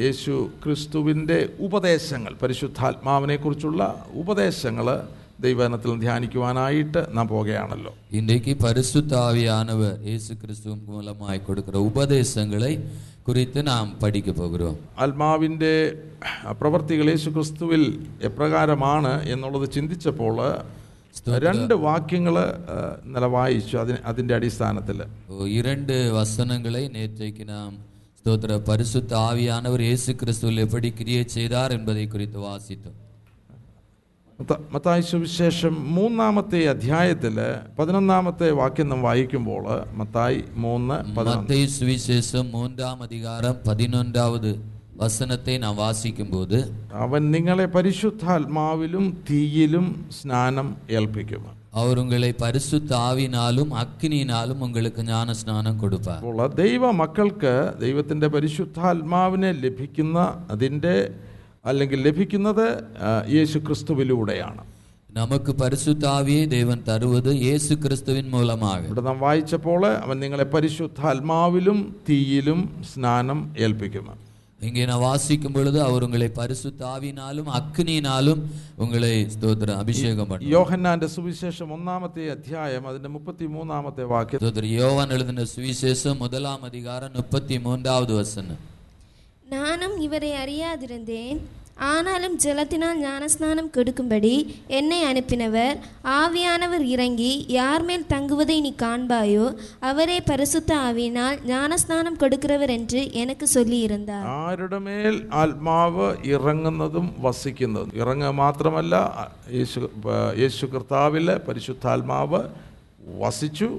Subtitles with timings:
[0.00, 5.02] യേശു ക്രിസ്തുവിന്റെ ഉപദേശങ്ങൾ പരിശുദ്ധാത്മാവിനെക്കുറിച്ചുള്ള ഉപദേശങ്ങൾ
[5.40, 12.90] ദൈവനത്തിൽ ധ്യാനിക്കുവാനായിട്ട് നാം പോകുകയാണല്ലോ ഇന്ത്യയ്ക്ക് പരിശുദ്ധാവിയാനവർ യേശു ക്രിസ്തു മൂലമായി കൊടുക്കുന്ന ഉപദേശങ്ങളെ
[13.28, 16.02] കുറിച്ച് നാം പഠിക്ക പോകും ആത്മാവിന്റെ
[16.60, 20.38] പ്രവർത്തികൾ യേശു ക്രിസ്തുവിൽ എപ്രകാരമാണ് എന്നുള്ളത് ചിന്തിച്ചപ്പോൾ
[21.38, 22.34] രണ്ട് വാക്യങ്ങൾ
[23.04, 25.02] നിലവായിച്ചു വായിച്ചു അതിന് അതിന്റെ അടിസ്ഥാനത്തിൽ.
[25.48, 32.97] ഇരണ്ട് വസനങ്ങളെ നേറ്റേക്ക് നാം ஸ்தோத்திர பரிசுத்த ஆவியானவர் இயேசு கிறிஸ்துவில் எப்படி கிரியை செய்தார் என்பதை குறித்து வாசித்தோம்
[34.39, 37.37] മത്ത- മത്തായി സുവിശേഷം മൂന്നാമത്തെ അധ്യായത്തിൽ
[37.77, 39.63] പതിനൊന്നാമത്തെ വാക്യം നാം വായിക്കുമ്പോൾ
[39.95, 44.51] മത്തായി മൂന്ന് പതിനൊന്ന് மத்தேயு சுவிசேஷம் மூன்றாம் அதிகாரம் பதினொன்றாவது
[44.95, 46.57] வசனத்தை நாம் வாசிக்கும்போது
[46.99, 49.85] അവൻ നിങ്ങളെ പരിശുദ്ധാത്മാവിലും തീയിലും
[50.17, 58.29] സ്നാനം ഏൽപ്പിക്കും அவர் உங்களை பரிசுத்த ஆவினாலும் அக்கினியினாலும் உங்களுக்கு ஞான ஸ்நானம் கொடுப்பார் അപ്പോൾ ദൈവ മക്കൾക്ക് ദൈവത്തിൻ്റെ
[58.35, 60.17] പരിശുദ്ധാത്മാവിനെ ലഭിക്കുന്ന
[60.49, 60.95] അതിൻ്റെ
[61.65, 62.65] അല്ലെങ്കിൽ ലഭിക്കുന്നത്
[63.03, 64.63] ആ, യേശു ക്രിസ്തുവിലൂടെയാണ്
[65.09, 71.77] நமக்கு பரிசுத்த ஆவியை தேவன் தருவது இயேசு கிறிஸ்துவின் மூலமாக ഇവിടെ നാം വായിച്ചപ്പോൾ അവൻ നിങ്ങളെ പരിശുദ്ധാത്മാവിലും
[72.09, 74.07] തീയിലും സ്നാനം ഏൽപ്പിക്കും
[74.63, 78.41] இங்கே நான் வாசிக்கும் பொழுது அவர் உங்களை பரிசுத்த ஆவினாலும் அக்கினியினாலும்
[78.77, 85.45] உங்களை ஸ்தோத்திரம் அபிஷேகம் பண்ண യോഹന്നാന്റെ സുവിശേഷം ഒന്നാമത്തെ അധ്യായം അതിന്റെ മുപ്പത്തി മൂന്നാമത്തെ വാക്യം ஸ்தோத்திரம் யோவான் எழுதின
[85.53, 88.59] சுவிசேஷம் முதலாம் அதிகாரம் முப்பத்தி மூன்றாவது வசனம்
[89.47, 91.39] நானும் இவரை அறியாதிருந்தேன்
[91.89, 94.31] ஆனாலும் ஜலத்தினால் ஞானஸ்நானம் கொடுக்கும்படி
[94.69, 95.75] என்னை அனுப்பினவர்
[96.13, 99.45] ஆவியானவர் இறங்கி யார் மேல் தங்குவதை நீ காண்பாயோ
[99.81, 108.95] அவரே பரிசுத்த ஆவியினால் ஞானஸ்நானம் கொடுக்கிறவர் என்று எனக்கு சொல்லியிருந்தார் ആരുടെ മേൽ ആത്മാവ് ഇറങ്ങുന്നതും വസിക്കുന്നതും ഇറങ്ങുക മാത്രമല്ല
[109.51, 109.81] യേശു
[110.39, 112.41] യേശു കർത്താവിലെ പരിശുദ്ധാത്മാവ്
[113.19, 113.69] വസിച്ചു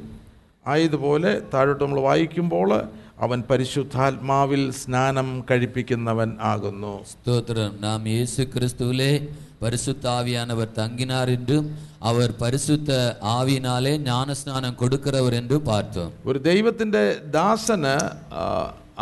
[0.67, 2.71] ആയതുപോലെ താഴോട്ട് നമ്മൾ വായിക്കുമ്പോൾ
[3.19, 9.13] അവൻ പരിശുദ്ധാത്മാവിൽ സ്നാനം കഴിപ്പിക്കുന്നവൻ ആകുന്നു ஸ்தோத்திரம் நாம் இயேசு கிறிஸ்துவிலே
[9.61, 11.67] பரிசுத்த ஆவியானவர் தங்கினார் என்றும்
[12.03, 12.91] அவர் பரிசுத்த
[13.33, 17.03] ஆவியினாலே ஞானஸ்நானம் கொடுக்கிறவர் என்றும் பார்த்தோம் ഒരു ദൈവത്തിൻ്റെ
[17.35, 17.95] ദാസന്
[18.37, 18.45] ആ,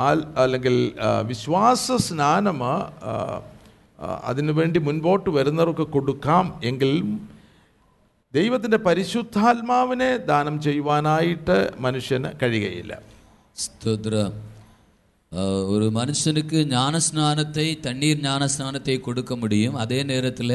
[0.03, 2.75] ആൽ- അല്ലെങ്കിൽ ആ, വിശ്വാസ സ്നാനം ആ,
[3.99, 7.09] ആ, അതിനുവേണ്ടി മുൻപോട്ട് വരുന്നവർക്ക് കൊടുക്കാം എങ്കിലും
[8.35, 12.93] ദൈവത്തിൻ്റെ പരിശുദ്ധാത്മാവിനെ ദാനം ചെയ്യുവാനായിട്ട് മനുഷ്യന് കഴിയുകയില്ല
[13.57, 14.37] ஸ்தோத்திரம்
[15.33, 20.55] அஹ், ஒரு மனுஷனுக்கு ஞானஸ்நானத்தை தண்ணீர் ஞானஸ்நானத்தை கொடுக்க முடியும் அதே நேரத்தில்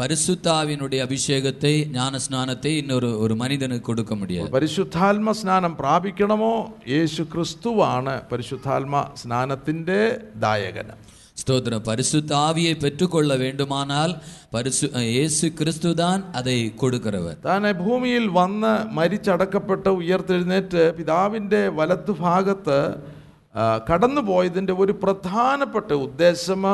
[0.00, 6.52] பரிசுத்தாவினுடைய அபிஷேகத்தை ஞானஸ்நானத்தை இன்னொரு ஒரு மனிதனுக்கு கொடுக்க முடியாது പരിശുദ്ധാത്മ സ്നാനം പ്രാപിക്കണമോ
[6.88, 10.00] യേശു ക്രിസ്തുവാണ് പരിശുദ്ധാത്മ സ്നാനത്തിൻ്റെ
[10.40, 10.96] ദായകന്
[11.36, 14.12] ஸ்தோத்திரம் பரிசுத்த ஆவியை பெற்றுக்கொள்ள வேண்டுமானால்
[14.52, 22.80] பரிசு அஹ், இயேசு கிறிஸ்து தான் அதை கொடுக்கிறவர் താൻ ഭൂമിയിൽ വന്ന് മരിച്ചടക്കപ്പെട്ട് ഉയർത്തെഴുന്നേറ്റ് പിതാവിൻ്റെ വലത്തുഭാഗത്ത്
[23.54, 26.64] ആ, കടന്നുപോയതിൻ്റെ ഒരു പ്രധാനപ്പെട്ട ഉദ്ദേശം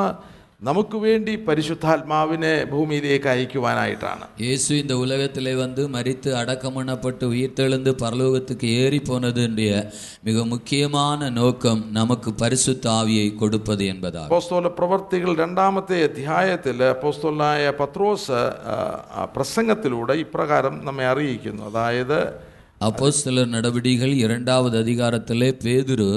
[0.63, 9.01] നമുക്ക് വേണ്ടി പരിശുദ്ധാത്മാവിനെ ഭൂമിയിലേക്ക് അയക്കുവാനായിട്ടാണ് இயேசு இந்த உலகத்திலே வந்து மரித்து அடக்கம் பண்ணப்பட்டு உயிர்த்தெழுந்து பரலோகத்துக்கு ஏறி
[9.07, 9.73] போனதுடைய
[10.25, 17.45] மிக முக்கியமான நோக்கம் நமக்கு பரிசுத்த ஆவியை கொடுப்பது என்பதாகும் അപ്പോസ്തോല പ്രവർത്തികൾ രണ്ടാമത്തെ അധ്യായത്തിൽ അപ്പോസ്തോലായ
[17.79, 18.41] പത്രോസ്
[18.71, 18.79] ആ,
[19.15, 22.19] ആ പ്രസംഗത്തിലൂടെ ഇപ്രകാരം നമ്മെ അറിയിക്കുന്നു അതായത്
[22.88, 26.08] அப்போ சில நடவடிக்கைகள் இரண்டாவது அதிகாரத்திலே பேதுரு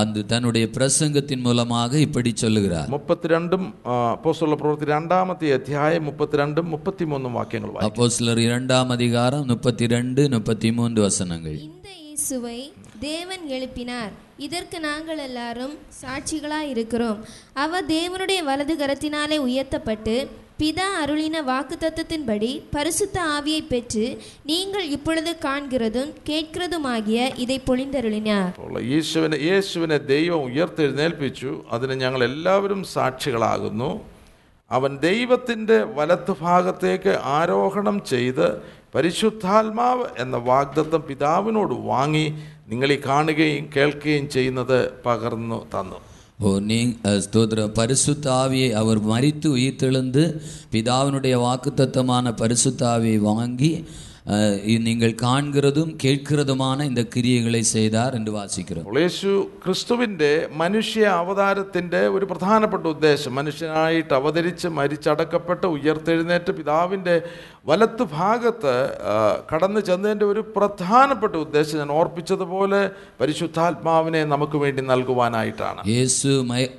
[0.00, 2.88] அந்த தன்னுடைய பிரசங்கத்தின் மூலமாக இப்படி சொல்லுகிறார்.
[2.96, 3.66] முப்பத்தி ரெண்டும்
[4.12, 9.86] அப்போ சொல்ல பிரவர்த்தி ரெண்டாமத்தை அத்தியாயம் முப்பத்தி ரெண்டும் முப்பத்தி மூன்றும் வாக்கியங்கள் அப்போ சிலர் இரண்டாம் அதிகாரம் முப்பத்தி
[9.94, 11.58] ரெண்டு முப்பத்தி மூன்று வசனங்கள்.
[11.68, 12.58] இந்த இயேசுவை
[13.08, 14.12] தேவன் எழுப்பினார்.
[14.46, 17.18] இதற்கு நாங்கள் எல்லாரும் சாட்சிகளாக இருக்கிறோம்
[17.64, 20.16] அவர் தேவனுடைய வலது கரத்தினாலே உயர்த்தப்பட்டு
[20.59, 24.03] பிதா அருளின வாக்குத்தத்தத்தின்படி பரிசுத்த ஆவியை பெற்று
[24.45, 33.89] நீங்கள் இப்பொழுது காண்கிறதும் கேட்கிறதுமாகிய இதை பொழிந்தருளினார் അപ്പോൾ യേശുവിനെ യേശുവിനെ ദൈവം ഉയർത്തെഴുന്നേൽപ്പിച്ചു അതിന് ഞങ്ങൾ എല്ലാവരും സാക്ഷികളാകുന്നു
[34.71, 38.47] അവൻ ദൈവത്തിൻ്റെ വലത്ത് ഭാഗത്തേക്ക് ആരോഹണം ചെയ്ത്
[38.95, 42.25] പരിശുദ്ധാത്മാവ് എന്ന വാഗ്ദത്തം പിതാവിനോട് വാങ്ങി
[42.67, 45.99] നിങ്ങളീ കാണുകയും കേൾക്കുകയും ചെയ്യുന്നത് പകർന്നു തന്നു
[46.39, 50.23] ஓ நீ அஹ், ஸ்தோத்திரம் பரிசுத்த ஆவியை அவர் மரித்து உயிர்த்தெழுந்து
[50.71, 52.07] பிதாவினுடைய வாக்குத்தத்தமான
[52.39, 53.73] பரிசுத்த ஆவியை வாங்கி
[54.31, 59.31] அஹ், இ- நீங்கள் காண்கிறதும் கேட்கிறதுமான இந்த கிரியைகளை செய்தார் என்று வாசிக்கிறோம் അപ്പോൾ യേശു
[59.63, 60.29] ക്രിസ്തുവിൻ്റെ
[60.59, 67.15] മനുഷ്യ അവതാരത്തിൻ്റെ ഒരു പ്രധാനപ്പെട്ട ഉദ്ദേശം മനുഷ്യനായിട്ട് അവതരിച്ച് മരിച്ചടക്കപ്പെട്ട് ഉയർത്തെഴുന്നേറ്റ് പിതാവിൻ്റെ
[67.66, 68.74] വലത്ത് ഭാഗത്ത്
[69.52, 72.90] കടന്നു ചെന്നതിന്റെ ഒരു പ്രധാനപ്പെട്ട ഉദ്ദേശം ഞാൻ ഓർപ്പിച്ചതുപോലെ
[73.20, 75.80] പരിശുദ്ധാത്മാവിനെ നമുക്ക് വേണ്ടി നൽകുവാനായിട്ടാണ്.
[75.88, 76.28] യേശു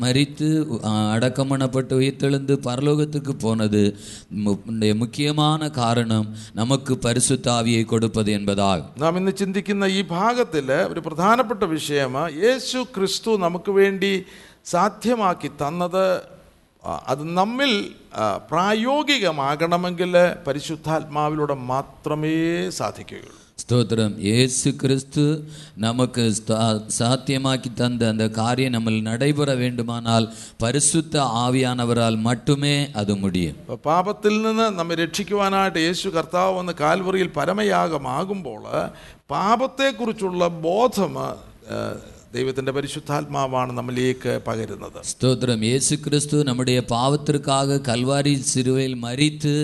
[0.01, 0.49] മരിത്ത്
[1.13, 3.83] അടക്കമണപ്പെട്ട് ഉയർത്തെളുന്ന് പരലോകത്തേക്ക് പോണത്
[4.93, 12.87] മുഖ്യമായ കാരണം നമുക്ക് പരിശുദ്ധാവിയെ കൊടുപ്പത് എന്നതാണ് നാം ഇന്ന് ചിന്തിക്കുന്ന ഈ ഭാഗത്തിൽ ഒരു പ്രധാനപ്പെട്ട വിഷയമാണ് യേശു
[12.95, 14.13] ക്രിസ്തു നമുക്ക് വേണ്ടി
[14.65, 16.36] സാധ്യമാക്കി തന്നത്
[17.06, 17.72] അത് നമ്മിൽ
[18.14, 20.14] ആ, പ്രായോഗികമാകണമെങ്കിൽ
[20.46, 22.36] പരിശുദ്ധാത്മാവിലൂടെ മാത്രമേ
[22.78, 25.24] സാധിക്കുകയുള്ളൂ ஸ்தோத்திரம் இயேசு கிறிஸ்து
[25.78, 26.58] நமக்கு ஸ்தா-
[26.96, 30.26] சாத்தியமாக்கி தந்த அந்த காரியம் நம்ம நடைபெற வேண்டுமானால்
[30.60, 38.62] பரிசுத்த ஆவியானவரால் மட்டுமே அது முடியும் അപ്പോൾ പാപത്തിൽ നിന്ന് നമ്മെ രക്ഷിക്കുവാനായിട്ട് യേശു കർത്താവ് വന്ന് കാൽവറിയിൽ പരമയാഗമാകുമ്പോൾ
[39.34, 41.14] പാപത്തെക്കുറിച്ചുള്ള ബോധം
[42.36, 44.10] ആ, ദൈവത്തിൻ്റെ പരിശുദ്ധാത്മാവാണ് നമ്മിലേക്ക്
[44.46, 47.50] പകരുന്നത് ஸ்தோத்திரம் இயேசு கிறிஸ்து நம்முடைய பாவத்திற்காக
[47.86, 48.10] கல்வாரி
[48.50, 49.54] சிலுவையில் மரித்து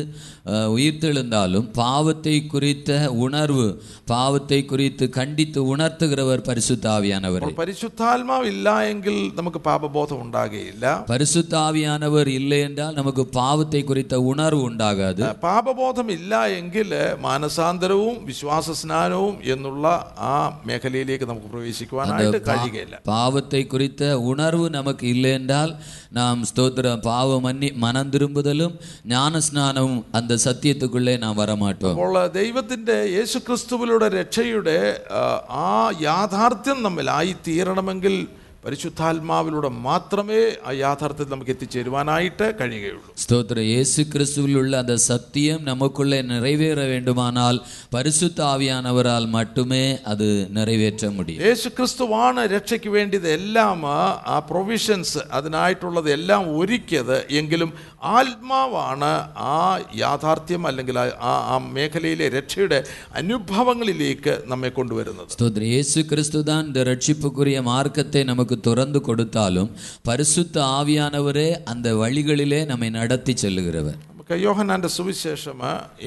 [0.50, 2.90] அஹ், உயிர்த்தெழுந்தாலும் பாவத்தை குறித்த
[3.22, 3.66] உணர்வு
[4.10, 4.36] பாவத்தை
[4.66, 4.86] குறித்து
[5.16, 5.36] கண்டித்து
[5.72, 8.54] உணர்த்துகிறவர் பரிசுத்த ஆவியானவர் അപ്പോൾ പരിശുദ്ധാത്മാവില്ല
[8.90, 13.96] എങ്കിൽ നമുക്ക് പാപബോധം ഉണ്ടാകുകയില്ല பரிசுத்த ஆவியானவர் இல்லை என்றால் நமக்கு பாவத்தை குறித்த
[14.28, 16.88] உணர்வு உண்டாகாது പാപബോധം ഇല്ല എങ്കിൽ
[17.28, 17.96] മാനസാന്തരവും
[18.28, 18.46] വിശ്വാസ
[18.78, 19.86] സ്നാനവും എന്നുള്ള
[20.26, 20.34] ആ
[20.66, 25.72] മേഖലയിലേക്ക് നമുക്ക് പ്രവേശിക്കുവാനായിട്ട് കഴിയുകയില്ല பாவத்தை குறித்த உணர்வு நமக்கு இல்லை என்றால்
[26.12, 28.74] நாம் ஸ்தோத்திரம் பாவ மன்னி மனம் திரும்புதலும்
[29.08, 34.78] ஞான ஸ்நானமும் அந்த சத்தியத்துக்குள்ளே நாம் வரமாட்டோம் അപ്പോൾ ദൈവത്തിൻ്റെ യേശുക്രിസ്തുവിലൂടെ രക്ഷയുടെ
[35.14, 35.22] ആ,
[35.62, 35.70] ആ
[36.04, 38.16] യാഥാർത്ഥ്യം നമ്മിലായി തീരണമെങ്കിൽ
[38.62, 46.78] പരിശുദ്ധാത്മാവിലൂടെ മാത്രമേ ആ യാഥാർത്ഥ്യത്തിൽ നമുക്ക് എത്തിച്ചേരുവാനായിട്ട് കഴിയുകയുള്ളൂ ஸ்தோத்திர இயேசு கிறிஸ்துவில் உள்ள அந்த சத்தியம் நமக்குள்ளே நிறைவேற
[46.90, 47.58] வேண்டுமானால்
[47.92, 49.82] பரிசுத்த ஆவியானவரால் மட்டுமே
[50.12, 50.28] அது
[50.58, 53.80] நிறைவேற்ற முடியும் യേശു ക്രിസ്തുവാണ് രക്ഷയ്ക്ക് വേണ്ടിയത് എല്ലാം
[54.28, 55.06] ആ പ്രൊവിഷൻസ്
[55.38, 57.72] അതിനായിട്ടുള്ളത് എല്ലാം ഒരുക്കിയത് എങ്കിലും
[58.14, 59.12] ആത്മാവാണ്
[59.48, 59.56] ആ
[60.02, 60.36] യാഥാർത്ഥ്യം
[60.68, 62.80] അല്ലെങ്കിൽ ആ- ആ ആ മേഖലയിലെ രക്ഷയുടെ
[63.22, 68.22] അനുഭവങ്ങളിലേക്ക് നമ്മെ കൊണ്ടുവരുന്നത് ஸ்தோத்திர இயேசு கிறிஸ்து தான் இந்த ரட்சிப்புக்குரிய மார்க்கத்தை
[68.52, 69.70] நமக்கு துறந்து கொடுத்தாலும்
[70.08, 75.60] பரிசுத்த ஆவியானவரே அந்த வழிகளிலே நம்மை நடத்தி செல்லுகிறவர் നമുക്ക് യോഹന്നാൻ്റെ സുവിശേഷം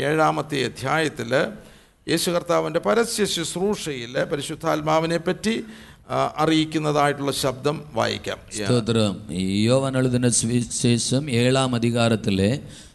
[0.05, 1.31] ഏഴാമത്തെ അധ്യായത്തിൽ
[2.07, 5.55] യേശു കർത്താവിൻ്റെ പരസ്യ ശുശ്രൂഷയിൽ പരിശുദ്ധാത്മാവിനെ പറ്റി
[6.09, 9.17] ആ, അറിയിക്കുന്നതായിട്ടുള്ള ശബ്ദം വായിക്കാം ஸ்தோத்திரம்
[9.61, 12.49] யோவான் எழுதின சுவிசேஷம் ஏழாம் அதிகாரத்திலே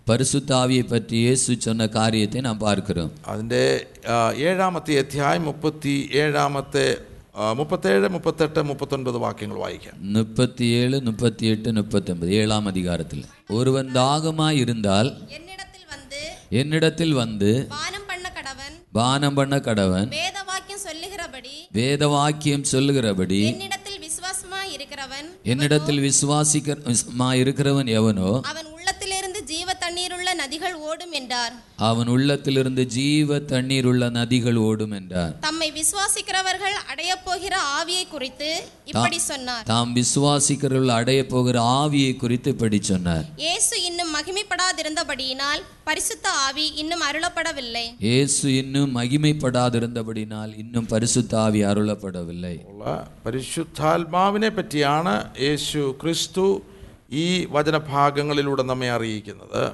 [0.07, 3.63] பரிசுத்த ஆவியை பற்றி இயேசு சொன்ன காரியத்தை நாம் பார்க்கிறோம் അതിൻ്റെ
[4.09, 7.10] ആ, ഏഴാമത്തെ അധ്യായം മുപ്പത്തി ഏഴാമത്തെ ആ,
[7.57, 13.25] മുപ്പത്തേഴ് മുപ്പത്തെട്ട് മുപ്പത്തൊൻപത് വാക്യങ്ങൾ വായിക്കാം முப்பத்தி ஏழு முப்பத்தி எட்டு முப்பத்தொன்பது ஏழாம் அதிகாரத்தில்
[13.57, 16.21] ஒருவன் தாகமாய் இருந்தால் என்னிடத்தில் வந்து
[16.61, 24.01] என்னிடத்தில் வந்து பானம் பண்ண கடவன் பானம் பண்ண கடவன் வேத வாக்கியம் சொல்லுகிறபடி வேத வாக்கியம் சொல்லுகிறபடி என்னிடத்தில்
[24.07, 26.79] விசுவாசமா இருக்கிறவன் என்னிடத்தில் விசுவாசிக்க
[27.43, 28.70] இருக்கிறவன் எவனோ அவன் உள்ளத்திலிருந்து ஜீவ தண்ணீருள்ள
[30.41, 31.55] நதிகள் ஓடும் என்றார்
[31.87, 38.51] அவன் உள்ளத்திலிருந்து ஜீவ தண்ணீர் உள்ள நதிகள் ஓடும் என்றார் தம்மை விசுவாசிக்கிறவர்கள் அடையப் போகிற ஆவியை குறித்து
[38.91, 46.67] இப்படி சொன்னார் தாம் விசுவாசிக்கிறவர்கள் அடைய போகிற ஆவியை குறித்து இப்படி சொன்னார் இயேசு இன்னும் மகிமைப்படாதிருந்தபடியினால் பரிசுத்த ஆவி
[46.81, 52.85] இன்னும் அருளப்படவில்லை இயேசு இன்னும் மகிமைப்படாதிருந்தபடினால் இன்னும் பரிசுத்த ஆவி அருளப்படவில்லை ഉള്ള
[53.27, 56.47] പരിശുദ്ധാത്മാവിനെ പറ്റിയാണ് യേശു ക്രിസ്തു
[57.17, 57.27] ഈ
[57.57, 59.67] വചനഭാഗങ്ങളിലൂടെ നമ്മെ അറിയിക്കുന്നത് ஆ,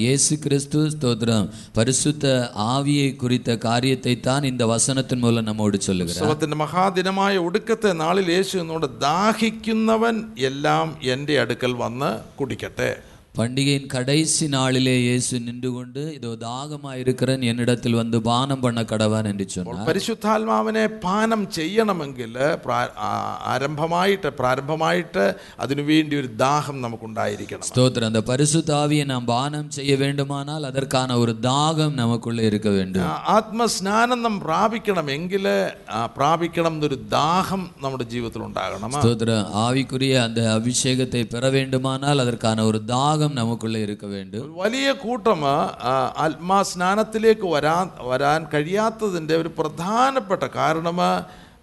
[0.00, 2.26] இயேசு கிறிஸ்து ஸ்தோத்திரம் பரிசுத்த
[2.66, 8.86] ஆவியை குறித்த காரியத்தை தான் இந்த வசனத்தின் மூலம் நம்மோடு சொல்லுகிறார் ഉത്സവത്തിന്റെ മഹാദിനമായ ഒടുക്കത്തെ നാളിൽ യേശു എന്നോട്
[9.00, 10.16] ദാഹിക്കുന്നവൻ
[10.50, 12.90] എല്ലാം എൻ്റെ അടുക്കൽ വന്ന് കുടിക്കട്ടെ
[13.34, 19.88] பண்டிகையின் கடைசி நாளிலே இயேசு நின்று கொண்டு இதோ தாகமாயிருக்கிறன் என்னிடத்தில் வந்து பானம் பண்ண கடவான் என்று சொன்னார்
[19.88, 22.32] പരിശുദ്ധാത്മാവിനെ പാനം ചെയ്യണമെങ്കിൽ
[22.62, 23.18] പ്രാ- ആ-
[23.50, 25.24] ആരംഭമായിട്ട് പ്രാരംഭമായിട്ട്
[25.64, 31.94] അതിനുവേണ്ടി ഒരു ദാഹം നമുക്കുണ്ടായിരിക്കണം ஸ்தோத்திரம் அந்த பரிசுத்த ஆவியை நாம் பானம் செய்ய வேண்டுமானால் அதற்கான ஒரு தாகம்
[32.00, 35.46] நமக்குள்ளே இருக்க வேண்டும் ആ ആത്മസ്നാനം നാം പ്രാപിക്കണമെങ്കിൽ
[35.92, 42.80] ആ പ്രാപിക്കണം എന്നൊരു ദാഹം നമ്മുടെ ജീവിതത്തിൽ ഉണ്ടാകണം ஸ்தோத்திரம் ஆவிக்குரிய அந்த அபிஷேகத்தை பெற வேண்டுமானால் அதற்கான ஒரு
[42.90, 45.94] தாகம் நமக்குள்ளே இருக்க வேண்டும் ഒരു വലിയ കൂട്ടം ആ,
[46.26, 51.00] ആത്മാസ്നാനത്തിലേക്ക് വരാൻ വരാൻ കഴിയാത്തതിൻ്റെ ഒരു പ്രധാനപ്പെട്ട കാരണം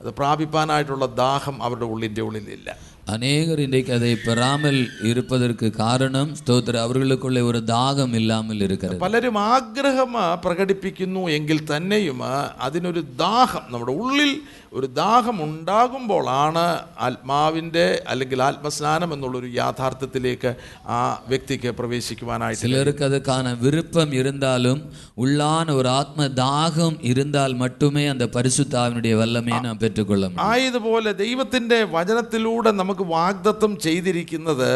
[0.02, 2.70] അത് പ്രാപിപ്പാനായിട്ടുള്ള ദാഹം അവരുടെ ഉള്ളിൻ്റെ ഉള്ളിലില്ല
[3.08, 4.78] அநேகர் இன்றைக்கு அதை பெறாமல்
[5.10, 10.12] இருப்பதற்கு காரணம் ஸ்தோத்திரம் அவர்களுக்குள்ளே ஒரு தாகம் இல்லாமல் இருக்கிறது പലരും ആഗ്രഹം
[10.46, 12.20] പ്രകടിപ്പിക്കുന്നു എങ്കിൽ തന്നെയും
[12.68, 14.32] അതിനൊരു ദാഹം നമ്മുടെ ഉള്ളിൽ
[14.73, 16.65] ഒരു ദാഹം ഉണ്ടാകുമ്പോഴാണ്
[17.07, 20.51] ആത്മാവിന്റെ അല്ലെങ്കിൽ ആത്മസ്നാനം എന്നുള്ളൊരു യാഥാർത്ഥ്യത്തിലേക്ക്
[20.97, 20.99] ആ
[21.29, 24.79] വ്യക്തിക്ക് പ്രവേശിക്കുവാനായിട്ട് ചിലർക്ക് അതുക്കാന വിരുപ്പം ഇരുന്നാലും
[25.25, 30.33] ഉള്ളാൻ ഒരു ആത്മദാഹം ഇരുന്നാൽ മട്ടുമേ അത് പരിശുദ്ധാവിനുടേ വല്ലമേ നാം പെറ്റുകൊള്ളും.
[30.51, 34.73] ആയതുപോലെ ദൈവത്തിന്റെ വചനത്തിലൂടെ നമുക്ക് വാഗ്ദത്വം ചെയ്തിരിക്കുന്നത്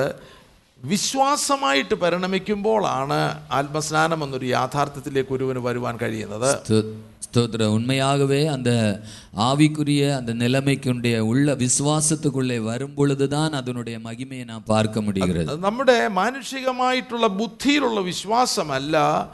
[0.81, 3.19] വിശ്വാസമായിട്ട് പരിണമിക്കുമ്പോഴാണ്
[3.59, 6.53] ആത്മസ്നാനം എന്നൊരു യാഥാർത്ഥ്യത്തിലേക്ക് ഒരുവന് വരുവാൻ കഴിയുന്നത്.
[7.32, 8.72] ஸ்தோ- ஸ்தோத்திரம் உண்மையாகவே அந்த
[9.46, 17.28] ஆவிக்குரிய அந்த நிலைமைக்குடைய உள்ள விசுவாசத்துக்குள்ளே வரும் பொழுதுதான் அதனுடைய மகிமையை நாம் பார்க்க முடிகிறது അത് നമ്മുടെ മാനുഷികമായിട്ടുള്ള
[17.38, 19.28] ബുദ്ധിയിലുള്ള വിശ്വാസമല്ല ആ-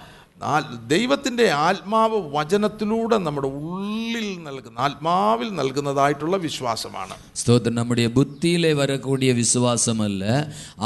[0.88, 10.24] ദൈവത്തിൻ്റെ ആത്മാവ് വചനത്തിലൂടെ നമ്മുടെ ഉള്ളിൽ നൽകുന്ന ആത്മാവിൽ നൽകുന്നതായിട്ടുള്ള വിശ്വാസമാണ് ஸ்தோத்திரம் நம்முடைய புத்தியிலே வரக்கூடிய விசுவாசம் அல்ல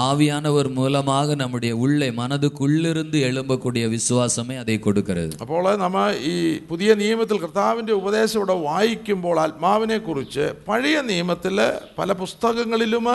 [0.03, 6.36] ஆவியானவர் மூலமாக நம்முடைய உள்ளே மனதுக்குள்ளிருந்து எழும்பக்கூடிய விசுவாசமே அதை கொடுக்கிறது അപ്പോൾ നമ്മൾ ഈ
[6.67, 11.58] പുതിയ നിയമത്തിൽ കർത്താവിൻ്റെ ഉപദേശം ഇവിടെ വായിക്കുമ്പോൾ ആത്മാവിനെ കുറിച്ച് പഴയ നിയമത്തിൽ
[11.98, 13.08] പല പുസ്തകങ്ങളിലും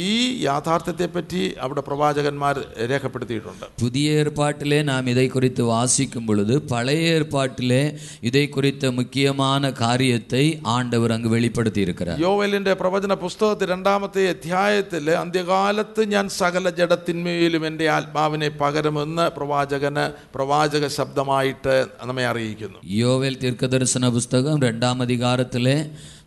[0.00, 0.12] ഈ
[0.42, 2.56] യാഥാർത്ഥ്യത്തെപ്പറ്റി അവിടെ പ്രവാചകന്മാർ
[2.90, 7.82] രേഖപ്പെടുത്തിയിട്ടുണ്ട് പുതിയ ഏർപ്പാട്ടിലെ നാം ഇതേക്കുറിച്ച് വാസിക്കും പൊഴുത് പഴയ ഏർപ്പാട്ടിലെ
[8.22, 10.42] ഇതേക്കുറിച്ച് മുഖ്യമാണ് കാര്യത്തെ
[10.74, 19.26] ആണ്ടവർ അങ്ങ് വെളിപ്പെടുത്തിയിരിക്കുന്നത് യോവലിന്റെ പ്രവചന പുസ്തകത്തിൽ രണ്ടാമത്തെ അധ്യായത്തിൽ അന്ത്യകാലത്ത് ഞാൻ സകല ജഡത്തിന്മേലും എൻ്റെ ആത്മാവിനെ പകരുമെന്ന്
[19.30, 25.76] പ്രവാചകന് പ്രവാചക ശബ്ദമായിട്ട് നമ്മെ അറിയിക്കുന്നു യോവൽ തീർക്കദർശന പുസ്തകം രണ്ടാം അധികാരത്തിലെ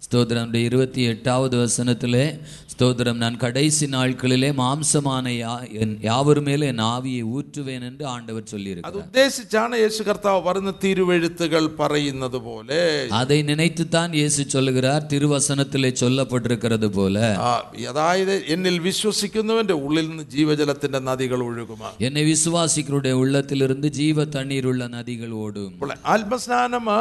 [0.04, 2.24] ஸ்தோத்திரம் இருபத்தி எட்டாவது வசனத்திலே
[2.72, 8.52] ஸ்தோத்திரம் நான் கடைசி நாட்களிலே மாம்சமான யா என் யாவர் மேலே என் ஆவியை ஊற்றுவேன் என்று ஆண்டவர் അത്
[8.52, 12.80] சொல்லியிருக்கிறார் ഉദ്ദേശിച്ചാണ് യേശു കർത്താവ് പറയുന്ന തിരുവെഴുത്തുകൾ പറയുന്നത് പോലെ
[13.18, 17.50] அதை நினைத்துத்தான் இயேசு சொல்லுகிறார் திருவசனத்திலே சொல்லப்பட்டிருக்கிறது போல ആ,
[17.90, 20.76] അതായത് എന്നിൽ വിശ്വസിക്കുന്നവന്റെ ഉള്ളിൽ നിന്ന് ജീവജലത്തിന്റെ
[21.08, 22.86] നദികൾ ഒഴുകും என்னை விசுவாசிகளுடைய
[23.22, 23.66] உள்ளத்திலிருந்து
[23.98, 27.00] ஜீவ தண்ணீர் உள்ள நதிகள் ஓடும் അപ്പോൾ ആത്മസ്നാനം ആ,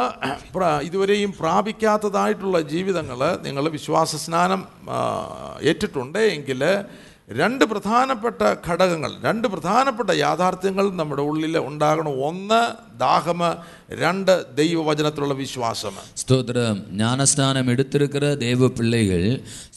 [0.52, 2.58] പ്ര- ഇതുവരെയും പ്രാപിക്കാത്തതായിട്ടുള്ള
[2.93, 4.61] ജീവിതങ്ങൾ നിങ്ങൾ വിശ്വാസ സ്നാനം
[5.63, 6.61] ഏറ്റിട്ടുണ്ട് എങ്കിൽ
[7.31, 12.59] രണ്ട് പ്രധാനപ്പെട്ട ഘടകങ്ങൾ രണ്ട് പ്രധാനപ്പെട്ട യാഥാർത്ഥ്യങ്ങൾ നമ്മുടെ ഉള്ളിൽ ഉണ്ടാകണം ഒന്ന്
[12.97, 13.41] ദാഹമ
[14.01, 19.23] രണ്ട് ദൈവവചനത്തിലുള്ള വിശ്വാസം സ്തോത്രം ജ്ഞാനസ്നാനം എടുത്തിരിക്കുന്ന ദൈവ പിള്ളകൾ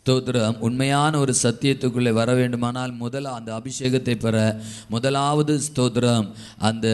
[0.06, 4.36] ஸ்தோத்திரம் உண்மையான ஒரு சத்தியத்துக்குள்ளே வர வேண்டுமானால் முதல்ல அந்த அபிஷேகத்தை பெற
[4.90, 6.26] முதலாவது ஸ்தோத்திரம்
[6.62, 6.86] அந்த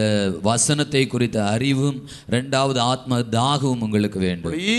[0.43, 1.97] வசனத்தை குறித்த அறிவும்
[2.31, 4.77] ரெண்டாவது ആത്മ ദാഹവും നിങ്ങൾക്ക് വേണ്ട ഈ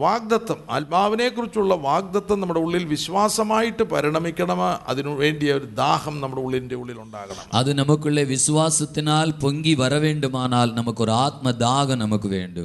[0.00, 6.98] വാഗ്ദത്തം ആത്മാവിനെ കുറിച്ചുള്ള വാഗ്ദത്തം നമ്മുടെ ഉള്ളിൽ വിശ്വാസമായിട്ട് പരിണമിക്കണം അതിനു വേണ്ടിയ ഒരു ദാഹം നമ്മുടെ ഉള്ളിൻ്റെ ഉള്ളിൽ
[7.04, 12.64] ഉണ്ടാകണം അത് നമുക്കുള്ള വിശ്വാസത്തിനാൽ പൊങ്കി വരവേണ്ടുമാനാൽ നമുക്കൊരു ആത്മദാഹം നമുക്ക് വേണ്ടു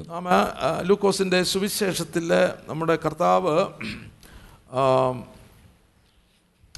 [0.86, 2.28] ലൂക്കോസിൻ്റെ സുവിശേഷത്തിൽ
[2.70, 3.56] നമ്മുടെ കർത്താവ്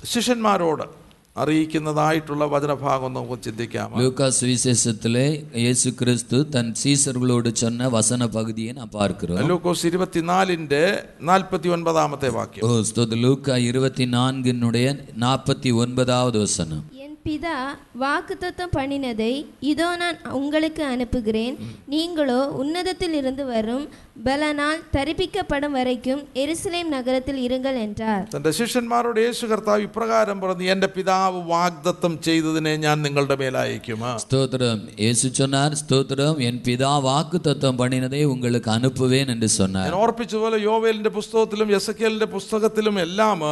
[0.05, 1.03] ശിഷ്യന്മാരോട്
[1.37, 3.99] അറിയിക്കുന്നതായിട്ടുള്ള വചനഭാഗം നമുക്ക് ചിന്തിക്കാം.
[3.99, 12.29] ലൂക്കാ സുവിശേഷത്തിലെ യേശു ക്രിസ്തു തൻ സീസറുകളോട് ചെന്ന വസന പകുതിയെ നാം പാർക്കുന്നു ലൂക്കോസ് ഇരുപത്തിനാലിന്റെ നാൽപ്പത്തി ഒൻപതാമത്തെ
[12.29, 17.02] വാക്യം ലൂക്ക ഇരുപത്തിനാലിനുടേ നാൽപ്പത്തി ഒൻപതാമത് വസനം.
[17.22, 17.56] நாற்பத்தி ஒன்பதாவது வசனம் என் பிதா
[18.02, 19.32] வாக்குத்தத்தம் பண்ணினதை
[19.62, 21.56] இதோ நான் உங்களுக்கு அனுப்புகிறேன்
[21.86, 23.84] நீங்களோ உன்னதத்தில் இருந்து வரும்
[24.24, 31.42] பலனால் தரிப்பிக்கப்படும் வரைக்கும் எருசலேம் நகரத்தில் இருங்கள் என்றார் തൻ്റെ ശിഷ്യന്മാരോട് യേശു കർത്താവ് ഇപ്രകാരം പറഞ്ഞു എൻ്റെ പിതാവ്
[31.46, 38.22] വാഗ്ദത്തം ചെയ്തതിനെ ഞാൻ നിങ്ങളുടെ മേൽ അയക്കും ஸ்தோத்திரம் இயேசு சொன்னார் ஸ்தோத்திரம் என் பிதா வாக்கு தத்துவம் பண்ணினதை
[38.26, 43.42] உங்களுக்கு அனுப்புவேன் என்று சொன்னார் ഞാൻ ഓർപ്പിച്ചതുപോലെ യോവേലിൻ്റെ പുസ്തകത്തിലും എസക്കേലിൻ്റെ പുസ്തകത്തിലും എല്ലാം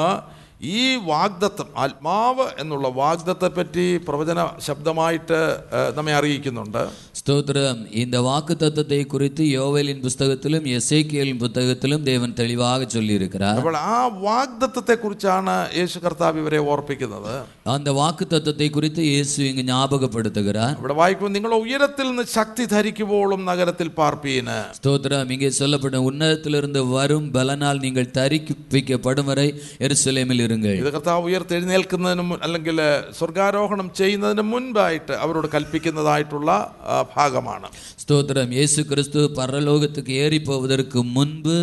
[0.72, 5.38] ഈ വാഗ്ദത്തം ആത്മാവ് എന്നുള്ള വാഗ്ദത്തെ പറ്റി പ്രവചന ശബ്ദമായിട്ട്
[5.76, 6.80] ഏഹ്, നമ്മെ അറിയിക്കുന്നുണ്ട്
[7.18, 14.96] ஸ்தோத்திரம் இந்த வாக்கு தத்துவத்தை குறித்து யோவேலின் புஸ்தகத்திலும் எசேக்கியலின் புத்தகத்திலும் தேவன் தெளிவாக சொல்லியிருக்கிறார் അപ്പോൾ ആ വാഗ്ദത്തത്തെ
[14.98, 17.34] കുറിച്ചാണ് യേശു കർത്താവ് ഇവരെ ഓർപ്പിക്കുന്നത്
[17.74, 23.90] அந்த வாக்கு தத்துவத்தை குறித்து இயேசு இங்கு ஞாபகப்படுத்துகிறார் ഇവിടെ വായിക്കുമ്പോൾ നിങ്ങൾ ഉയരത്തിൽ നിന്ന് ശക്തി ധരിക്കുമ്പോഴും നഗരത്തിൽ
[23.98, 29.48] പാർപ്പീന് ஸ்தோத்திரம் இங்கே சொல்லப்பட்ட உன்னதத்திலிருந்து வரும் பலனால் நீங்கள் தரிப்பிக்கப்படும் வரை
[29.82, 32.78] எருசலேமில் இருங்கள் ഇത് കർത്താവ് ഉയർത്തെഴുന്നേൽക്കുന്നതിന് മുൻ അല്ലെങ്കിൽ
[33.18, 36.50] സ്വർഗാരോഹണം ചെയ്യുന്നതിന് മുൻപായിട്ട് അവരോട് കൽപ്പിക്കുന്നതായിട്ടുള്ള
[36.86, 37.68] ആ, ഭാഗമാണ്
[38.02, 41.56] ஸ்தோத்திரம் இயேசு கிறிஸ்து பரலோகத்துக்கு ஏறி போவதற்கு முன்பு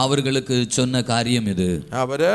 [0.00, 2.34] அவர்களுக்கு சொன்ன காரியம் இது അവര്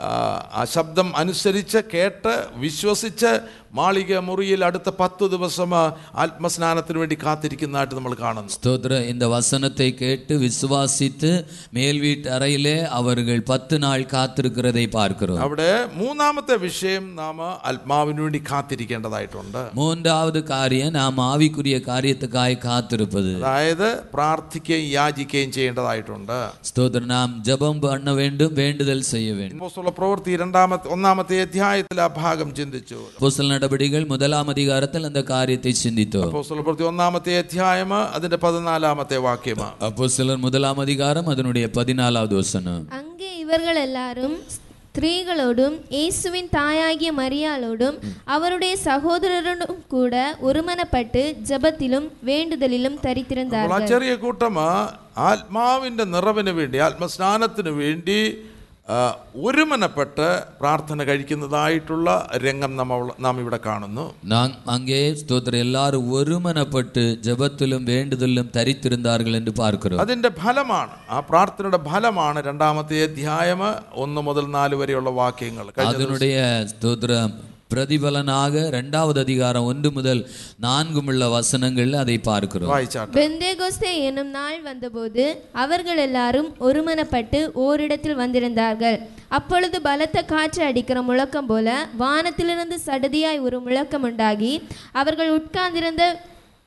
[0.00, 0.08] ആ,
[0.52, 3.30] ആ ശബ്ദം അനുസരിച്ച് കേട്ട് വിശ്വസിച്ച്
[3.72, 3.94] മാളിക
[4.26, 5.82] മുറിയിൽ അടുത്ത പത്ത് ദിവസം ആ,
[6.22, 11.30] ആത്മസ്നാനത്തിന് വേണ്ടി കാത്തിരിക്കുന്നതായിട്ട് നമ്മൾ കാണുന്നു ஸ்தோத்திரம் இந்த வசனத்தை கேட்டு விசுவாசித்து
[11.76, 16.84] மேல் வீட்டு அறையிலே அவர்கள் பத்து நாள் காத்திருக்கிறதை பார்க்கிறோம் അവിടെ മൂന്നാമത്തെ വിഷയം
[17.16, 20.64] നാം ആത്മാവിന് വേണ്ടി കാത്തിരിക്കേണ്ടതായിട്ടുണ്ട് மூன்றாவது காரியம்
[20.96, 21.54] நாம் ஆவிக்குரிய
[21.86, 22.34] காரியத்துக்காய்
[22.66, 24.64] காத்திருப்பது അതായത് പ്രാർത്ഥിക്കുകയും
[24.96, 26.36] യാചിക്കുകയും ചെയ്യേണ്ടതായിട്ടുണ്ട്
[26.68, 32.48] ஸ்தோத்திரம் நாம் ஜெபம் பண்ண வேண்டும் வேண்டுதல் செய்ய வேண்டும் അപ്പോസ്തല പ്രവൃത്തി രണ്ടാമത്തെ ഒന്നാമത്തെ അധ്യായത്തിൽ ആ ഭാഗം
[32.56, 33.00] ചിന്തിച്ചു
[33.60, 40.40] அப்போஸ்தல நடவடிக்கைகள் முதலாம் அதிகாரத்தில் அந்த காரியத்தை சிந்தித்தோம் അപ്പോസ്തല പ്രവൃത്തി ഒന്നാമത്തെ അധ്യായം അതിന്റെ പതിനാലാമത്തെ വാക്യം அப்போஸ்தலர்
[40.44, 47.98] முதலாம் அதிகாரம் அதனுடைய பதினாலாவது வசனம் அங்கே இவர்கள் எல்லாரும் ஸ்திரீகளோடும் இயேசுவின் தாயாகிய மரியாளோடும்
[48.34, 50.14] அவருடைய சகோதரரோடும் கூட
[50.46, 54.56] ஒருமனப்பட்டு ஜெபத்திலும் வேண்டுதலிலும் അപ്പോൾ ആ தரித்திருந்தார்கள் ചെറിയ കൂട്ടം
[55.26, 58.49] ആത്മാവിന്റെ നിറവിന് വേണ്ടി ആത്മസ്നാനത്തിന് വേണ്ടി ആ,
[59.35, 64.05] ഒരുമനപ്പെട്ട് പ്രാർത്ഥന കഴിക്കുന്നതായിട്ടുള്ള രംഗം നമ്മൾ നാം ഇവിടെ കാണുന്നു.
[64.67, 65.59] അങ്ങേ സ്തോത്രം.
[65.59, 74.21] എല്ലാവരും ഒരുമനപ്പെട്ട് ജപത്തിലും വേണ്ടതിലും തരിത്തിരുന്നാറുകൾ എന്ന് പാർക്കുന്നു അതിന്റെ ഫലമാണ് ആ പ്രാർത്ഥനയുടെ ഫലമാണ് രണ്ടാമത്തെ അധ്യായം ഒന്ന്
[74.21, 75.67] മുതൽ നാല് വരെയുള്ള വാക്യങ്ങൾ.
[75.79, 76.31] അതിനുടേ
[76.65, 77.50] സ്തോത്രം.
[77.73, 80.21] பிரதிபலனாக இரண்டாவது அதிகாரம் ஒன்று முதல்
[80.59, 82.71] நான்கு உள்ள வசனங்கள் அதை பார்க்கிறோம்.
[83.13, 88.97] பெந்தேகோஸ்தே எனும் நாள் வந்தபோது அவர்கள் எல்லாரும் ஒருமனப்பட்டு ஓரிடத்தில் வந்திருந்தார்கள்.
[89.27, 94.53] அப்பொழுது பலத்த காற்று அடிக்கிற முழக்கம் போல வானத்திலிருந்து சடதியாய் ஒரு முழக்கம் உண்டாகி
[94.91, 96.03] அவர்கள் உட்கார்ந்திருந்த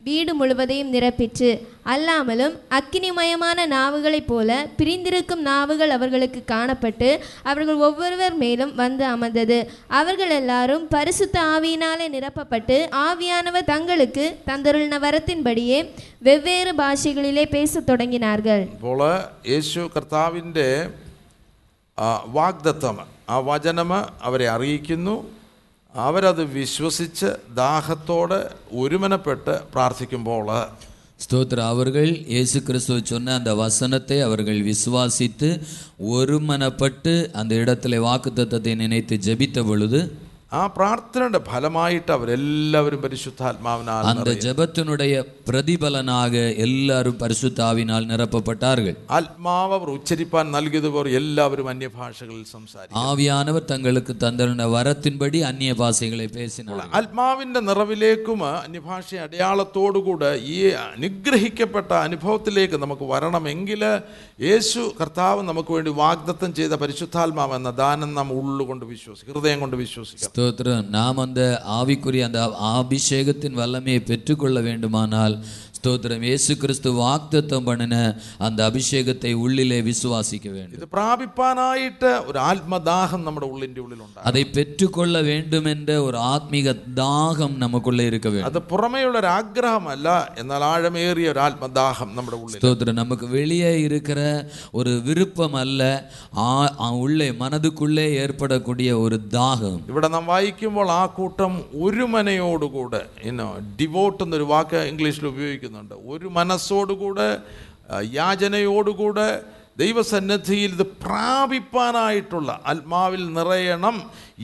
[0.03, 1.49] வீடு முழுவதையும் நிரப்பிற்று
[1.89, 7.09] அல்லாமலும் அக்கினிமயமான நாவுகளைப் போல பிரிந்திருக்கும் நாவுகள் அவர்களுக்கு காணப்பட்டு
[7.45, 9.57] அவர்கள் ஒவ்வொருவர் மேலும் வந்து அமர்ந்தது
[9.99, 15.79] அவர்கள் எல்லாரும் பரிசுத்த ஆவியினாலே நிரப்பப்பட்டு ஆவியானவர் தங்களுக்கு தந்தருளின வரத்தின்படியே
[16.21, 19.01] வெவ்வேறு பாஷைகளிலே பேசத் தொடங்கினார்கள் അപ്പോൾ
[19.51, 20.69] യേശു കർത്താവിൻ്റെ
[21.97, 22.97] ആ, വാഗ്ദത്തം
[23.29, 23.89] ആ വചനം
[24.23, 25.15] അവരെ അറിയിക്കുന്നു
[25.95, 28.39] അവരത് വിശ്വസിച്ച് ദാഹത്തോടെ
[28.75, 30.49] ഒരുമനപ്പെട്ട് പ്രാർത്ഥിക്കുമ്പോൾ
[31.19, 35.49] ஸ்தோத்திரம் அவர்கள் இயேசு கிறிஸ்துவ சொன்ன அந்த வசனத்தை அவர்கள் விசுவாசித்து
[36.11, 39.99] ஒருமனப்பட்டு அந்த இடத்துல வாக்குத்தத்தத்தை நினைத்து ஜெபித்த பொழுது
[40.53, 45.15] ആ പ്രാർത്ഥനയുടെ ഫലമായിട്ട് അവരെല്ലാവരും പരിശുദ്ധാത്മാവിനാൽ அந்த ஜெபத்தினுடைய
[45.49, 46.33] பிரதிபலனாக
[46.65, 55.75] எல்லாரும் பரிசுத்தாவினால் நிரப்பப்பட்டார்கள் ആത്മാവ് അവർ ഉച്ചരിപ്പാൻ നൽകിയതുപോലെ എല്ലാവരും അന്യഭാഷകളിൽ സംസാരിക്കും ஆவியானவர் தங்களுக்கு தந்தன வரத்தின்படி அந்நிய
[55.81, 60.57] பாஷைகளை பேசினார் ആത്മാവിൻ്റെ നിറവിലേക്കും അന്യഭാഷ അടയാളത്തോടുകൂടെ ഈ
[60.87, 63.83] അനുഗ്രഹിക്കപ്പെട്ട അനുഭവത്തിലേക്ക് നമുക്ക് വരണമെങ്കിൽ
[64.43, 70.35] യേശു കർത്താവ് നമുക്ക് വേണ്ടി വാഗ്ദത്തം ചെയ്ത പരിശുദ്ധാത്മാവ് എന്ന ദാനം നാം ഉള്ളുകൊണ്ട് വിശ്വസിക്കും ഹൃദയം കൊണ്ട് വിശ്വസിക്കാം
[70.44, 71.42] ஸ்தோத்திரம் நாம் அந்த
[71.74, 72.40] ஆவிக்குரிய அந்த
[72.72, 75.34] அபிஷேகத்தின் வல்லமையை பெற்றுக்கொள்ள வேண்டுமானால்
[75.83, 77.95] ஸ்தோத்திரம் இயேசு கிறிஸ்து வாக்தத்தம் பண்ணின
[78.45, 81.87] அந்த அபிஷேகத்தை உள்ளிலே விசுவாசிக்க வேண்டும் ഇത് പ്രാപിപ്പാനായിട്ട്
[82.27, 86.67] ഒരു ആത്മദാഹം നമ്മുടെ ഉള്ളിൻ്റെ ഉള്ളിലുണ്ട് அதை பெற்றுக்கொள்ள வேண்டும் என்ற ஒரு ஆத்மீக
[86.99, 90.07] தாகம் நமக்குள்ளே இருக்க வேண்டும் അത് പുറമേയുള്ള ഒരു ആഗ്രഹമല്ല
[90.39, 94.19] എന്നാൽ ആഴമേറിയ ഒരു ആത്മദാഹം നമ്മുടെ ഉള്ളിൽ ஸ்தோத்திரம் நமக்கு வெளியே இருக்கிற
[94.73, 95.81] ஒரு விருப்பம் அல்ல
[96.43, 96.49] ஆ-
[96.79, 98.67] ஆ உள்ளே மனதுக்குள்ளே ஏற்படக்கூடிய
[99.03, 103.47] ஒரு தாகம் ഇവിടെ നാം വായിക്കുമ്പോൾ ആ കൂട്ടം ഒരു മനയോടുകൂടെ ഇന്നോ
[103.79, 105.25] ഡിവോട്ട് എന്നൊരു വാക്ക് ഇംഗ്ലീഷിൽ
[105.74, 107.28] ഉപയോഗിക്കുന്നുണ്ട് ഒരു മനസ്സോടുകൂടെ
[108.12, 109.28] യാചനയോടുകൂടെ
[109.78, 113.96] ദൈവസന്നദ്ധിയിൽ ഇത് പ്രാപിപ്പാനായിട്ടുള്ള ആത്മാവിൽ നിറയണം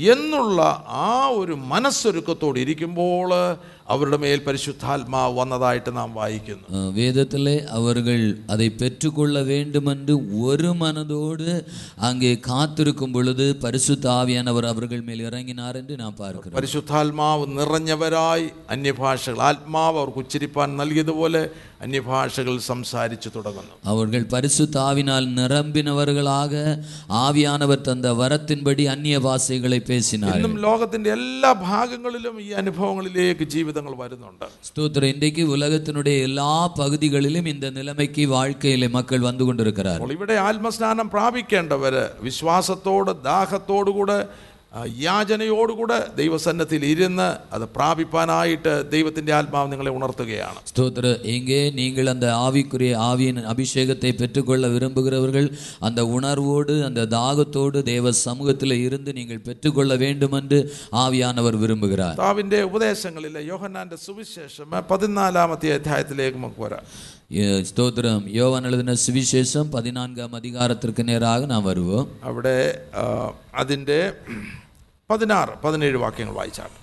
[0.10, 0.60] എന്നുള്ള
[1.04, 3.32] ആ ഒരു മനസ്സൊരുക്കത്തോട് ഇരിക്കുമ്പോൾ
[3.90, 9.14] അവരുടെ മേൽ പരിശുദ്ധാത്മാവ് വന്നതായിട്ട് നാം വായിക്കുന്നു அஹ், வேதத்திலே அவர்கள் அதை பெற்றுக்கொள்ள
[9.50, 10.14] வேண்டுமென்று
[10.46, 11.50] ஒரு மனதோடு
[12.08, 19.98] அங்கே காத்திருக்கும் பொழுது பரிசுத்த ஆவியானவர் அவர்கள் மேல் இறங்கினார் என்று நான் பார்க்கிறோம் പരിശുദ്ധാത്മാവ് നിറഞ്ഞവരായി അന്യഭാഷകൾ ആത്മാവ്
[19.98, 21.44] അവർക്ക് ഉച്ചരിപ്പാൻ നൽകിയതുപോലെ
[21.86, 22.34] അന്യഭാഷകൾ
[22.68, 26.54] സംസാരിച്ചു തുടങ്ങുന്നു அவர்கள் பரிசுத்த ஆவினால் நிரம்பினவர்களாக
[27.24, 35.12] ஆவியானவர் தந்த வரத்தின்படி அந்நிய பாஷைகளை பேசினார் ഇന്നും ലോകത്തിന്റെ എല്ലാ ഭാഗങ്ങളിലും ഈ അനുഭവങ്ങളിലേക്ക് ജീവിതങ്ങൾ വരുന്നുണ്ട് ஸ்தோத்திரம்
[35.12, 43.12] இன்றைக்கு உலகத்தினுடைய எல்லா பகுதிகளிலும் இந்த நிலைமைக்கு வாழ்க்கையிலே மக்கள் வந்து கொண்டிருக்கிறார் അപ്പോൾ ഇവിടെ ആത്മസ്നാനം പ്രാപിക്കേണ്ടവര് വിശ്വാസത്തോട്
[43.30, 44.49] ദാഹത്തോടുകൂടെ ആ,
[45.06, 53.40] യാചനയോടുകൂടെ ദൈവസന്നത്തിൽ ഇരുന്ന് അത് പ്രാപിപ്പാനായിട്ട് ദൈവത്തിന്റെ ആത്മാവ് നിങ്ങളെ ഉണർത്തുകയാണ് ஸ்தோத்திர எங்கே நீங்கள் அந்த ஆவிக்குரிய ஆவியின்
[53.52, 55.48] அபிஷேகத்தை பெற்றுக்கொள்ள விரும்புகிறவர்கள்
[55.82, 57.54] அந்த உணர்வோடு அந்த தாகத்தோடு
[57.90, 60.60] தேவ சமூகத்தில் இருந்து நீங்கள் பெற்றுக்கொள்ள வேண்டும் என்று
[61.04, 66.86] ஆவியானவர் விரும்புகிறார் കർത്താവിന്റെ ഉപദേശങ്ങളിൽ യോഹന്നാന്റെ സുവിശേഷം പതിനാലാമത്തെ അധ്യായത്തിലേക്ക് നമുക്ക് വരാം
[67.36, 72.58] ஏ- ஸ்தோத்திரம் யோவான் எழுதின சுவிசேஷம் பதினான்காம் அதிகாரத்திற்கு நேராக நாம் வருவோம் അവിടെ
[72.96, 73.04] ആ,
[75.10, 76.76] അതിന്റെ പതിനാറ് പതിനേഴ് വാക്യങ്ങൾ വായിച്ചാണ്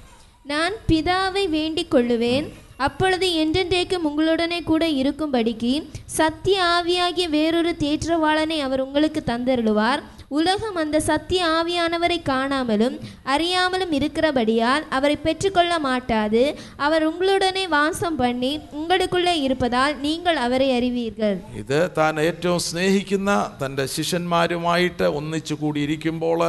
[0.46, 2.46] நான் பிதாவை வேண்டிக் கொள்ளுவேன்
[2.78, 5.72] அப்பொழுது என்றென்றைக்கும் உங்களுடனே கூட இருக்கும்படிக்கு
[6.16, 12.94] சத்திய ஆவியாகிய வேறொரு தேற்றவாளனை அவர் உங்களுக்கு தந்தருளுவார் உலகம் அந்த சத்திய ஆவியானவரை காணாமலும்
[13.26, 16.42] அறியாமலும் இருக்கிறபடியால் அவரை பெற்றுக்கொள்ள மாட்டாது
[16.78, 25.08] அவர் உங்களுடனே வாசம் பண்ணி உங்களுக்குள்ளே இருப்பதால் நீங்கள் அவரை அறிவீர்கள் ഇത് താൻ ഏറ്റവും സ്നേഹിക്കുന്ന തൻ്റെ ശിഷ്യന്മാരുമായിട്ട്
[25.14, 26.40] ഒന്നിച്ചു കൂടിയിരിക്കുമ്പോൾ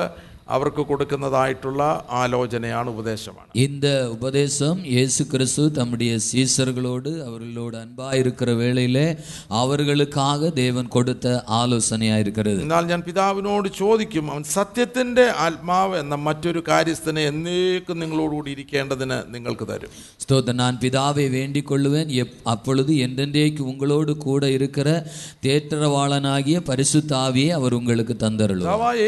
[0.48, 1.82] അവർക്ക് കൊടുക്കുന്നതായിട്ടുള്ള
[2.20, 9.06] ആലോചനയാണ് ഉപദേശമാണ് இந்த உபதேசம் இயேசு கிறிஸ்து தம்முடைய சீசர்களோடு அவர்களோடு அன்பாயிருக்கிற வேளையிலே
[9.60, 11.28] அவர்களுக்காக தேவன் கொடுத்த
[11.60, 19.20] ஆலோசனையாக இருக்கிறது എന്നാൽ ഞാൻ പിതാവിനോട് ചോദിക്കും അവൻ സത്യത്തിൻ്റെ ആത്മാവ് എന്ന മറ്റൊരു കാര്യസ്ഥനെ എന്നേക്കും നിങ്ങളോടുകൂടി ഇരിക്കേണ്ടതിന്
[19.34, 24.90] നിങ്ങൾക്ക് തരും ஸ்தோத்திரம் நான் பிதாவை வேண்டிக் கொள்ளுவேன் எப் அப்பொழுது என்றென்றைக்கு உங்களோடு கூட இருக்கிற
[25.48, 29.00] தேற்றவாளனாகிய பரிசுத்த ஆவியை அவர் உங்களுக்கு தந்தருளும் കർത്താവായ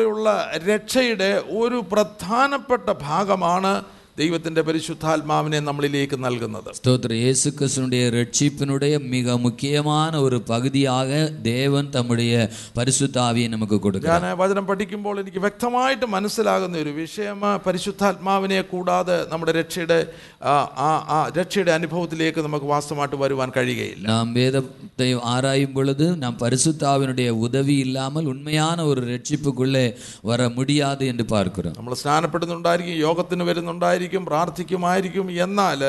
[0.00, 0.28] ക്രിസ്തുവിലൂടെയുള്ള
[0.66, 3.72] രക്ഷയുടെ ഒരു പ്രധാനപ്പെട്ട ഭാഗമാണ്
[4.19, 8.73] ദൈവത്തിൻ്റെ പരിശുദ്ധാത്മാവിനെ നമ്മളിലേക്ക് നൽകുന്നത് ஸ்தோத்திர இயேசு கிறிஸ்துனுடைய ரட்சிப்பினுடைய
[9.11, 9.93] மிக முக்கியமான
[10.25, 11.09] ஒரு பகுதியாக
[11.47, 12.35] தேவன் தம்முடைய
[12.77, 18.93] பரிசுத்தாவியை நமக்கு கொடுக்கிறார் ഞാൻ വചനം പഠിക്കുമ്പോൾ എനിക്ക് വ്യക്തമായിട്ട് മനസ്സിലാകുന്ന ഒരു വിഷയം പരിശുദ്ധാത്മാവിനെ കൂടാതെ
[19.31, 19.99] നമ്മുടെ രക്ഷയുടെ
[20.45, 27.13] ആ, ആ ആ രക്ഷയുടെ അനുഭവത്തിലേക്ക് നമുക്ക് വാസ്തവമായിട്ട് വരുവാൻ കഴിയുകയില്ല நாம் வேதத்தை ஆராயும் பொழுது நாம் பரிசுத்தாவினுடைய
[27.45, 28.53] உதவி இல்லாமல் உண்மையான
[28.87, 29.85] ஒரு ரட்சிப்புக்குள்ளே
[30.29, 32.73] வர முடியாது என்று பார்க்கிறோம் നമ്മൾ സ്നാനപ്പെടുന്നുണ്ടായിരിക്കും
[33.05, 35.82] യോഗത്തിന് വരുന്നുണ്ടായിരിക്കും പ്രാർത്ഥിക്കുമായിരിക്കും എന്നാൽ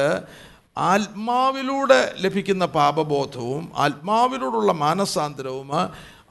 [0.78, 5.72] ആത്മാവിലൂടെ ലഭിക്കുന്ന പാപബോധവും ആത്മാവിനോടുള്ള മാനസാന്തരവും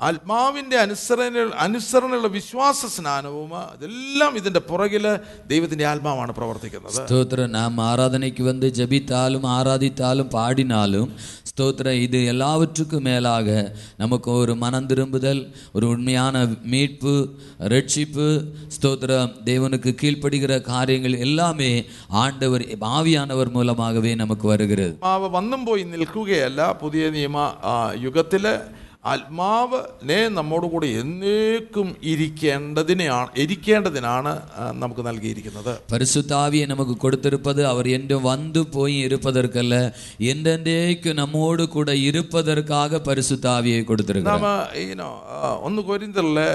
[0.02, 5.06] ആത്മാവിൻ്റെ അനുസരണ അനുസരണയുള്ള വിശ്വാസ സ്നാനവും ഇതെല്ലാം ഇതിൻ്റെ പുറകിൽ
[5.52, 11.10] ദൈവത്തിൻ്റെ ആത്മാവാണ് പ്രവർത്തിക്കുന്നത് ஸ்தோத்திரம் நாம் ஆராதனைக்கு வந்து ஜெபித்தாலும் ஆராதித்தாலும் பாடினாலும்
[11.50, 13.48] ஸ்தோத்திரம் இது எல்லாவற்றுக்கும் மேலாக
[14.02, 15.42] நமக்கு ஒரு மனம் திரும்புதல்
[15.76, 16.36] ஒரு உண்மையான
[16.72, 17.14] மீட்பு
[17.74, 18.28] ரட்சிப்பு
[18.76, 21.72] ஸ்தோத்திரம் தேவனுக்கு கீழ்ப்படுகிற காரியங்கள் எல்லாமே
[22.22, 28.54] ஆண்டவர் ஆவியானவர் மூலமாகவே நமக்கு வருகிறது ആത്മാവ് വന്നും പോയി നിൽക്കുകയല്ല പുതിയ നിയമ ആ, യുഗത്തില്
[29.05, 34.33] ആത്മാവ് ആത്മാവിനെ നമ്മോടുകൂടി എന്നേക്കും ഇരിക്കേണ്ടതിനെയാണ് ഇരിക്കേണ്ടതിനാണ്
[34.73, 35.79] നമുക്ക് നൽകിയിരിക്കുന്നത്.
[35.93, 39.93] പരിശുദ്ധാവിയെ നമുക്ക് കൊടുത്തിരുപ്പത് അവർ എന്റെ വന്നു പോയി ഇരുപ്പതർക്കല്ല
[40.53, 43.81] എന്റെക്കും നമ്മോട് കൂടെ ഇരുപ്പതർക്കാകെ പരിശുദ്ധാവിയെ
[44.33, 45.11] നമ്മ ഈനോ
[45.61, 46.49] ഒന്ന് കോരിന്തറിലെ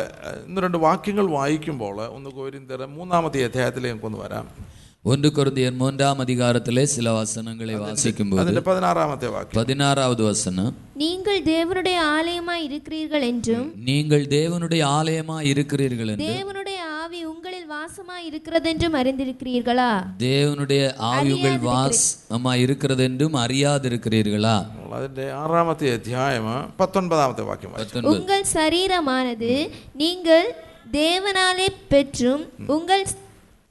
[0.48, 4.75] ഇന്ന് രണ്ട് വാക്യങ്ങൾ വായിക്കുമ്പോൾ ഒന്ന് കോരിന്തറ മൂന്നാമത്തെ അധ്യായത്തിലേക്ക് ഒന്ന് വരാം.
[5.05, 12.64] ஒன்று கொரிந்தியர் மூன்றாம் அதிகாரத்திலே சில வசனங்களை வாசிக்கும்போது അതിന്റെ പതിനാറാമത്തെ വാക്യം பதினாறாவது வசனம் நீங்கள் தேவனுடைய ஆலயமாய்
[12.66, 19.88] இருக்கிறீர்கள் என்றும் நீங்கள் தேவனுடைய ஆலயமா இருக்கிறீர்கள் என்று தேவனுடைய ஆவி உங்களில் வாசமாய் இருக்கிறதென்றும் அறிந்திருக்கிறீர்களா
[20.25, 24.57] தேவனுடைய ஆவி உங்கள் வாசமா இருக்கிறது என்றும் அறியாதிருக்கிறீர்களா
[24.93, 26.49] അതിന്റെ ആറാമത്തെ അധ്യായം
[26.81, 29.51] പത്തൊൻപതാമത്തെ വാക്യം വായിച്ചു பத்தொன்பது உங்கள் சரீரமானது
[29.97, 30.49] நீங்கள்
[30.95, 33.05] தேவனாலே பெற்றும் உங்கள்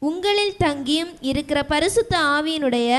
[0.03, 2.89] உங்களில் தங்கியும் இருக்கிற பரிசுத்த ஆவியினுடைய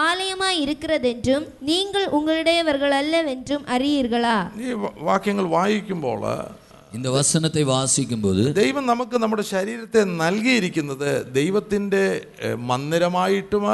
[0.00, 6.24] ஆலயமாய் இருக்கிறதென்றும் நீங்கள் உங்களுடையவர்கள் அல்லவென்றும் அறியீர்களா ഈ വ- വാക്യങ്ങൾ വായിക്കുമ്പോൾ
[6.92, 12.04] இந்த வசனத்தை வாசிக்கும்போது ദൈവം നമുക്ക് നമ്മുടെ ശരീരത്തെ നൽകിയിരിക്കുന്നത് ദൈവത്തിൻ്റെ
[12.40, 13.66] ഏഹ്, മന്ദിരമായിട്ടും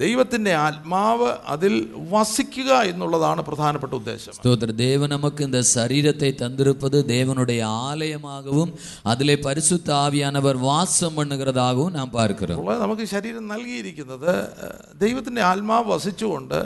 [0.00, 1.72] ദൈവത്തിൻ്റെ ആത്മാവ് അതിൽ
[2.12, 8.72] വസിക്കുക എന്നുള്ളതാണ് പ്രധാനപ്പെട്ട ഉദ്ദേശം ஸ்தோத்திர தேவன் நமக்கு இந்த சரீரத்தை தந்திருப்பது தேவனுடைய ஆலயமாகவும்
[9.06, 14.70] அதிலே பரிசுத்த ஆவியானவர் வாசம் பண்ணுகிறதாகவும் நாம் பார்க்கிறோம் അപ്പോൾ നമുക്ക് ശരീരം നൽകിയിരിക്കുന്നത് ഏഹ്,
[15.02, 16.58] ദൈവത്തിൻ്റെ ആത്മാവ് വസിച്ചുകൊണ്ട്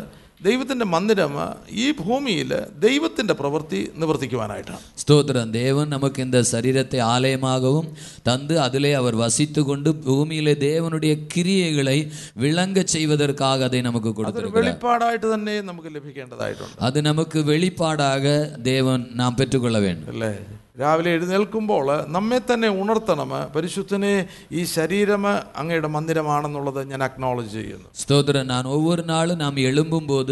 [0.46, 1.34] ദൈവത്തിൻ്റെ മന്ദിരം
[1.76, 7.90] ഈ ഭൂമിയിൽ ദൈവത്തിൻ്റെ പ്രവൃത്തി നിവർത്തിക്കുവാനായിട്ടാണ് ஸ்தோத்திரம் தேவன் நமக்கு இந்த சரீரத்தை ஆலயமாகவும்
[8.22, 11.98] தந்து அதிலே அவர் வசித்து கொண்டு பூமியிலே தேவனுடைய கிரியைகளை
[12.38, 18.26] விளங்கச் செய்வதற்காக அதை நமக்கு അതൊരു கொடுத்திருக்கிறார் വെളിപ്പാടായിട്ട് തന്നെ നമുക്ക് ലഭിക്കേണ്ടതായിട്ടുണ്ട് அது நமக்கு வெளிப்பாடாக
[18.64, 20.32] தேவன் நாம் பெற்றுக்கொள்ள வேண்டும் അല്ലേ
[20.79, 23.31] രാവിലെ എഴുന്നേൽക്കുമ്പോൾ നമ്മെ തന്നെ ഉണർത്തണം.
[23.55, 27.87] പരിശുദ്ധനെ ഈ ശരീരം അങ്ങയുടെ മന്ദിരമാണെന്നുള്ളത് ഞാൻ അക്നോളജ് ചെയ്യുന്നു.
[27.95, 30.29] സ്തോത്രൻ ഞാൻ ഒവ്വൊരു നാളും നാം എഴുമ്പുമ്പോൾ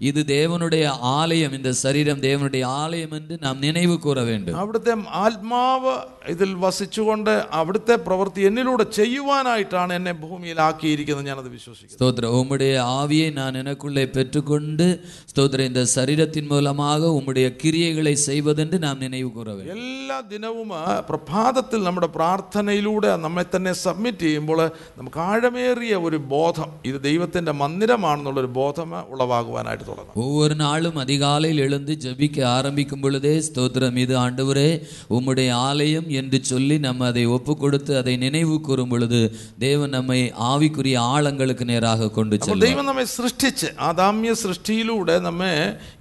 [0.00, 4.48] ഇത് ദേവനുടേ ആലയം എന്റെ ശരീരം ദേവനുടേ ആലയം എന്ന് നാം നിലവ് കൂറ വേണ്ട.
[4.48, 5.94] അവിടുത്തെ ആത്മാവ്
[6.28, 11.96] ഇതിൽ വസിച്ചുകൊണ്ട് അവിടുത്തെ പ്രവൃത്തി എന്നിലൂടെ ചെയ്യുവാനായിട്ടാണ് എന്നെ ഭൂമിയിലാക്കിയിരിക്കുന്നത് ഞാനത് വിശ്വസിക്കുന്നു.
[11.96, 12.26] സ്തോത്ര.
[12.26, 14.86] ഉമ്മുടെ ആവിയെ ഞാൻ എനക്കുള്ളെ പെറ്റുകൊണ്ട്
[15.30, 15.60] സ്തോത്ര.
[15.62, 19.50] എന്റെ ശരീരത്തിൻ മൂലമാക ഉമ്മുടെ കിരിയകളെ ചെയ്വതെന്ന് നാം നിലവ് കൂറ
[19.85, 20.69] എല്ലാ ദിനവും
[21.07, 24.59] പ്രഭാതത്തിൽ നമ്മുടെ പ്രാർത്ഥനയിലൂടെ നമ്മെ തന്നെ സബ്മിറ്റ് ചെയ്യുമ്പോൾ
[24.97, 32.45] നമുക്ക് ആഴമേറിയ ഒരു ബോധം ഇത് ദൈവത്തിൻ്റെ മന്ദിരമാണെന്നുള്ളൊരു ബോധം ഉളവാകുവാനായിട്ട് തുടങ്ങും ஒவ்வொரு நாளும் அதிகாலையில் எழுந்து ஜெபிக்க
[32.51, 34.69] ஆரம்பிக்கும் பொழுதே ஸ்தோத்திரம் இது ஆண்டவரே
[35.11, 39.21] உம்முடைய ஆலயம் என்று சொல்லி நம்ம அதை ஒப்பு கொடுத்து அதை நினைவு கூறும் பொழுது
[39.61, 40.19] தேவன் நம்மை
[40.51, 45.53] ஆவிக்குரிய ஆழங்களுக்கு நேராக கொண்டு അപ്പോൾ செல்லும் ദൈവം നമ്മെ സൃഷ്ടിച്ച് ആദാമ്യ സൃഷ്ടിയിലൂടെ നമ്മെ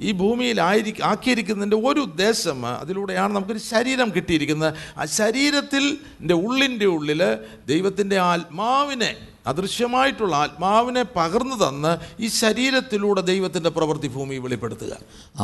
[0.03, 5.85] ഈ ഭൂമിയിൽ ആയിരി ആക്കിയിരിക്കുന്നതിൻ്റെ ഒരു ഉദ്ദേശം അതിലൂടെയാണ് നമുക്കൊരു ശരീരം കിട്ടിയിരിക്കുന്നത് ആ ശരീരത്തിൽ
[6.23, 7.21] ൻ്റെ ഉള്ളിൻ്റെ ഉള്ളിൽ
[7.67, 9.11] ദൈവത്തിൻ്റെ ആത്മാവിനെ
[9.47, 14.93] അദൃശ്യമായിട്ടുള്ള ആത്മാവിനെ പകർന്നു തന്ന് ഈ ശരീരത്തിലൂടെ ദൈവത്തിൻ്റെ പ്രവൃത്തി ഭൂമി വെളിപ്പെടുത്തുക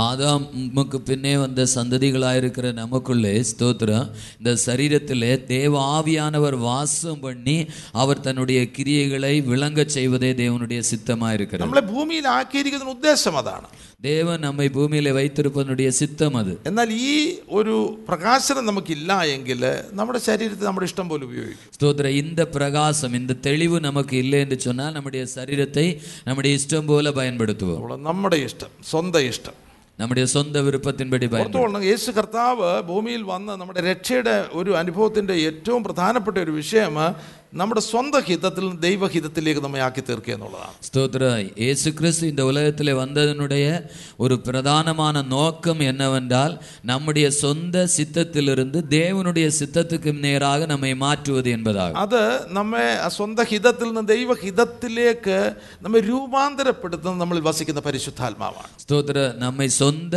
[0.06, 7.58] ஆதாமுக்கு பின்னே வந்த சந்ததிகளாயிருக்கிற நமக்குள்ளே ஸ்தோத்திரம் இந்த சரீரத்திலே தேவ ஆவியானவர் வாசம் பண்ணி
[7.94, 13.68] அவர் தன்னுடைய கிரியைகளை விளங்கச் செய்வதே தேவனுடைய சித்தமாக இருக்கிறது നമ്മളെ ഭൂമിയിൽ ആക്കിയിരിക്കുന്നതിന് ഉദ്ദേശം അതാണ്
[14.06, 17.14] தேவன் நம்மை பூமியிலே வைத்திருப்பதனுடைய சித்தம் அது എന്നാൽ ഈ
[17.52, 17.74] ഒരു
[18.08, 24.16] പ്രകാശനം നമുക്കില്ല എങ്കിൽ നമ്മുടെ ശരീരത്തെ നമ്മുടെ ഇഷ്ടം പോലെ ഉപയോഗിക്കും ஸ்தோத்திர இந்த பிரகாசம் இந்த தெளிவு நமக்கு
[24.16, 25.86] இல்லை என்று சொன்னால் நம்முடைய சரீரத்தை
[26.26, 29.56] நம்முடைய இஷ்டம் போல பயன்படுத்துவோம் അപ്പോൾ നമ്മുടെ ഇഷ്ടം സ്വന്തം ഇഷ്ടം
[29.98, 36.36] நம்முடைய சொந்த விருப்பத்தின்படி பயன்படுத்துவோம் ഓർത്തുകൊള്ളണം യേശു കർത്താവ് ഭൂമിയിൽ വന്ന് നമ്മുടെ രക്ഷയുടെ ഒരു അനുഭവത്തിൻ്റെ ഏറ്റവും പ്രധാനപ്പെട്ട
[36.38, 36.96] ഒരു വിഷയം
[37.52, 41.24] നമ്മുടെ സ്വന്തം ഹിതത്തിൽ നിന്ന് ദൈവഹിതത്തിലേക്ക് നമ്മെ ആക്കി തീർക്കുക എന്നുള്ളതാണ് ஸ்தோத்திர
[41.60, 43.66] இயேசு கிறிஸ்து இந்த உலகத்தில் வந்ததனுடைய
[44.18, 52.20] ஒரு பிரதானமான நோக்கம் என்னவென்றால் நம்முடைய சொந்த சித்தத்திலிருந்து தேவனுடைய சித்தத்துக்கு நேராக நம்மை மாற்றுவது என்பதாகும் അത്
[52.50, 55.38] നമ്മെ ആ സ്വന്തം ഹിതത്തിൽ നിന്ന് ദൈവഹിതത്തിലേക്ക്
[55.82, 60.16] നമ്മെ രൂപാന്തരപ്പെടുത്തുന്ന നമ്മളിൽ വസിക്കുന്ന പരിശുദ്ധാത്മാവാണ് ஸ்தோத்திர நம்மை சொந்த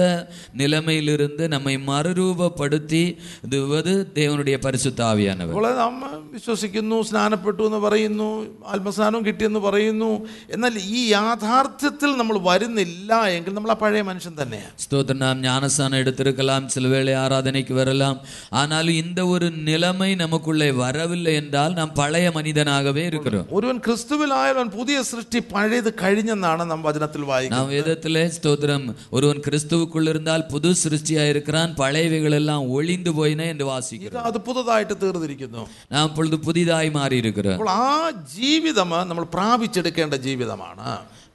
[0.59, 3.03] நிலைமையிலிருந்து நம்மை மறுரூபப்படுத்தி
[3.47, 5.95] இதுவது தேவனுடைய பரிசுத்த ஆவியானவர் അപ്പോൾ നാം
[6.33, 8.27] വിശ്വസിക്കുന്നു സ്നാനപ്പെട്ടു എന്ന് പറയുന്നു
[8.73, 10.09] ആത്മസ്നാനം കിട്ടിയെന്ന് പറയുന്നു
[10.53, 16.67] എന്നാൽ ഈ യാഥാർത്ഥ്യത്തിൽ നമ്മൾ വരുന്നില്ല എങ്കിൽ നമ്മൾ ആ പഴയ മനുഷ്യൻ തന്നെയാണ് ஸ்தோத்திரம் நாம் ஞானஸ்தானம் எடுத்திருக்கலாம்
[16.69, 18.17] சில வேளை ஆராதனைக்கு வரலாம்
[18.59, 25.41] ஆனாலும் இந்த ஒரு நிலைமை நமக்குள்ளே வரவில்லை என்றால் நாம் பழைய மனிதனாகவே இருக்கிறோம் ഒരുവൻ ക്രിസ്തുവിലായവൻ പുതിയ സൃഷ്ടി
[25.51, 32.37] പഴയത് കഴിഞ്ഞെന്നാണ് നാം വചനത്തിൽ വായിക്കുന്നത് நாம் வேதத்திலே ஸ்தோத்திரம் ஒருவன் கிறிஸ்துவுக்குள் இருந்தால் புது சிருஷ்டியா இருக்கிறான் பழையவைகள்
[32.39, 37.70] எல்லாம் ஒளிந்து போயின என்று வாசிக்கிறோம் ഇത് അത് പുതുതായിട്ട് തീർന്നിരിക്കുന്നു நாம் இப்பொழுது புதிதாய் மாறி മാറിയിരിക്കുന്നത് അപ്പോൾ
[37.70, 40.88] ആ ജീവിതം നമ്മൾ പ്രാപിച്ചെടുക്കേണ്ട ജീവിതമാണ്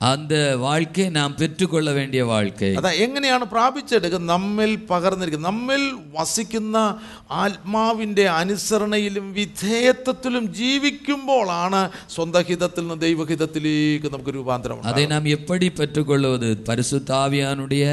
[0.07, 5.83] அந்த வாழ்க்கை நாம் பெற்றுக்கொள்ள வேண்டிய வாழ்க்கை അതാ എങ്ങനെയാണ് പ്രാപിച്ചെടുക്കുന്നത് നമ്മിൽ പകർന്നിരിക്കുന്നത് നമ്മിൽ
[6.17, 6.77] വസിക്കുന്ന
[7.39, 11.81] ആത്മാവിൻ്റെ അനുസരണയിലും വിധേയത്വത്തിലും ജീവിക്കുമ്പോഴാണ്
[12.15, 13.71] സ്വന്തം ഹിതത്തിൽ നിന്ന് ദൈവഹിതത്തിലേക്ക്
[14.11, 14.91] നമുക്ക് രൂപാന്തരം ഉണ്ടാകുന്നത്.
[14.95, 17.85] அதை நாம் எப்படி பெற்றுக்கொள்வது பரிசுத்த ஆவியானுடைய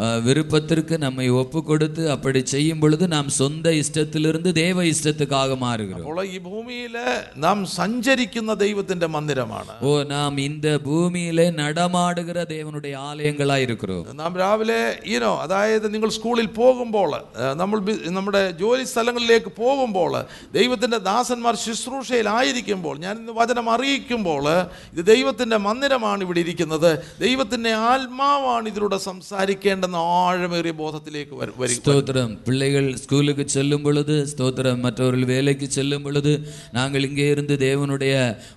[0.00, 4.28] அஹ், விருப்பத்திற்கு நம்மை ஒப்பு கொடுத்து அப்படி செய்யும் பொழுது நாம் சொந்த இஷ்டத்திலிருந்து
[4.60, 5.28] தேவ இஷ்டத்துக்காக
[5.62, 6.96] மாறுகிறோம் അപ്പോൾ ഈ ഭൂമിയിൽ
[7.44, 8.28] നാം സഞ്ചരിക്കുന്ന
[8.62, 12.16] ദൈവത്തിന്റെ മന്ദിരമാണ് ஓ நாம் இந்த பூமியிலே நடமாடுகிற
[12.50, 14.78] தேவனுடைய ஆலயங்களா இருக்கிறோம் നാം രാവിലെ
[15.12, 20.12] ഈനോ അതായത് നിങ്ങൾ സ്കൂളിൽ പോകുമ്പോൾ ഏഹ്, നമ്മൾ ബി- നമ്മുടെ ജോലി സ്ഥലങ്ങളിലേക്ക് പോകുമ്പോൾ
[20.54, 22.66] ദൈവത്തിൻ്റെ ദാസന്മാർ ശുശ്രൂഷയിലായിരിക്കുമ്പോൾ
[23.00, 24.44] ഞാൻ ഇന്ന് വചനം അറിയിക്കുമ്പോൾ
[24.92, 32.68] ഇത് ദൈവത്തിൻ്റെ മന്ദിരമാണ് ഇവിടെ ഇരിക്കുന്നത് ദൈവത്തിൻ്റെ ആത്മാവാണ് ഇതിലൂടെ സംസാരിക്കേണ്ടെന്ന ആഴമേറിയ ബോധത്തിലേക്ക് വരും വരിക ஸ்தோத்திரம் பிள்ளைகள்
[33.02, 33.18] ஸ்கூலுக்கு
[33.54, 33.98] செல்லும் பொழுது
[34.30, 34.98] ஸ்தோத்திரம் மற்றவர்கள்
[35.30, 36.32] வேலைக்கு செல்லும் பொழுது
[36.74, 38.14] நாங்கள் இங்கே இருந்து தேவனுடைய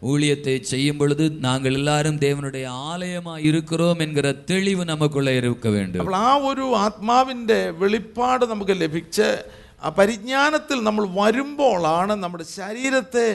[0.07, 1.11] ஊழியத்தை செய்யும் பொழுது
[1.43, 8.45] நாங்கள் எல்லாரும் தேவனுடைய ஆலயமா இருக்கிறோம் என்கிற தெளிவு நமக்குள்ளே இருக்க வேண்டும் അപ്പോൾ ആ ഒരു ആത്മാവിൻ്റെ വെളിപ്പാട്
[8.45, 9.29] നമുക്ക് ലഭിച്ച്
[9.83, 13.25] ആ പരിജ്ഞാനത്തിൽ നമ്മൾ വരുമ്പോഴാണ് നമ്മുടെ ശരീരത്തെ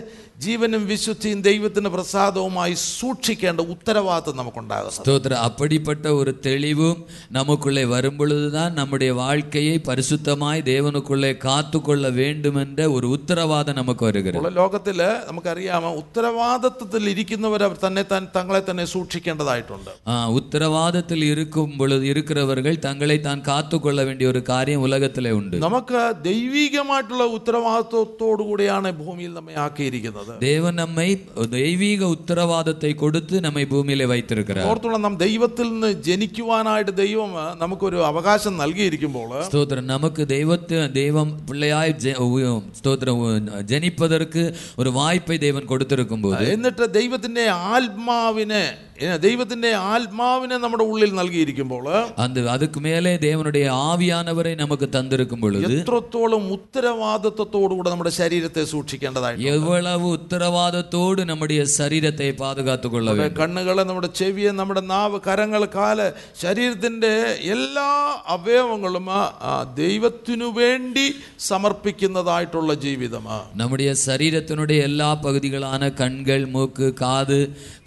[0.44, 6.98] ജീവനും വിശുദ്ധിയും ദൈവത്തിന് പ്രസാദവുമായി സൂക്ഷിക്കേണ്ട ഉത്തരവാദിത്വം നമുക്കുണ്ടാകും സ്തോത്ര അപ്പടിപ്പെട്ട ഒരു തെളിവും
[7.34, 17.04] നമുക്കുള്ളേ വരുമ്പോഴുതാൻ നമ്മുടെ വാഴ്ക്കയെ പരിശുദ്ധമായി ദേവനുക്കുള്ളേ കാത്തുകൊള്ള വേണ്ടുമെന്ന ഒരു ഉത്തരവാദം നമുക്ക് വരുകയാണ് ലോകത്തിൽ നമുക്കറിയാമോ ഉത്തരവാദിത്വത്തിൽ
[17.10, 24.42] ഇരിക്കുന്നവർ തന്നെ താൻ തങ്ങളെ തന്നെ സൂക്ഷിക്കേണ്ടതായിട്ടുണ്ട് ആ ഉത്തരവാദിത്വത്തിൽ ഇരിക്കുമ്പോൾ ഇരിക്കുന്നവർ തങ്ങളെ താൻ കാത്തുകൊള്ള വേണ്ടിയ ഒരു
[24.50, 31.08] കാര്യം ഉലകത്തിലെ ഉണ്ട് നമുക്ക് ദൈവികമായിട്ടുള്ള ഉത്തരവാദിത്വത്തോടു കൂടിയാണ് ഭൂമിയിൽ നമ്മെ ആക്കിയിരിക്കുന്നത് ദൈവ നമ്മെ
[31.50, 39.30] ദൈവിക ഉത്തരവാദത്തെ കൊടുത്ത് നമ്മെ ഭൂമിയിലെ വൈത്തിരിക്കുന്നത് ഓർത്തുള്ള നാം ദൈവത്തിൽ നിന്ന് ജനിക്കുവാനായിട്ട് ദൈവം നമുക്കൊരു അവകാശം നൽകിയിരിക്കുമ്പോൾ
[39.44, 39.84] സ്തോത്രം.
[39.86, 41.94] നമുക്ക് ദൈവത്തെ ദൈവം പിള്ളയായി
[42.74, 43.18] സ്തോത്രം
[43.66, 44.46] ജനിപ്പതർക്ക്
[44.78, 48.64] ഒരു വായ്പ ദൈവം കൊടുത്തിരിക്കുമ്പോൾ എന്നിട്ട് ദൈവത്തിന്റെ ആത്മാവിനെ
[49.22, 51.86] ദൈവത്തിന്റെ ആത്മാവിനെ നമ്മുടെ ഉള്ളിൽ നൽകിയിരിക്കുമ്പോൾ
[52.54, 62.28] അതുക്ക് മേലെ ദേവനുടേ ആവിയാനവരെ നമുക്ക് തന്നിരിക്കുമ്പോൾ എത്രത്തോളം ഉത്തരവാദിത്വത്തോടുകൂടെ നമ്മുടെ ശരീരത്തെ സൂക്ഷിക്കേണ്ടതായി എവ്വളവ് ഉത്തരവാദത്തോട് നമ്മുടെ ശരീരത്തെ
[62.40, 66.08] പാതുകാത്തുകൊള്ള കണ്ണുകൾ നമ്മുടെ ചെവിയെ നമ്മുടെ നാവ് കരങ്ങൾ കാല്
[66.42, 67.14] ശരീരത്തിൻ്റെ
[67.48, 67.90] എല്ലാ
[68.28, 69.08] അവയവങ്ങളും
[69.76, 71.06] ദൈവത്തിനു വേണ്ടി
[71.48, 77.40] സമർപ്പിക്കുന്നതായിട്ടുള്ള ജീവിതമാണ് നമ്മുടെ ശരീരത്തിനുടെ എല്ലാ പകുതികളാണ് കണ്ണുകൾ മൂക്ക് കാത്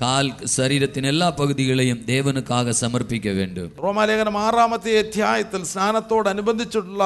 [0.02, 7.04] കാൽ ശരീരത്തിന് എല്ലാ പകുതികളെയും ദേവനുക്കാകെ സമർപ്പിക്ക വേണ്ടു റോമാലേഖനം ആറാമത്തെ അധ്യായത്തിൽ സ്നാനത്തോടനുബന്ധിച്ചിട്ടുള്ള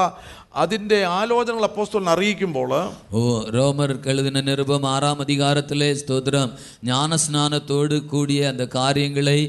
[0.59, 2.69] അതിൻ്റെ ആലോചനകൾ അപ്പോസ്തലൻ അറിയിക്കുമ്പോൾ
[3.13, 3.21] ஓ
[3.55, 6.51] ரோமர் எழுதின நிருபம் ஆறாம் அதிகாரத்திலே ஸ்தோத்திரம்
[6.85, 9.39] ஞான ஸ்நானத்தோடு கூடிய அந்த காரியங்களை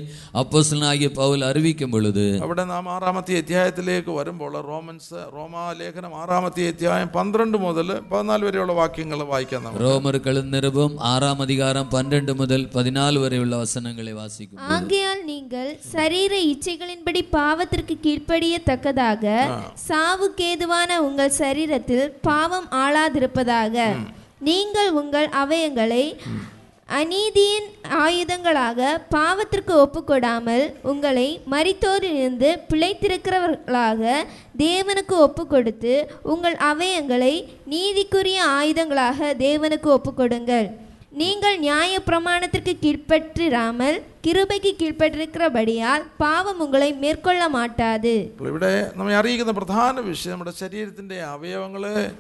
[0.41, 7.91] அப்போஸ்தலனாகிய பவுல் அறிவிக்கும் பொழுது അവിടെ നാം ആറാമത്തെ അധ്യായത്തിലേക്ക് വരുമ്പോൾ റോമൻസ് റോമാലേഖനം ആറാമത്തെ അധ്യായം പന്ത്രണ്ട് മുതൽ
[8.11, 13.55] പതിനാല് വരെയുള്ള വാക്യങ്ങൾ വായിക്കാം നമുക്ക് ரோமர் எழுதின நிருபம் ஆறாம் அதிகாரம் பன்னெண்டு முதல் பதினாலு வரை உள்ள
[13.59, 19.25] வசனங்களை வாசிக்கும் ஆகையால் நீங்கள் சரீர இச்சைகளின்படி பாவத்திற்கு கீழ்ப்படியத்தக்கதாக
[20.92, 23.76] சாவுக்கேதுவான உங்கள் சரீரத்தில் பாவம் ஆளாதிருப்பதாக.
[24.40, 26.06] நீங்கள் உங்கள் அவயங்களை
[27.00, 27.68] அநீதியின்
[28.06, 28.80] ஆயுதங்களாக
[29.16, 34.12] பாவத்திற்கு ஒப்புக்கொடாமல் உங்களை மரித்தோரிலிருந்து பிழைத்திருக்கிறவர்களாக
[34.58, 37.34] தேவனுக்கு ஒப்புக்கொடுத்து உங்கள் அவயங்களை
[37.74, 40.68] நீதிக்குரிய ஆயுதங்களாக தேவனுக்கு ஒப்புக்கொடுங்கள்.
[41.22, 50.32] நீங்கள் நியாய பிரமாணத்திற்கு கீழ்ப்பற்றிராமல் കിരുബയ്ക്ക് കീഴ്പ്പെട്ടിരിക്കപടിയാൽ പാവം ഉങ്ങളെ മേൽക്കൊള്ള മാട്ടാത് ഇവിടെ നമ്മെ അറിയിക്കുന്ന പ്രധാന വിഷയം
[50.32, 52.12] നമ്മുടെ ശരീരത്തിന്റെ അവയവങ്ങളെ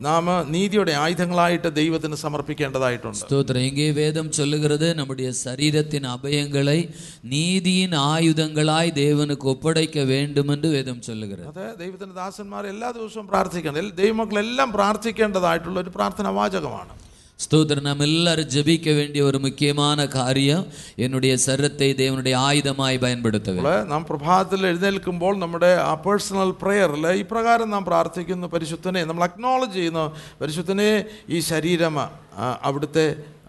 [0.00, 3.18] നാം നീതിയുടെ ആയുധങ്ങളായിട്ട് ദൈവത്തിന് സമർപ്പിക്കേണ്ടതായിട്ടുണ്ട്.
[3.18, 3.94] സ്തോത്രം.
[3.94, 6.88] വേദം ചൊല്ലുകിറത് നമ്മുടെ ശരീരത്തിൻ അഭയങ്ങളെ
[7.24, 13.90] നീതിയൻ ആയുധങ്ങളായി ദേവനുക്ക് ഒപ്പടയ്ക്ക വേണ്ടുമെന്ന് വേദം ചൊല്ലുകിറത് അതെ ദൈവത്തിന്റെ ദാസന്മാർ എല്ലാ ദിവസവും പ്രാർത്ഥിക്കണം.
[13.90, 17.05] ദൈവമക്കളെല്ലാം പ്രാർത്ഥിക്കേണ്ടതായിട്ടുള്ള ഒരു പ്രാർത്ഥന വാചകമാണ്
[17.39, 20.65] ஸ்தோத்திரம் நாம் எல்லாரும் ஜெபிக்க வேண்டிய ஒரு முக்கியமான காரியம்
[21.05, 27.71] என்னுடைய சரத்தை தேவனுடைய ആയുധമായി பயன்படுத்த வேண்டும் നമ്മൾ നാം പ്രഭാതത്തിൽ എഴുന്നേൽക്കുമ്പോൾ നമ്മുടെ ആ പേഴ്സണൽ പ്രെയറിൽ ഇപ്രകാരം
[27.73, 30.05] നാം പ്രാർത്ഥിക്കുന്നു പരിശുദ്ധനെ നമ്മൾ അക്നോളജ് ചെയ്യുന്നു
[30.41, 30.89] പരിശുദ്ധനെ
[31.29, 33.05] ഈ ശരീരം ആ, അവിടുത്തെ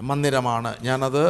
[0.07, 1.25] മന്ദിരമാണ് ഞാനത്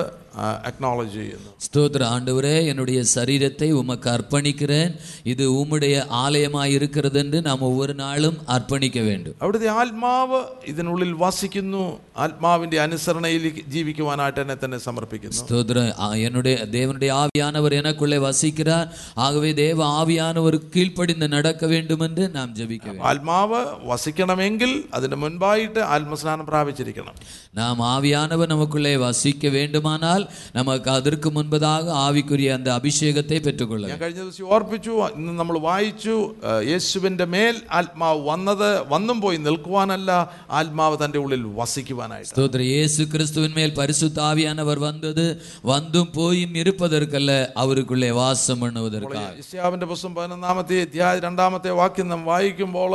[0.69, 4.93] അക്നോളജ് ചെയ്യുന്നു ஸ்தோத்திர ஆண்டவரே என்னுடைய சரீரத்தை உமக்கு அர்ப்பணிக்கிறேன்
[5.33, 10.39] இது உம்முடைய ஆலயமாய் இருக்கிறது என்று நாம் ஒவ்வொரு நாளும் அர்ப்பணிக்க வேண்டும் അവിടുത്തെ ആത്മാവ്
[10.73, 11.83] ഇതിനുള്ളിൽ വസിക്കുന്നു
[12.25, 18.89] ആത്മാവിൻ്റെ അനുസരണയിൽ ജീവിക്കുവാനായിട്ട് എന്നെ തന്നെ സമർപ്പിക്കുന്നു ஸ்தோத்திரம் ஆ, என்னுடைய தேவனுடைய ஆவியானவர் எனக்குள்ளே வசிக்கிறார்
[19.23, 20.41] ஆகவே தேவ ஆவியானவர்
[20.73, 23.61] கீழ்ப்படிந்து நடக்க வேண்டும் என்று நாம் ஜெபிக்க வேண்டும் ആത്മാവ്
[23.93, 27.15] വസിക്കണമെങ്കിൽ അതിന് മുൻപായിട്ട് ആത്മസ്നാനം പ്രാപിച്ചിരിക്കണം
[27.55, 30.19] நாம் ஆவியானவர் நமக்குள்ளே வசிக்க வேண்டுமானால்
[30.57, 31.71] நமக்கு அதற்கு முன்பதாக
[32.03, 38.01] ஆவிக்குரிய அந்த அபிஷேகத்தை பெற்றுக்கொள்ள ഞാൻ കഴിഞ്ഞ ദിവസം ഓർപ്പിച്ചു ഇന്ന് നമ്മൾ വായിച്ചു ആ, യേശുവിൻ്റെ മേൽ ആത്മാവ്
[38.29, 40.11] വന്നത് വന്നും പോയി നിൽക്കുവാനല്ല
[40.59, 45.27] ആത്മാവ് തൻ്റെ ഉള്ളിൽ വസിക്കുവാനായിട്ട് ஸ்தோத்திர இயேசு கிறிஸ்துவின் மேல் பரிசுத்த ஆவியானவர் வந்தது
[45.71, 47.33] வந்தும் போயும் இருப்பதற்கல்ல
[47.63, 52.95] அவருக்குள்ளே வாசம் பண்ணுவதற்காக ഇസ്യാവിൻ്റെ പുസ്തകം പതിനൊന്നാമത്തെ അധ്യായ രണ്ടാമത്തെ വാക്യം നാം വായിക്കുമ്പോൾ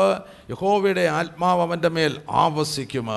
[0.51, 1.35] യഹോവയുടെ ആത്മാവ്
[1.65, 2.13] അവൻ്റെ മേൽ
[2.43, 3.09] ആവസിക്കും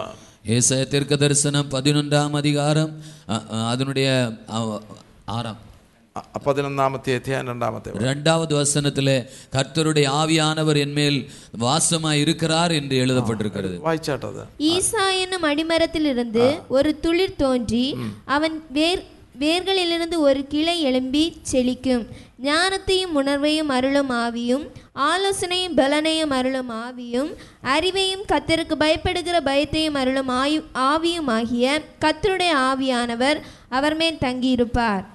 [0.46, 2.92] ஏசாய தீர்க்க தரிசனம் பதினொன்றாம் அதிகாரம்
[3.28, 4.08] அ, அ, அதனுடைய
[4.50, 4.60] அ,
[5.30, 5.58] ஆறாம்
[6.16, 8.02] അ- പതിനൊന്നാമത്തെ അധ്യായം രണ്ടാമത്തെ വാക്യം.
[8.02, 9.16] இரண்டாவது வசனத்திலே
[9.52, 11.18] கர்த்தருடைய ஆவியானவர் என்மேல்
[11.60, 17.86] வாசமாய் இருக்கிறார் என்று எழுதப்பட்டிருக்கிறது വായിച്ചാട്ടത് ஈசா என்னும் அடிமரத்திலிருந்து ஒரு துளிர் தோன்றி
[18.30, 19.02] அவன் வேர்
[19.40, 22.02] வேர்களிலிருந்து ஒரு கிளை எழும்பி செழிக்கும்
[22.42, 24.64] ஞானத்தையும் உணர்வையும் அருளும் ஆவியும்
[25.04, 27.30] ஆலோசனையும் பலனையும் அருளும் ஆவியும்
[27.70, 31.66] அறிவையும் கத்தருக்கு பயப்படுகிற பயத்தையும் அருளும் ஆயு ஆவியும் ஆகிய
[32.04, 35.06] கத்தருடைய ஆவியானவர் அவர் மேல் தங்கியிருப்பார்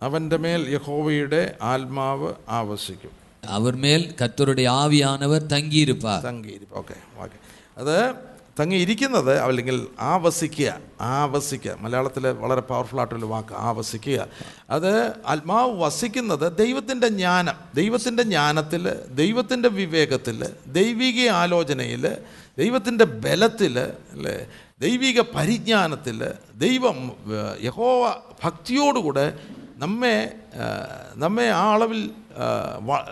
[0.00, 3.12] അവൻ്റെ മേൽ യഹോവയുടെ ആത്മാവ് ആവസിക്കും
[3.48, 7.38] அவர் மேல் கர்த்தருடைய ஆவியானவர் தங்கியிருப்பார் തങ്ങിയിരിക്കും ഓക്കെ ഓക്കെ
[7.76, 7.96] അത്
[8.59, 10.69] തങ്ങിയിരിക്കുന്നത് അല്ലെങ്കിൽ ആവസിക്കുക
[11.01, 11.77] ആവസിക്കുക.
[11.81, 14.27] മലയാളത്തിൽ വളരെ പവർഫുൾ ആയിട്ടുള്ള വാക്ക് ആവസിക്കുക.
[14.69, 14.91] അത്
[15.25, 22.17] ആത്മാവ് വസിക്കുന്നത് ദൈവത്തിന്റെ ജ്ഞാനം ദൈവത്തിന്റെ ജ്ഞാനത്തിൽ ദൈവത്തിന്റെ വിവേകത്തിൽ ദൈവിക ആലോചനയിൽ
[22.57, 23.79] ദൈവത്തിന്റെ ബലത്തിൽ
[24.11, 24.47] അല്ലേ?
[24.81, 26.19] ദൈവിക പരിജ്ഞാനത്തിൽ
[26.55, 26.97] ദൈവം
[27.61, 29.25] യഹോവ ഭക്തിയോടുകൂടെ
[29.77, 30.15] നമ്മെ
[31.15, 32.01] നമ്മെ ആ അളവിൽ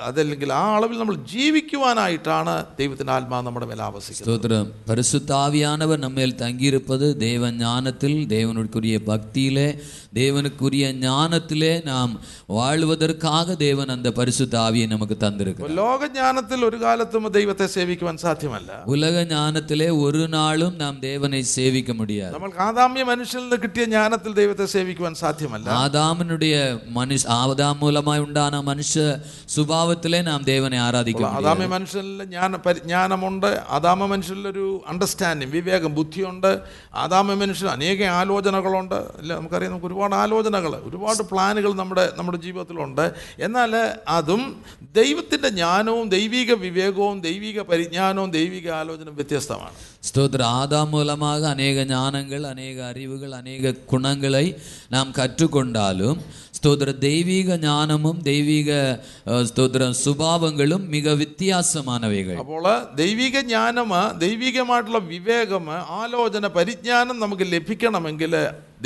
[0.03, 8.97] അതല്ലെങ്കിൽ ആ അളവിൽ നമ്മൾ ജീവിക്കുവാനായിട്ടാണ് ദൈവത്തിന്റെ ആത്മാവ് നമ്മുടെ മേലെ ആവശ്യം പരിശുദ്ധാവിയാനവൻ നമ്മൾ തങ്ങിയിരുപ്പത് ദൈവജ്ഞാനത്തിൽ ദൈവനോടുക്കുറിയ
[9.07, 9.79] ഭക്തിയിലെ
[10.16, 12.12] தேவனுக்குரிய பக்தியிலே தேவனுக்குரிய ஞானத்திலே நாம்
[12.56, 19.88] வாழ்வதற்காக தேவன் அந்த பரிசுத்த ஆவியை நமக்கு தந்திருக்கிறார் ലോകജ്ഞാനത്തിൽ ഒരു കാലത്തും ദൈവത്തെ സേവിക്കുവാൻ സാധ്യമല്ല உலக ஞானத்திலே
[20.02, 25.68] ஒரு நாளும் நாம் தேவனை சேவிக்க முடியாது നമ്മൾക്ക് ആദാമ്യ മനുഷ്യനിൽ നിന്ന് കിട്ടിയ ജ്ഞാനത്തിൽ ദൈവത്തെ സേവിക്കുവാൻ സാധ്യമല്ല
[25.78, 26.54] ஆதாமனுடைய
[26.96, 28.92] மனுஷ ஆதாம் மூலமாய் உண்டான மனுஷ
[29.56, 36.50] சுபாவத்திலே நாம் தேவனை ஆராதிக்க முடியாது ആദാമ്യ മനുഷ്യനിൽ ജ്ഞാന പരിജ്ഞാനമുണ്ട് ആദാമ മനുഷ്യനിലൊരു അണ്ടർസ്റ്റാൻഡിങ് വിവേകം ബുദ്ധിയുണ്ട്
[37.02, 43.04] ആദാമ്യ മനുഷ്യൻ അനേക ആലോചനകളുണ്ട് അല്ല നമുക്കറിയാം നമുക്ക് ഒരുപാട് ആലോചനകൾ ഒരുപാട് പ്ലാനുകൾ നമ്മുടെ നമ്മുടെ ജീവിതത്തിലുണ്ട്
[43.42, 43.72] എന്നാൽ
[44.16, 44.42] അതും
[44.94, 46.30] ദൈവത്തിൻ്റെ ജ്ഞാനവും ദൈവിക
[46.62, 46.90] വിവേകവും
[47.24, 54.46] ദൈവിക പരിജ്ഞാനവും ദൈവിക ആലോചനയും വ്യത്യസ്തമാണ് ஸ்தோத்திர ஆதாம் மூலமாக அநேக ஞானங்கள் அநேக அறிவுகள் அநேக குணங்களை
[54.90, 56.18] நாம் கற்றுக்கொண்டாலும்
[56.56, 57.30] ஸ்தோத்திர தெய்வீக
[57.62, 58.70] ஞானமும் தெய்வீக
[59.26, 59.70] அஹ், ஸ்தோத்திர
[60.02, 63.90] சுபாவங்களும் மிக வித்தியாசமானவைகள் അപ്പോൾ ദൈവിക ജ്ഞാനം
[64.22, 65.64] ദൈവികമായിട്ടുള്ള വിവേകം
[65.98, 66.20] ആലോചന
[66.56, 68.34] പരിജ്ഞാനം നമുക്ക് ലഭിക്കണമെങ്കിൽ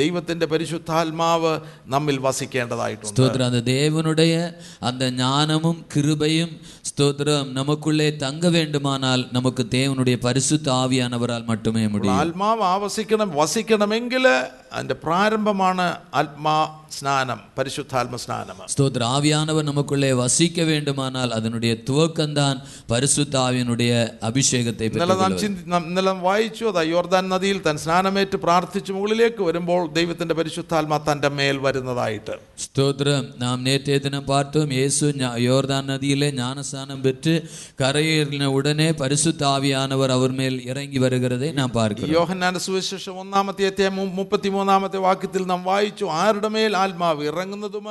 [0.01, 1.53] ദൈവത്തിൻ്റെ പരിശുദ്ധാത്മാവ്
[1.87, 4.35] നമ്മിൽ വസിക്കേണ്ടതായിട്ടുണ്ട് ஸ்தோத்திரம் அந்த தேவனுடைய
[4.83, 6.53] அந்த ஞானமும் கிருபையும்
[6.91, 14.27] ஸ்தோத்திரம் நமக்குள்ளே தங்க வேண்டுமானால் நமக்கு தேவனுடைய பரிசுத்த ஆவியானவரால் மட்டுமே முடியும் ആത്മാവ് ആവസിക്കണം വസിക്കണമെങ്കിൽ
[14.71, 16.57] അതിൻ്റെ പ്രാരംഭമാണ് ആത്മാ
[16.97, 23.93] സ്നാനം പരിശുദ്ധാത്മ സ്നാനം ஸ்தோத்திர ஆவியானவர் நமக்குள்ளே வசிக்க வேண்டுமானால் அதனுடைய துவக்கம்தான் பரிசுத்த ஆவியனுடைய
[24.23, 29.43] അഭിഷേകത്തെ ഇന്നലെ നാം ചിന്തി നാം ഇന്നലെ നാം വായിച്ചു അതാ യോർദാൻ നദിയിൽ താൻ സ്നാനമേറ്റ് പ്രാർത്ഥിച്ച് മുകളിലേക്ക്
[29.43, 32.32] വരുമ്പോൾ ദൈവത്തിന്റെ പരിശുദ്ധാത്മാ തന്റെ മേൽ വരുന്നതായിട്ട്.
[32.60, 33.28] സ്തോത്രം.
[33.40, 34.74] നാം നേറ്റേ ദിനം പാർത്തും.
[34.74, 37.42] യേശു യോർദാൻ നദിയിലെ ജ്ഞാനസ്ഥാനം പെറ്റ്
[37.82, 45.46] കരയേറിന ഉടനെ പരിശുദ്ധാവിയാനവർ അവർ മേൽ ഇറങ്ങി വരുகிறதை നാം പാർക്കും യോഹന്നാന സുവിശേഷം ഒന്നാമത്തെ അധ്യായം മുപ്പത്തിമൂന്നാമത്തെ വാക്യത്തിൽ
[45.46, 47.88] നാം വായിച്ചു ആരുടെ മേൽ ആത്മാവ് ഇറങ്ങുന്നതും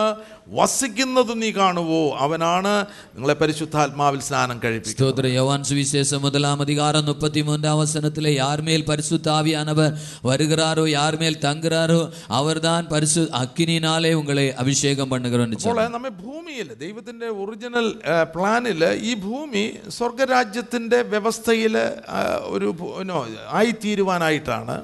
[0.48, 2.16] വസിക്കുന്നതും നീ കാണുവോ?
[2.18, 5.26] അവനാണ് നിങ്ങളെ പരിശുദ്ധാത്മാവിൽ സ്നാനം കഴിപ്പിക്കും സ്തോത്ര.
[5.26, 9.92] യോവാൻ സുവിശേഷം മുതലാം അധികാരം മുപ്പത്തിമൂന്നാം വസനത്തിലെ യാർ മേൽ പരിശുദ്ധാവിയാനവർ
[10.24, 11.99] വരുകാറോ യാർമേൽ തങ്കറ மேல் தங்குறாரோ
[12.31, 17.87] அவர்தான் பரிசு അക്കിനിനാലേ ഉങ്ങളെ അഭിഷേകം பண்ணுகிறோம் എന്ന് അപ്പോൾ നമ്മെ ഭൂമിയിൽ ദൈവത്തിൻ്റെ ഒറിജിനൽ
[18.33, 19.63] പ്ലാനിൽ ഈ ഭൂമി
[19.97, 21.75] സ്വർഗരാജ്യത്തിൻ്റെ വ്യവസ്ഥയിൽ
[22.49, 23.19] ഒരു ഭൂ- നോ,
[23.59, 24.75] ആയിത്തീരുവാനായിട്ടാണ്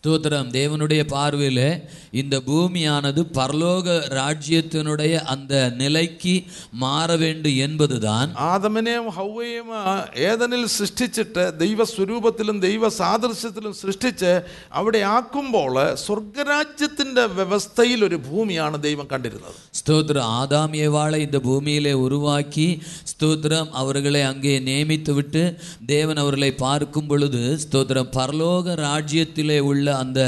[0.00, 1.60] ஸ்தோத்திரம் தேவனுடைய பார்வையில்
[2.18, 6.34] இந்த பூமியானது பரலோக ராஜ்யத்தினுடைய அந்த நிலைக்கு
[6.82, 9.94] மாற வேண்டும் என்பதுதான் ആദമിനെയും ഹൗവയും ആ,
[10.26, 14.32] ഏദനിൽ സൃഷ്ടിച്ചിട്ട് ദൈവസ്വരൂപത്തിലും ദൈവ സാദൃശ്യത്തിലും സൃഷ്ടിച്ച്
[14.74, 15.72] അവിടെ ആക്കുമ്പോൾ
[16.04, 22.68] സ്വർഗരാജ്യത്തിൻ്റെ വ്യവസ്ഥയിൽ ഒരു ഭൂമിയാണ് ദൈവം കണ്ടിരുന്നത് ஸ்தோத்திரம் ஆதாம் ஏவாளை இந்த பூமியிலே உருவாக்கி
[23.10, 25.44] ஸ்தோத்திரம் அவர்களை அங்கே நியமித்து விட்டு
[25.90, 30.20] தேவன் அவர்களை பார்க்கும் பொழுது ஸ்தோத்திரம் பரலோக ராஜ்யத்திலே உள்ள அந்த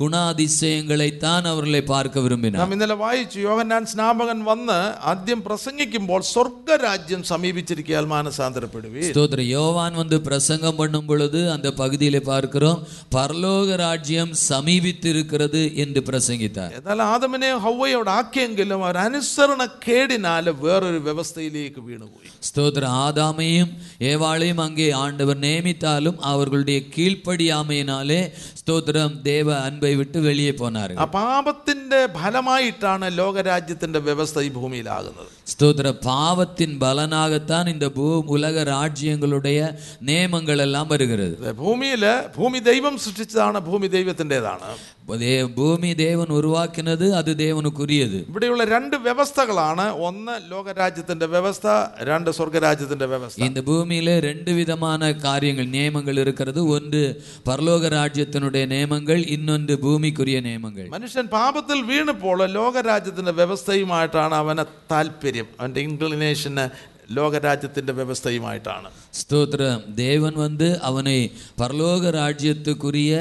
[0.00, 4.78] குணாதிசயங்களைத்தான் அவர்களை பார்க்க விரும்பினார் നാം ഇന്നലെ വായിച്ചു യോഹന്നാൻ സ്നാപകൻ വന്ന്
[5.10, 12.80] ആദ്യം പ്രസംഗിക്കുമ്പോൾ സ്വർഗരാജ്യം സമീപിച്ചിരിക്കാൻ മാനസാന്തരപ്പെടുവി ஸ்தோத்திரம் யோவான் வந்து பிரசங்கம் பண்ணும் பொழுது அந்த பகுதியிலே பார்க்கிறோம்
[13.14, 20.32] பரலோக ராஜ்யம் சமீபித்திருக்கிறது என்று பிரசங்கித்தார் എന്നാൽ ആദമിനെ ഹൗവയോട് ആക്കിയെങ്കിലും അവർ അനുസരണക്കേടിനാൽ
[20.64, 23.72] വേറൊരു വ്യവസ്ഥയിലേക്ക് വീണുപോയി ஸ்தோத்திரம் ஆதாமையும்
[24.08, 28.20] ஏவாளையும் அங்கே ஆண்டவர் நியமித்தாலும் அவர்களுடைய கீழ்ப்படியாமையினாலே
[28.60, 36.74] ஸ்தோத்திரம் தேவ அன்பை விட்டு வெளியே போனார்கள் ആ പാപത്തിന്റെ ഫലമായിട്ടാണ് ലോകരാജ്യത്തിന്റെ വ്യവസ്ഥ ഈ ഭൂമിയിലാകുന്നത് ஸ்தோத்திர பாவத்தின்
[36.78, 38.04] பலனாகத்தான் இந்த பூ
[38.34, 39.58] உலக ராஜ்யங்களுடைய
[40.02, 44.68] நியமங்கள் எல்லாம் வருகிறது ഭൂമിയില് ഭൂമി ദൈവം സൃഷ്ടിച്ചതാണ് ഭൂമി ദൈവത്തിൻ്റെതാണ്
[45.14, 51.66] தே- பூமி தேவன் உருவாக்கினது அது தேவனுக்குரியது ഇവിടെയുള്ള രണ്ട് വ്യവസ്ഥകളാണ് ഒന്ന് ലോകരാജ്യത്തിന്റെ വ്യവസ്ഥ
[52.08, 53.92] രണ്ട് സ്വർഗരാജ്യത്തിന്റെ വ്യവസ്ഥ இந்த பூமியில
[54.26, 54.92] ரெண்டு விதமான
[55.24, 57.02] காரியங்கள் நியமங்கள் இருக்கிறது ஒன்று
[57.46, 62.22] பரலோக ராஜ்யத்தினுடைய நியமங்கள் இன்னொன்று பூமிக்குரிய நியமங்கள் മനുഷ്യൻ പാപത്തിൽ വീണപ്പോൾ
[62.56, 66.66] ലോകരാജ്യത്തിന്റെ വ്യവസ്ഥയുമായിട്ടാണ് അവന് താല്പര്യം അവന്റെ ഇൻക്ലിനേഷന്
[67.16, 71.16] ലോകരാജ്യത്തിന്റെ വ്യവസ്ഥയുമായിട്ടാണ് ஸ்தோத்திரம் தேவன் வந்து அவனை
[71.60, 73.14] பரலோக ராஜ்யத்துக்குரிய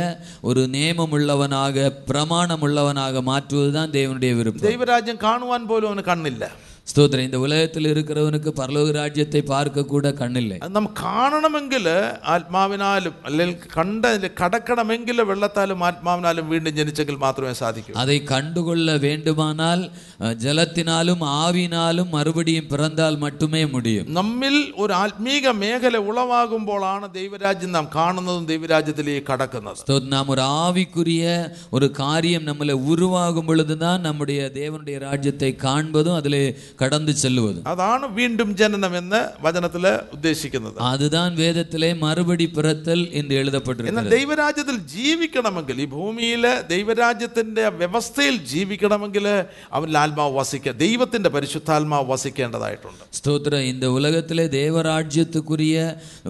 [0.43, 1.77] ஒரு நியமம் உள்ளவனாக
[2.07, 6.45] பிரமாணம் உள்ளவனாக மாற்றுவதுதான் தேவனுடைய விருப்பம் ദൈവരാജ്യം കാണുവാൻ പോലും അവന് കണ്ണില്ല
[6.87, 11.85] ஸ்தோத்திரம் இந்த உலகத்தில் இருக்கிறவனுக்கு பரலோக ராஜ்யத்தை பார்க்க கூட கண்ணில்லை അത് നമുക്ക് കാണണമെങ്കിൽ
[12.33, 14.05] ആത്മാവിനാലും അല്ലെങ്കിൽ കണ്ട
[14.41, 20.06] കടക്കണമെങ്കിൽ വെള്ളത്താലും ആത്മാവിനാലും വീണ്ടും ജനിച്ചെങ്കിൽ മാത്രമേ സാധിക്കൂ அதை கண்டுகொள்ள வேண்டுமானால் அஹ்,
[20.43, 29.25] ஜலத்தினாலும் ஆவினாலும் மறுபடியும் பிறந்தால் மட்டுமே முடியும் നമ്മിൽ ഒരു ആത്മീക മേഖല ഉളവാകുമ്പോഴാണ് ദൈവരാജ്യം നാം കാണുന്നതും ദൈവരാജ്യത്തിലേക്ക്
[29.29, 31.25] കടക്കുന്നത് ஸ்தோத் நாம் ஒரு ஆவிக்குரிய
[31.71, 36.43] ஒரு காரியம் நம்மளை உருவாகும் பொழுதுதான் நம்முடைய தேவனுடைய ராஜ்யத்தை காண்பதும் அதிலே
[36.81, 39.85] கடந்து செல்லுவதும் അതാണ് വീണ്ടും ജനനം എന്ന് വചനത്തിൽ
[40.17, 49.25] ഉദ്ദേശിക്കുന്നത് அதுதான் வேதத்திலே மறுபடி பிறத்தல் என்று എന്നാൽ எழுதப்பட்டிருக்கிறது ദൈവരാജ്യത്തിൽ ജീവിക്കണമെങ്കിൽ ഈ ഭൂമിയിലെ ദൈവരാജ്യത്തിന്റെ വ്യവസ്ഥയിൽ ജീവിക്കണമെങ്കിൽ
[49.71, 55.77] അവനിൽ ആത്മാവ് വസിക്കുക ദൈവത്തിന്റെ പരിശുദ്ധാത്മാവ് വസിക്കേണ്ടതായിട്ടുണ്ട് ஸ்தோத்திரம் இந்த உலகத்திலே தேவராஜ்யத்துக்குரிய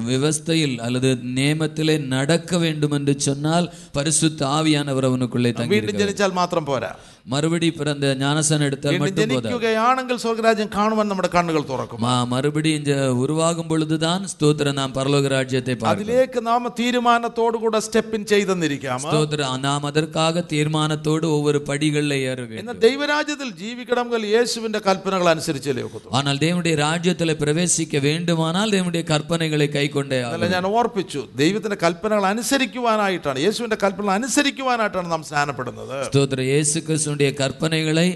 [0.08, 6.92] விவஸ்தையில் அல்லது நியமத்திலே நடக்க வேண்டும் என்று சொன்னால் பரிசுத்த ஆவியானவர் அவனுக்குள்ளே വീണ്ടും தங்கி ജനിച്ചാൽ മാത്രം പോരാ
[7.34, 12.72] மறுபடி பிறந்த ஞானசன் எடுத்தால் വീണ്ടും மட்டும் போதாது ജനിക്കുകയാണെങ്കിൽ സ്വർഗരാജ്യം കാണുവാൻ നമ്മുടെ കണ്ണുകൾ തുറക്കും மா மறுபடி
[12.78, 12.94] இந்த
[13.24, 20.12] உருவாகும் பொழுதுதான் ஸ்தோத்திரம் நாம் பரலோக ராஜ்யத்தை பார்க்கிறோம் അതിലേക്ക് നാം തീരുമാനത്തോടുകൂടെ സ്റ്റെപ്പിൻ ചെയ്തെന്നിരിക്കാം ஸ்தோத்திரம் நாம் அதற்காக
[20.54, 21.02] தீர்மானத்தோடு
[21.36, 21.92] ஒவ்வொரு படிகளில்
[22.24, 24.02] ஏற வேண்டும் എന്നാൽ ദൈവരാജ്യത്തിൽ ജീവിക്കണമെങ്കിൽ
[24.34, 27.72] യേശുവിന്റെ കൽപ്പനകൾ അനുസരിച്ചല്ലേ ഒക്കത്തു ஆனால் தேவனுடைய ராஜ்யத்தில் பிரவேசிக்க
[28.06, 30.36] வேண்டுமானால் தேவனுடைய கற்பனைகளை கை கொண்டே ஆகும்.
[30.36, 33.12] അല്ല ഞാൻ ഓർപ്പിച്ചു ദൈവത്തിന്റെ കൽപ്പനകൾ അനുസരിക്കുവാനായിട്ടാണ്
[33.44, 38.09] യേശുവിന്റെ കൽപ്പനകൾ അനുസരിക്കുവാനായിട്ടാണ് നാം സ്നാനപ്പെടുന്നത് ஸ்தோத்திரம் இயேசு கிறிஸ்துனுடைய കർത്താവിന്റെ കൽപ്പനകളെ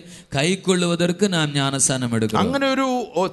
[1.33, 2.87] നാം ജ്ഞാനസ്നാനം എടുക്കും അങ്ങനെ ഒരു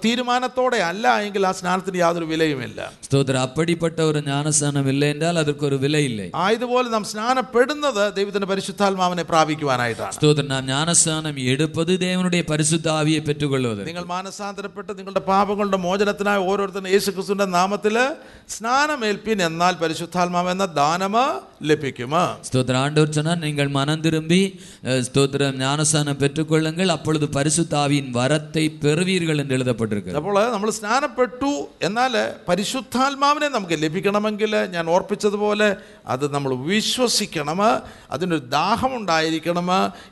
[0.05, 2.80] തീരുമാനത്തോടെ അല്ല എങ്കിൽ ആ സ്നാനത്തിന് യാതൊരു വിലയുമില്ല.
[3.03, 3.36] സ്തോത്ര.
[3.38, 6.28] അപ്പടിപ്പെട്ട ഒരു ജ്ഞാനസ്നാനം ഇല്ല എന്നാൽ അതൊക്കെ വിലയില്ലേ.
[6.36, 10.13] ആയതുപോലെ നാം സ്നാനപ്പെടുന്നത് ദൈവത്തിന്റെ പരിശുദ്ധാത്മാവിനെ പ്രാപിക്കുവാനായിട്ടാണ്.
[10.13, 10.43] സ്തോത്ര.
[10.53, 17.95] നാം ജ്ഞാനസ്നാനം എടുപ്പത് ദേവനുടെ പരിശുദ്ധാവിയെ പെറ്റുകൊള്ളുന്നത് നിങ്ങൾ മാനസാന്തരപ്പെട്ട് നിങ്ങളുടെ പാപങ്ങളുടെ മോചനത്തിനായി ഓരോരുത്തരും യേശു ക്രിസ്തുവിന്റെ നാമത്തിൽ
[18.49, 21.15] സ്നാനമേൽപ്പിൻ എന്നാൽ പരിശുദ്ധാത്മാവ് എന്ന ദാനമ
[21.68, 22.14] ലഭിക്കും
[22.47, 24.41] ஸ்தோத்திரம் ஆண்டவர் சொன்னார் நீங்கள் மனம் திரும்பி
[24.87, 26.62] அஹ், ஸ்தோத்திரம் ஞானஸ்தானம் பெற்றுக்கொள்ளுங்கள்
[26.95, 31.53] அப்பொழுது பரிசுத்த ஆவியின் வரத்தை பெறுவீர்கள் என்று எழுதப்பட்டிருக்கு അപ്പോൾ നമ്മൾ സ്നാനപ്പെട്ടു
[31.89, 32.14] എന്നാൽ
[32.49, 32.83] പരിശുദ്ധാത്മാവിനെ
[33.53, 35.68] നമുക്ക് ലഭിക്കണമെങ്കിൽ ഞാൻ ഓർപ്പിച്ചതുപോലെ
[36.09, 37.61] അത് നമ്മൾ വിശ്വസിക്കണം
[38.14, 39.68] അതിനൊരു ദാഹം ഉണ്ടായിരിക്കണം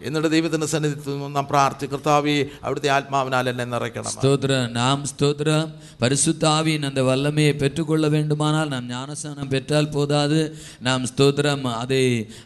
[0.06, 0.96] എന്നിട്ട് ദൈവത്തിൻ്റെ സന്നിധി
[1.34, 4.40] നാം പ്രാർത്ഥി കർത്താവി അവിടുത്തെ ആത്മാവിനാൽ എന്നെ നിറയ്ക്കണം ஸ்தோத்திரம்
[4.78, 5.68] நாம் ஸ்தோத்திரம்
[6.02, 6.20] பரிசுத்த
[6.52, 10.40] ஆவியின் அந்த வல்லமையை பெற்றுக்கொள்ள வேண்டுமானால் நாம் ஞானஸ்தானம் பெற்றால் போதாது
[10.82, 11.04] நாம்
[11.36, 12.02] ஸ்தோத்திரம் அதை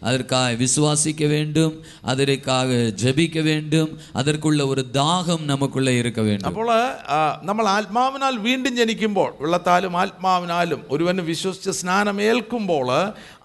[0.07, 1.75] அதற்காக விசுவாசிக்க வேண்டும்
[2.11, 6.71] அதற்காக ஜெபிக்க வேண்டும் அதற்குள்ள ஒரு தாகம் நமக்குள்ளே இருக்க வேண்டும் അപ്പോൾ
[7.13, 12.89] ആ, നമ്മൾ ആത്മാവിനാൽ വീണ്ടും ജനിക്കുമ്പോൾ വെള്ളത്താലും ആത്മാവിനാലും ഒരുവന് വിശ്വസിച്ച് സ്നാനമേൽക്കുമ്പോൾ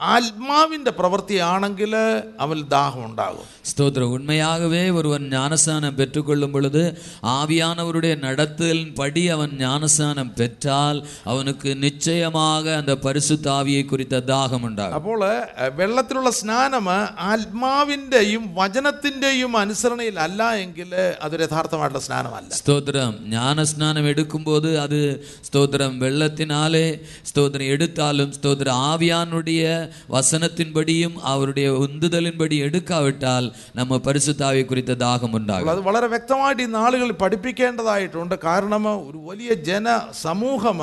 [0.01, 1.92] ആത്മാവിൻ്റെ പ്രവൃത്തിയാണെങ്കിൽ
[2.40, 6.82] അവൻ ദാഹം ഉണ്ടാകും സ്തോത്രം ഉണ്മയാകവേ ഒരുവൻ ജ്ഞാനസ്നാനം പെറ്റുകൊള്ളും പൊഴുത്
[7.30, 15.22] ആവിയാനവരുടെ നടത്തലിൻ പടി അവൻ ജ്ഞാനസ്നാനം പെറ്റാൽ അവനുക്ക് നിശ്ചയമാക അന്ത പരിശുദ്ധാവിയെ കുറിത്ത ദാഹം ഉണ്ടാകും അപ്പോൾ
[15.78, 16.86] വെള്ളത്തിലുള്ള സ്നാനം
[17.30, 20.92] ആത്മാവിൻ്റെയും വചനത്തിൻ്റെയും അനുസരണയിലല്ല എങ്കിൽ
[21.22, 25.01] അതൊരു യഥാർത്ഥമായിട്ടുള്ള സ്നാനമല്ല സ്തോത്രം ജ്ഞാനസ്നാനം എടുക്കുമ്പോൾ അത്
[25.49, 26.86] സ്തോത്രം വെള്ളത്തിനാലേ
[27.26, 29.59] സ്തോത്രം എടുത്താലും സ്തോത്രം ആവിയാനുടേ
[30.11, 33.45] வசனத்தின்படியும் அவருடைய ഉന്തുതലിൻപടി എടുക്കാവിട്ടാൽ
[33.76, 39.89] നമ്മ പരിശുദ്ധാവെ കുറിച്ച് ദാഹം ഉണ്ടാകും അത് വളരെ വ്യക്തമായിട്ട് ഈ നാളുകളിൽ പഠിപ്പിക്കേണ്ടതായിട്ടുണ്ട് കാരണം ഒരു വലിയ ജന
[40.22, 40.80] സമൂഹം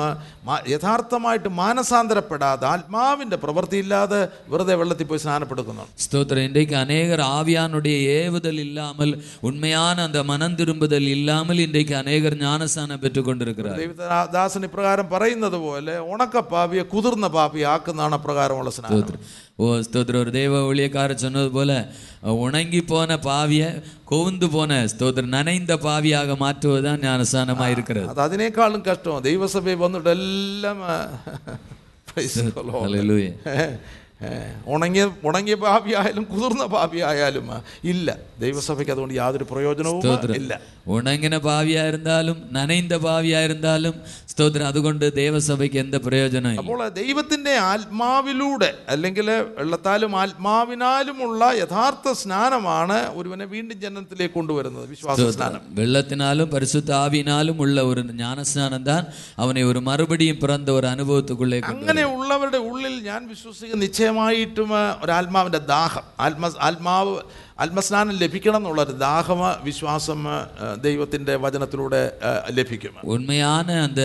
[0.68, 9.10] യഥാർത്ഥമായിട്ട് മാനസാന്തരപ്പെടാതെ ആത്മാവിന്റെ പ്രവൃത്തിയില്ലാതെ വെറുതെ വെള്ളത്തിൽ പോയി സ്നാനപ്പെടുക്കുന്നു സ്തോത്രം ഇൻറേക്ക് അനേകർ ആവിയാനുടേ ഏവുതൽ ഇല്ലാമൽ
[9.42, 16.84] ഉണ്മയാണ് അന്ത മനം തിരുമ്പുതൽ ഇല്ലാമൽ ഇൻറേക്ക് അനേകർ ജ്ഞാനസ്ഥാനം പെറ്റുകൊണ്ടിരിക്കുന്നത് ദൈവദാസൻ ഇപ്രകാരം പറയുന്നത് പോലെ ഉണക്ക പാപിയെ
[16.86, 19.20] കുതിർന്ന പാപിയാക്കുന്നതാണ് അപ്രകാരമുള്ള സ്നാനം ஸ்தோத்திரம்.
[19.56, 20.16] ஓ ஸ்தோத்திரம்.
[20.16, 21.88] ஒரு தெய்வ ஊழியக்காரர் சொன்னது போல
[22.20, 28.14] உணங்கி போன பாவிய கொவுந்து போன ஸ்தோத்திரம் நனைந்த பாவியாக மாற்றுவதுதான் ஞானசானமா இருக்கிறது.
[28.14, 29.20] அது அதினேக்காலும் கஷ்டம்.
[29.20, 30.82] தெய்வ சபை வந்துட்டு எல்லாம்
[34.66, 37.46] ഉണങ്ങിയ ഉണങ്ങിയ ഭാവിയായാലും കുതിർന്ന ഭാവിയായാലും
[37.84, 38.08] ഇല്ല.
[38.40, 40.52] ദൈവസഭയ്ക്ക് അതുകൊണ്ട് യാതൊരു പ്രയോജനവും ഇല്ല.
[40.86, 43.94] ഉണങ്ങിന ഭാവിയായിരുന്നാലും നനയിന്റെ ഭാവിയായിരുന്നാലും
[44.28, 44.66] സ്തോത്രം.
[44.66, 54.34] അതുകൊണ്ട് ദൈവസഭയ്ക്ക് എന്ത് പ്രയോജനം അപ്പോൾ ദൈവത്തിന്റെ ആത്മാവിലൂടെ അല്ലെങ്കിൽ വെള്ളത്താലും ആത്മാവിനാലുമുള്ള യഥാർത്ഥ സ്നാനമാണ് ഒരുവനെ വീണ്ടും ജനനത്തിലേക്ക്
[54.34, 55.60] കൊണ്ടുവരുന്നത് വിശ്വാസ സ്നാനം.
[55.68, 59.02] വെള്ളത്തിനാലും പരിശുദ്ധ ആവിനാലും ഉള്ള ഒരു ജ്ഞാനസ്നാനം താൻ
[59.38, 66.02] അവനെ ഒരു മറുപടിയും പിറന്ന ഒരു അനുഭവത്തുക്കുള്ളേ അങ്ങനെ ഉള്ളവരുടെ ഉള്ളിൽ ഞാൻ വിശ്വസിക്കുന്ന നിശ്ചയം ആ, ഒരാത്മാവിന്റെ ദാഹം.
[66.20, 67.20] ആത്മ ആത്മാവ്
[67.59, 70.37] ആത്മസ്നാനം ലഭിക്കണം എന്നുള്ളൊരു ദാഹം വിശ്വാസം ആ,
[70.83, 74.03] ദൈവത്തിൻ്റെ വചനത്തിലൂടെ ആ, ലഭിക്കും உண்மையான அந்த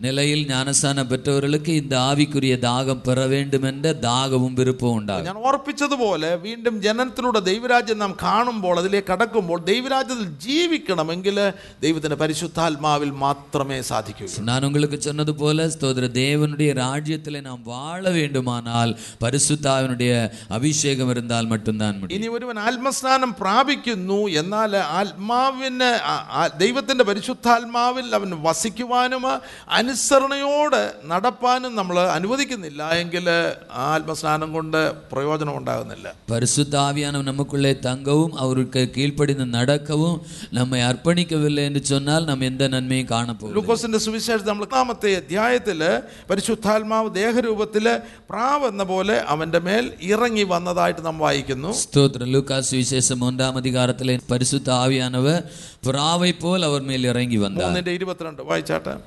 [0.00, 2.32] நிலையில் ஞானஸ்தானம் பெற்றவர்களுக்கு இந்த ஆவிக்குரிய
[2.64, 6.02] தாகம் பெற வேண்டும் என்ற தாகமும் விருப்பம் உண்டாகும் ഞാൻ ഓർപ്പിച്ചതുപോലെ
[6.44, 11.36] വീണ്ടും ജനനത്തിലൂടെ ദൈവരാജ്യം നാം കാണുമ്പോൾ അതിലേക്ക് കടക്കുമ്പോൾ ദൈവരാജ്യത്തിൽ ജീവിക്കണമെങ്കിൽ
[11.82, 16.42] ദൈവത്തിൻ്റെ പരിശുദ്ധാത്മാവിൽ മാത്രമേ സാധിക്കൂ நான் உங்களுக்கு சொன்னது போல ஸ்தோத்திர தேவனுடைய
[16.80, 17.12] ராஜ்யத்தில்
[17.44, 18.92] நாம் வாழ வேண்டுமானால்
[19.24, 20.12] பரிசுத்தாவினுடைய
[20.56, 25.89] அபிஷேகம் இருந்தால் மட்டும்தான் முடியும் ഇനി ഒരുവൻ ആത്മസ്നാനം പ്രാപിക്കുന്നു എന്നാൽ ആത്മാവിന്
[26.61, 29.23] ദൈവത്തിന്റെ പരിശുദ്ധാത്മാവിൽ അവൻ വസിക്കുവാനും
[29.79, 30.79] അനുസരണയോട്
[31.11, 33.27] നടപ്പാനും നമ്മൾ അനുവദിക്കുന്നില്ല എങ്കിൽ
[33.87, 34.79] ആത്മസ്നാനം കൊണ്ട്
[35.11, 36.07] പ്രയോജനം ഉണ്ടാകുന്നില്ല.
[36.31, 40.15] പരിശുദ്ധാവിയാനം നമുക്കുള്ള തങ്കവും അവർക്ക് കീഴ്പ്പടിന്ന് നടക്കവും
[40.53, 45.81] നമ്മെ അർപ്പണിക്കവില്ല എന്ന് ചൊന്നാൽ നാം എന്ത് നന്മയും കാണപ്പെടും ലൂക്കോസിന്റെ സുവിശേഷം നമ്മൾ ഒന്നാമത്തെ അധ്യായത്തിൽ
[46.31, 47.85] പരിശുദ്ധാത്മാവ് ദേഹരൂപത്തിൽ
[48.31, 51.71] പ്രാവെന്ന പോലെ അവന്റെ മേൽ ഇറങ്ങി വന്നതായിട്ട് നാം വായിക്കുന്നു.
[51.83, 52.27] സ്തോത്രം.
[52.33, 55.45] ലൂക്കാസ് சுவிசேஷம் மூன்றாம் அதிகாரத்திலே பரிசுத்த ஆவியானவர்
[55.85, 59.01] புறாவை போல் அவர் மேல் இறங்கி வந்தார் இருபத்தி ரெண்டு வாய்ச்சாட்டேன்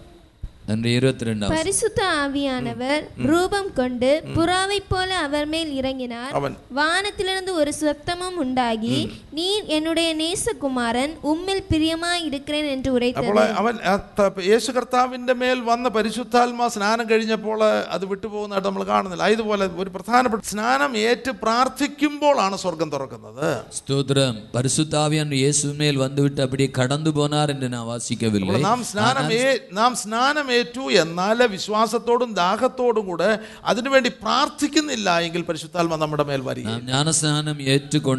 [0.72, 7.72] அன்று இருபத்தி ரெண்டாம் பரிசுத்த ஆவியானவர் ரூபம் கொண்டு புறாவைப் போல அவர் மேல் இறங்கினார் അവൻ வானத்திலிருந்து ஒரு
[7.78, 8.97] சத்தமும் உண்டாகி
[9.38, 15.61] நீர் என்னுடைய நேசகுமாரன் உம்மில் பிரியமாய் இருக்கிறேன் என்று உரைத்தது അപ്പോൾ അവൻ ആ ത- യേശു കർത്താവിൻ്റെ മേൽ
[15.65, 17.57] വന്ന പരിശുദ്ധാത്മാ സ്നാനം കഴിഞ്ഞപ്പോൾ
[17.91, 21.34] അത് വിട്ടുപോകുന്നതായിട്ട് നമ്മൾ കാണുന്നില്ല ഇതുപോലെ ഒരു പ്രധാനപ്പെട്ട സ്നാനം ഏറ്റ്
[21.78, 23.47] പ്രാർത്ഥിക്കുമ്പോഴാണ് സ്വർഗം തുറക്കുന്നത്
[23.78, 29.32] ஸ்தோத்திரம் பரிசுத்த ஆவியானவர் இயேசு மேல் வந்துவிட்டு அப்படியே கடந்து போனார் என்று நான் வாசிக்கவில்லை അപ്പോൾ നാം സ്നാനം
[29.39, 32.05] ഏ- നാം സ്നാനം ഏറ്റു എന്നാൽ വിശ്വാസത്തോടും
[32.38, 33.30] ദാഹത്തോടും കൂടെ
[33.68, 34.95] അതിനുവേണ്ടി പ്രാർത്ഥിക്കുന്നില്ല
[35.26, 35.65] എങ്കിൽ പരിശുദ്ധാത്മ
[36.01, 38.15] നമ്മുടെ മേൽ വരിക நாம் ஞானஸ்நானம் ஏற்றுக்கொண்டாலும்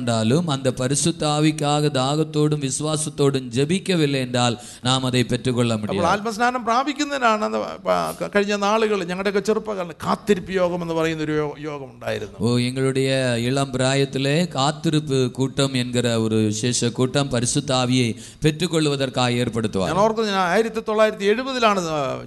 [0.55, 0.97] அந்த பரிசுத்த
[1.33, 1.57] ஆவிக்காக
[1.97, 7.99] தாகத்தோடும் விசுவாசத்தோடும் ஜெபிக்கவில்லை என்றால் நாம் அதை பெற்றுக்கொள்ள അപ്പോൾ முடியாது ആത്മസ്നാനം പ്രാപിക്കുന്നതിനാണ് അത് പ-
[8.31, 8.77] കഴിഞ്ഞ നാളുകൾ
[9.09, 9.67] ഞങ്ങളുടെയൊക്കെ ചെറുപ്പകാലം
[10.05, 13.11] കാത്തിരിപ്പ് യോഗം എന്ന് പറയുന്ന ഒരു യോ- യോഗം ഉണ്ടായിരുന്നു ஓ எங்களுடைய
[13.47, 14.17] இளம் பிராயத்திலே
[14.55, 15.95] காத்திருப்பு கூட்டம் என்கிற
[16.25, 17.47] ஒரு விசேஷ கூட்டம் பரிசுத்த
[17.79, 18.09] ஆவியை
[18.45, 19.07] பெற்றுக்கொள்வதற்காக
[19.41, 21.81] ஏற்படுத்துவார் ഞാൻ ഓർക്കുന്നു ഞാൻ ആയിരത്തി തൊള്ളായിരത്തി എഴുപതിലാണ്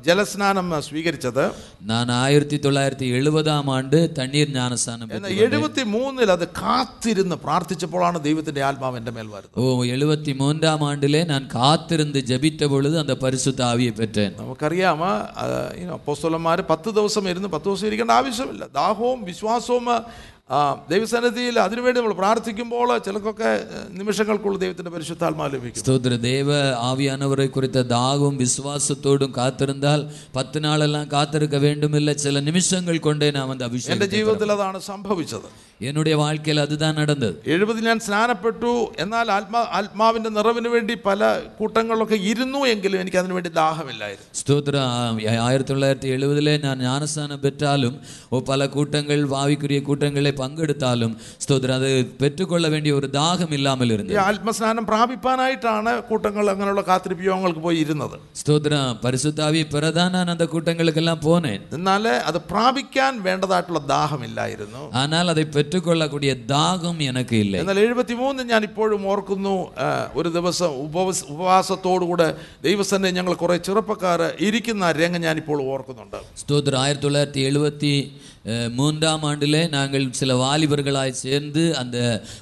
[0.05, 1.43] ജലസ്നാനം സ്വീകരിച്ചത്
[1.83, 9.11] ഞാൻ ആയിരത്തി തൊള്ളായിരത്തി എഴുപതാം ആണ്ട് തണ്ണീർ ജ്ഞാനസ്നാനം എഴുപത്തി മൂന്നിൽ അത് കാത്തിരുന്ന് പ്രാർത്ഥിച്ചപ്പോഴാണ് ദൈവത്തിന്റെ ആത്മാവ് എന്റെ
[9.11, 15.13] മേൽ വരുന്നത് ഓ എഴുപത്തി മൂന്നാം ആണ്ടിലെ ഞാൻ കാത്തിരുന്ന് ജപിച്ചപ്പോഴത് അന്ത പരിശുദ്ധ ആവിയെ പറ്റേൻ നമുക്കറിയാമോ
[15.97, 19.87] അപ്പോസ്തോലന്മാർ പത്ത് ദിവസം ഇരുന്ന് പത്ത് ദിവസം ഇരിക്കേണ്ട ആവശ്യമില്ല ദാഹവും വിശ്വാസവും
[20.91, 25.83] ദൈവസന്നിധിയിൽ അതിനുവേണ്ടി നമ്മൾ പ്രാർത്ഥിക്കുമ്പോൾ ചിലക്കൊക്കെ നിമിഷങ്ങൾക്കുള്ള ദൈവത്തിന്റെ പരിശുദ്ധാത്മാ ലഭിക്കും.
[25.83, 26.09] സ്തോത്ര.
[26.09, 26.47] ദൈവ
[26.79, 30.01] ആവിയാനവരെ കുറിച്ച് ദാഹവും വിശ്വാസത്തോടും കാത്തിരുന്നാൽ
[30.37, 32.13] പത്തിനാളെല്ലാം കാത്തിരിക്ക വേണ്ടുമില്ല.
[32.13, 35.49] ചില നിമിഷങ്ങൾ കൊണ്ടേ നാം അത് അഭിഷേകം എന്റെ ജീവിതത്തിൽ അതാണ് സംഭവിച്ചത്.
[35.81, 37.35] എന്നുടേ വാഴ്ക്കയിൽ അതുതാ നടന്നത്.
[37.47, 38.93] എഴുപതിൽ ഞാൻ സ്നാനപ്പെട്ടു.
[38.99, 44.31] എന്നാൽ ആത്മാ ആത്മാവിന്റെ നിറവിന് വേണ്ടി പല കൂട്ടങ്ങളിലൊക്കെ ഇരുന്നു എങ്കിലും എനിക്ക് അതിനു വേണ്ടി ദാഹമില്ലായിരുന്നു.
[44.35, 44.77] സ്തോത്ര.
[45.41, 48.01] ആയിരത്തി തൊള്ളായിരത്തി എഴുപതിലെ ഞാൻ ജ്ഞാനസ്നാനം പെറ്റാലും
[48.49, 51.13] പല കൂട്ടങ്ങൾ വാവിക്കുരിയ കൂട്ടങ്ങളെ പങ്കെടുത്താലും
[51.45, 58.17] സ്തോത്രം അത് പെറ്റുകൊള്ള വേണ്ടിയ ഒരു ദാഹം ഇല്ലാമല്ലിരുന്നു ആത്മസ്നാനം പ്രാപിപ്പാനായിട്ടാണ് കൂട്ടങ്ങൾ അങ്ങനെയുള്ള കാത്തിരിപ്പ് യോഗങ്ങൾക്ക് പോയി ഇരുന്നത്
[58.41, 58.75] സ്തോത്ര
[59.05, 64.83] പരിശുദ്ധാവി പ്രധാനാനന്ദ കൂട്ടങ്ങൾക്കെല്ലാം പോനെ എന്നാൽ അത് പ്രാപിക്കാൻ വേണ്ടതായിട്ടുള്ള ദാഹമില്ലായിരുന്നു.
[65.01, 67.55] ആനാൽ അത് പെറ്റുകൊള്ളക്കൂടിയ ദാഹം എനിക്ക് ഇല്ല.
[67.63, 69.55] എന്നാൽ എഴുപത്തിമൂന്ന് ഞാൻ ഇപ്പോഴും ഓർക്കുന്നു
[70.19, 72.29] ഒരു ദിവസം ഉപവസ ഉപവാസത്തോടുകൂടെ
[72.67, 76.19] ദൈവസന്നെ ഞങ്ങൾ കുറേ ചെറുപ്പക്കാർ ഇരിക്കുന്ന രംഗം ഞാനിപ്പോൾ ഓർക്കുന്നുണ്ട്.
[76.43, 77.93] സ്തോത്ര ആയിരത്തി തൊള്ളായിരത്തി എഴുപത്തി
[78.78, 80.90] மூன்றாம் ஆண்டிலே நாங்கள் சில வாலிபர்களாய்
[81.22, 81.40] சேர்ந்து
[81.82, 81.98] அந்த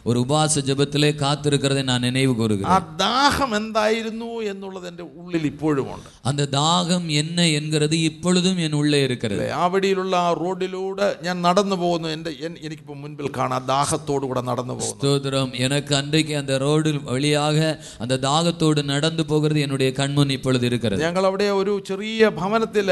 [0.06, 6.48] ஒரு உபாச ஜெபத்திலே காத்திருக்கிறதை நான் நினைவு ആ கூறுகிறேன் ദാഹം എന്തായിരുന്നു എന്നുള്ളത് എൻ്റെ ഉള്ളിൽ ഇപ്പോഴുമുണ്ട് அந்த
[6.56, 7.28] தாகம் என்ன
[7.58, 8.28] என்கிறது இப்பொழுதும்
[8.64, 9.50] என் உள்ளே இருக்கிறது അല്ലേ?
[9.58, 10.88] ആ വഴിയിലുള്ള ആ റോഡിലൂടെ
[11.24, 16.34] ഞാൻ നടന്നു പോകുന്നു എൻ്റെ എൻ- എനിക്കിപ്പോൾ മുൻപിൽ കാണാം ദാഹത്തോടു കൂടെ നടന്നു പോകുന്നു ஸ்தோத்திரம் எனக்கு அன்றைக்கு
[16.40, 16.78] அந்த ரோடு
[17.10, 17.58] வழியாக
[18.02, 18.58] அந்த தாகத்தோடு
[18.92, 22.08] நடந்து போகிறது என்னுடைய கண்முன் இப்பொழுது இருக்கிறது ഞങ്ങൾ അവിടെ ഒരു ചെറിയ
[22.40, 22.88] ഭവനത്തിൽ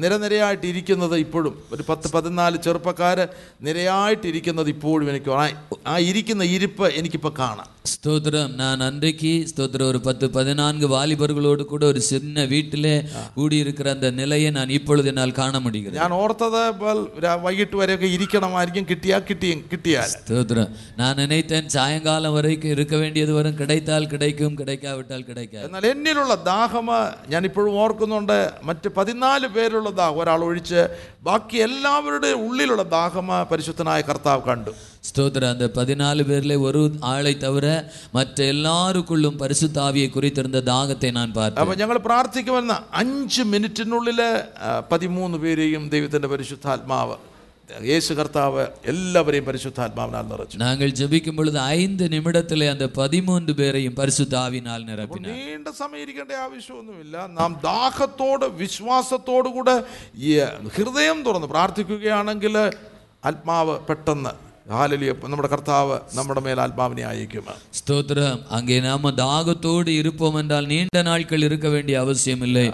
[0.00, 3.24] നിരനിരയായിട്ട് ഇരിക്കുന്നത് ഇപ്പോഴും ഒരു പത്ത് പതിനാല് ചെറുപ്പക്കാര്
[3.66, 5.54] നിരയായിട്ട് ഇരിക്കുന്നത് ഇപ്പോഴും എനിക്ക് ആ-
[5.86, 12.00] ആ ഇരിക്കുന്ന ഇരിപ്പ് എനിക്കിപ്പോൾ കാണാം ஸ்தோத்திரம் நான் அன்றைக்கு ஸ்தோத்திரம் ஒரு பத்து பதினான்கு வாலிபர்களோடு கூட ஒரு
[12.08, 12.92] சின்ன வீட்டிலே
[13.36, 18.84] கூடியிருக்கிற அந்த நிலையை நான் இப்பொழுது என்னால் காண முடிகிறது ഞാൻ ഓർത്തത് ഇപ്പോൾ രാ- വൈകിട്ട് വരെയൊക്കെ ഇരിക്കണമായിരിക്കും
[18.90, 19.40] കിട്ടിയാൽ കിട്ടി
[19.72, 26.20] കിട്ടിയാൽ ஸ்தோத்திரம் நான் நினைத்தேன் சாயங்காலம் வரைக்கும் இருக்க வேண்டியது வரும் கிடைத்தால் கிடைக்கும் கிடைக்காவிட்டால் கிடைக்காது എന്നാൽ എന്നിലുള്ള
[26.48, 26.88] ദാഹം
[27.28, 30.82] ഞാൻ ഇപ്പോഴും ഓർക്കുന്നുണ്ട് മറ്റ് പതിനാല് പേരുള്ള ദാഹം ഒരാൾ ഒഴിച്ച്
[31.22, 34.72] ബാക്കി എല്ലാവരുടെ ഉള്ളിലുള്ള ദാഹം പരിശുദ്ധനായ കർത്താവ് കണ്ടു
[35.04, 37.66] ஸ்தோத்திரம் அந்த பதினாலு பேர்ல ஒரு ஆளை தவிர
[38.12, 44.20] மற்ற எல்லாருக்குள்ளும் பரிசுத்த ஆவியை குறித்திருந்த தாகத்தை நான் பார்த்தேன் അപ്പൊ ഞങ്ങൾ പ്രാർത്ഥിക്കുമെന്ന അഞ്ച് മിനിറ്റിനുള്ളിൽ
[44.62, 47.16] ആ, പതിമൂന്ന് പേരെയും ദൈവത്തിന്റെ പരിശുദ്ധാത്മാവ്
[47.86, 54.84] യേശു കർത്താവ് എല്ലാവരെയും പരിശുദ്ധാത്മാവിനാൽ നിറച്ചു நாங்கள் ஜெபிக்கும் பொழுது ஐந்து நிமிடத்திலே அந்த பதிமூன்று பேரையும் பரிசுத்த ஆவினால்
[54.84, 59.76] நிரப்பினார் നീണ്ട സമയം ഇരിക്കേണ്ട ആവശ്യമൊന്നുമില്ല നാം ദാഹത്തോട് വിശ്വാസത്തോടു കൂടെ
[60.22, 60.32] ഈ
[60.76, 62.56] ഹൃദയം തുറന്ന് പ്രാർത്ഥിക്കുകയാണെങ്കിൽ
[63.22, 64.45] ആത്മാവ് പെട്ടെന്ന് ഹാലലിയ
[65.24, 67.46] നമ്മുടെ കർത്താവ് നമ്മുടെ മേൽ ആത്മാവിനെ അയക്കും
[67.78, 72.64] ஸ்தோத்திரம் அங்கே நாம தாகத்தோடு இருப்போம் என்றால் நீண்ட நாட்கள் இருக்க வேண்டிய அவசியம் இல்லை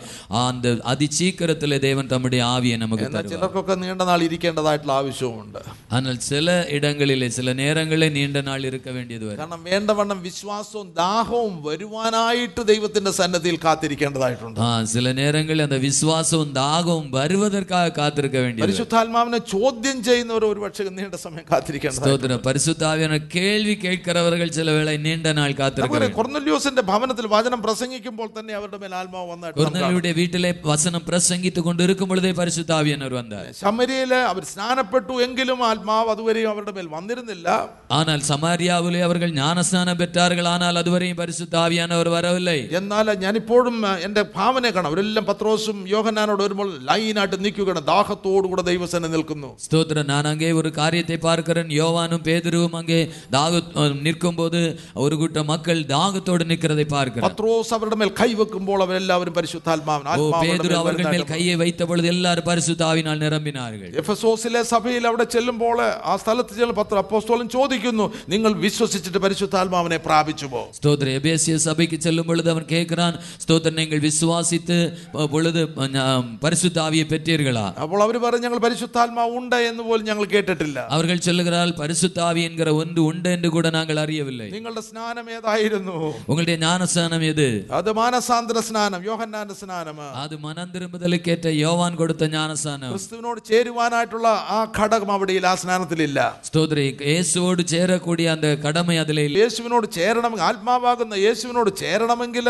[0.40, 5.60] அந்த அதி சீக்கிரத்திலே தேவன் தம்முடைய ஆவியை நமக்கு എന്നാൽ தருவார் ചിലർക്കൊക്കെ നീണ്ട നാൾ ഇരിക്കേണ്ടതായിട്ടുള്ള ആവശ്യവുമുണ്ട്
[5.92, 6.46] ஆனால் சில
[6.76, 13.58] இடங்களிலே சில நேரங்களில் நீண்ட நாள் இருக்க வேண்டியது வரும் കാരണം വേണ്ടവണ്ണം വിശ്വാസവും ദാഹവും വരുവാനായിട്ട് ദൈവത്തിന്റെ സന്നദ്ധിയിൽ
[13.64, 20.88] കാത്തിരിക്കേണ്ടതായിട്ടുണ്ട് ஆ, சில நேரங்களில் அந்த விசுவாசமும் தாகமும் வருவதற்காக காத்திருக்க வேண்டியது പരിശുദ്ധാത്മാവിനെ ചോദ്യം ചെയ്യുന്നവർ ഒരു പക്ഷേ
[20.92, 22.37] നീണ്ട സമയം കാത്തിരിക്കേണ്ടതായി സ്തോത്രം.
[22.37, 29.31] പരിശുദ്ധാവിയാണ് കേൾവി കേൾക്കുന്നവർ ചില വേള നീണ്ട നാൾ കാത്തിരിക്കും ഭവനത്തിൽ വചനം പ്രസംഗിക്കുമ്പോൾ തന്നെ അവരുടെ മേൽ ആത്മാവ്
[29.31, 36.71] വന്നായിട്ട് കൊർന്നല്ലിയുടെ വീട്ടിലെ വചനം പ്രസംഗിച്ചു കൊണ്ടിരിക്കുമ്പോഴേ പരിശുദ്ധാവിയാണ് അവർ വന്നത് അവർ സ്നാനപ്പെട്ടു എങ്കിലും ആത്മാവ് അതുവരെയും അവരുടെ
[36.71, 37.69] മേൽ വന്നിരുന്നില്ല.
[37.91, 42.69] ആനാൽ സമാരിയാവിലെ അവർ ജ്ഞാനസ്നാനം പെറ്റാറുകൾ ആനാൽ അതുവരെയും പരിശുദ്ധാവിയാണ് അവർ വരവില്ലേ?
[42.71, 44.91] എന്നാൽ ഞാനിപ്പോഴും എന്റെ ഭാവനെ കാണാം.
[44.91, 47.87] അവരെല്ലാം പത്രോസും യോഹനാനോട് വരുമ്പോൾ ലൈനായിട്ട് നിൽക്കുകയാണ്.
[47.87, 49.57] ദാഹത്തോടുകൂടെ ദൈവസേന നിൽക്കുന്നു.
[49.59, 50.07] സ്തോത്രം.
[50.07, 52.98] ഞാൻ അങ്ങേ ഒരു കാര്യത്തെ പാർക്കരൻ யோவானும் பேதுருவும் அங்கே
[53.32, 53.60] தாக
[54.02, 54.60] நிற்கும் போது
[55.02, 60.46] ஒரு கூட்டம் மக்கள் தாகத்தோடு நிற்கிறதை பார்க்கிறேன் പത്രോസ് അവരുടെ മേൽ കൈവെക്കുമ്പോൾ അവരെല്ലാവരും പരിശുദ്ധാത്മാവൻ ஓ ആത്മാവ് അവരുടെ
[60.46, 65.26] பேதுரு മേൽ அவர்கள் மேல் വരുന്നതായിട്ട് கையை வைத்த பொழுது எல்லாரும் பரிசுத்த ஆவினால் நிரம்பினார்கள் എഫസോസിലെ സഭയിൽ അവിടെ
[65.34, 71.98] ചെല്ലുമ്പോൾ ആ സ്ഥലത്ത് ചെല്ലും പത്ര അപ്പോസ്തോലൻ ചോദിക്കുന്നു നിങ്ങൾ വിശ്വസിച്ചിട്ട് പരിശുദ്ധാത്മാവിനെ പ്രാപിച്ചു പോ ஸ்தோத்திர எபேசிய சபைக்கு
[72.00, 74.78] செல்லும் பொழுது அவன் கேட்கிறான் ஸ்தோத்திரம் நீங்கள் விசுவாசித்து
[75.14, 76.04] அஹ், பொழுது அஹ்,
[76.42, 79.06] பரிசுத்த ஆவியை பெற்றீர்களா അപ്പോൾ അവർ പറഞ്ഞു ഞങ്ങൾ പരിശുദ്ധാത്മാവ്
[79.38, 84.00] ഉണ്ട് എന്ന് പോലും ഞങ്ങൾ കേട്ടിട്ടില്ല அவர்கள் சொல்லுகிறார்கள் பரிசுத்த ஆவி என்கிற ஒன்று உண்டு என்று கூட நாங்கள்
[84.02, 85.96] அறியவில்லை നിങ്ങളുടെ സ്നാനം ഏതായിരുന്നു
[86.28, 87.46] உங்களுடைய ஞானஸ்தானம் எது
[87.78, 95.12] അത് മാനസാന്തര സ്നാനം യോഹന്നാന്റെ സ്നാനം அது மனம் திரும்புதலுக்கேற்ற யோவான் கொடுத்த ஞானஸ்தானம் ക്രിസ്തുവിനോട് ചേരുവാനായിട്ടുള്ള ആ ഘടകം
[95.12, 102.46] അവിടെ ആ സ്നാനത്തിലില്ല ஸ்தோத்திரி இயேசுவோடு சேரக்கூடிய அந்த கடமை அதில் இல்லை യേശുവിനോട് ചേരണം ആത്മാവാകുന്ന യേശുവിനോട് ചേരണമെങ്കിൽ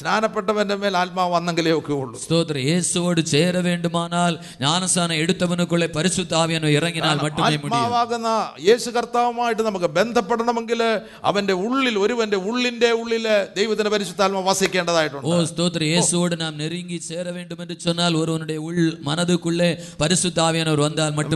[0.00, 7.22] സ്നാനപ്പെട്ടവന്റെ മേൽ ആത്മാവ് വന്നെങ്കിലേ ഒക്കെ ഉള്ളൂ ஸ்தோத்திர இயேசுவோடு சேர வேண்டுமானால் ஞானஸ்தானம் எடுத்தவனுக்குள்ளே பரிசுத்த ஆவியானவர் இறங்கினால்
[7.22, 15.27] மட்டுமே முடியும் ആത്മാവാകുന്ന യേശു കർത്താവുമായിട്ട് നമുക്ക് ബന്ധപ്പെടണമെങ്കിൽ അവന്റെ ഉള്ളിൽ ഒരുവന്റെ ഉള്ളിന്റെ ഉള്ളിൽ ദൈവത്തിന്റെ പരിശുദ്ധാത്മ വസിക്കേണ്ടതായിട്ടുണ്ട്.
[16.01, 16.01] ഓ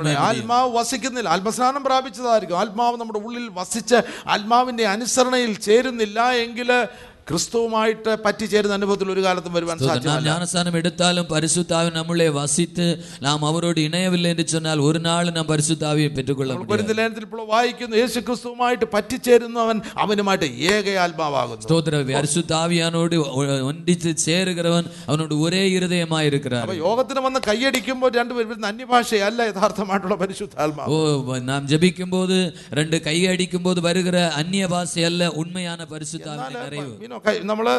[0.10, 1.30] നാം ആത്മാവ് വസിക്കുന്നില്ല.
[1.30, 2.60] ആത്മസ്നാനം പ്രാപിച്ചതായിരിക്കും.
[2.60, 3.96] ആത്മാവ് നമ്മുടെ ഉള്ളിൽ വസിച്ച്
[4.28, 6.88] ആത്മാവിന്റെ അനുസരണയിൽ ചേരുന്നില്ല എങ്കിൽ
[7.31, 9.97] ക്രിസ്തുവുമായിട്ട് പറ്റിച്ചേരുന്ന അനുഭവത്തിൽ ഒരു കാലത്തും വരുവാൻ ஸ்தோத்திரம்.
[9.97, 12.87] நாம் സാധ്യമല്ല ஞானஸ்தானம் எடுத்தாலும் பரிசுத்தாவி நம்மளே வசித்து
[13.21, 18.21] நாம் அவரோடு இணையவில்லை என்று சொன்னால் ஒரு நாள் நாம் பரிசுத்தாவியை பெற்றுக்கொள்ள முடியாது കൊരിന്ത്യലേഖനത്തിൽ ഇപ്പോൾ വായിക്കുന്നു യേശു
[18.21, 26.79] ക്രിസ്തുവുമായിട്ട് പറ്റിച്ചേരുന്നവൻ അവനുമായിട്ട് ഏക ആത്മാവാകുന്നു ஸ்தோத்திர பரிசுத்தாவியானோடு ஒ- ஒன்றித்து சேருகிறவன் அவனோடு ஒரே இருதயமாய் இருக்கிறார் അപ്പൊ
[26.83, 31.01] യോഗത്തിന് വന്ന് കൈയടിക്കുമ്പോൾ രണ്ടുപേരും വരുന്ന അന്യഭാഷയല്ല യഥാർത്ഥമായിട്ടുള്ള പരിശുദ്ധാത്മാവ് ஓ
[31.47, 32.39] நாம் ஜெபிக்கும் போது
[32.75, 37.75] ரெண்டு கை அடிக்கும் போது வருகிற அந்நிய பாஷை அல்ல உண்மையான பரிசுத்தாவின் நிறைவு മീനോ കൈ- നമ്മള്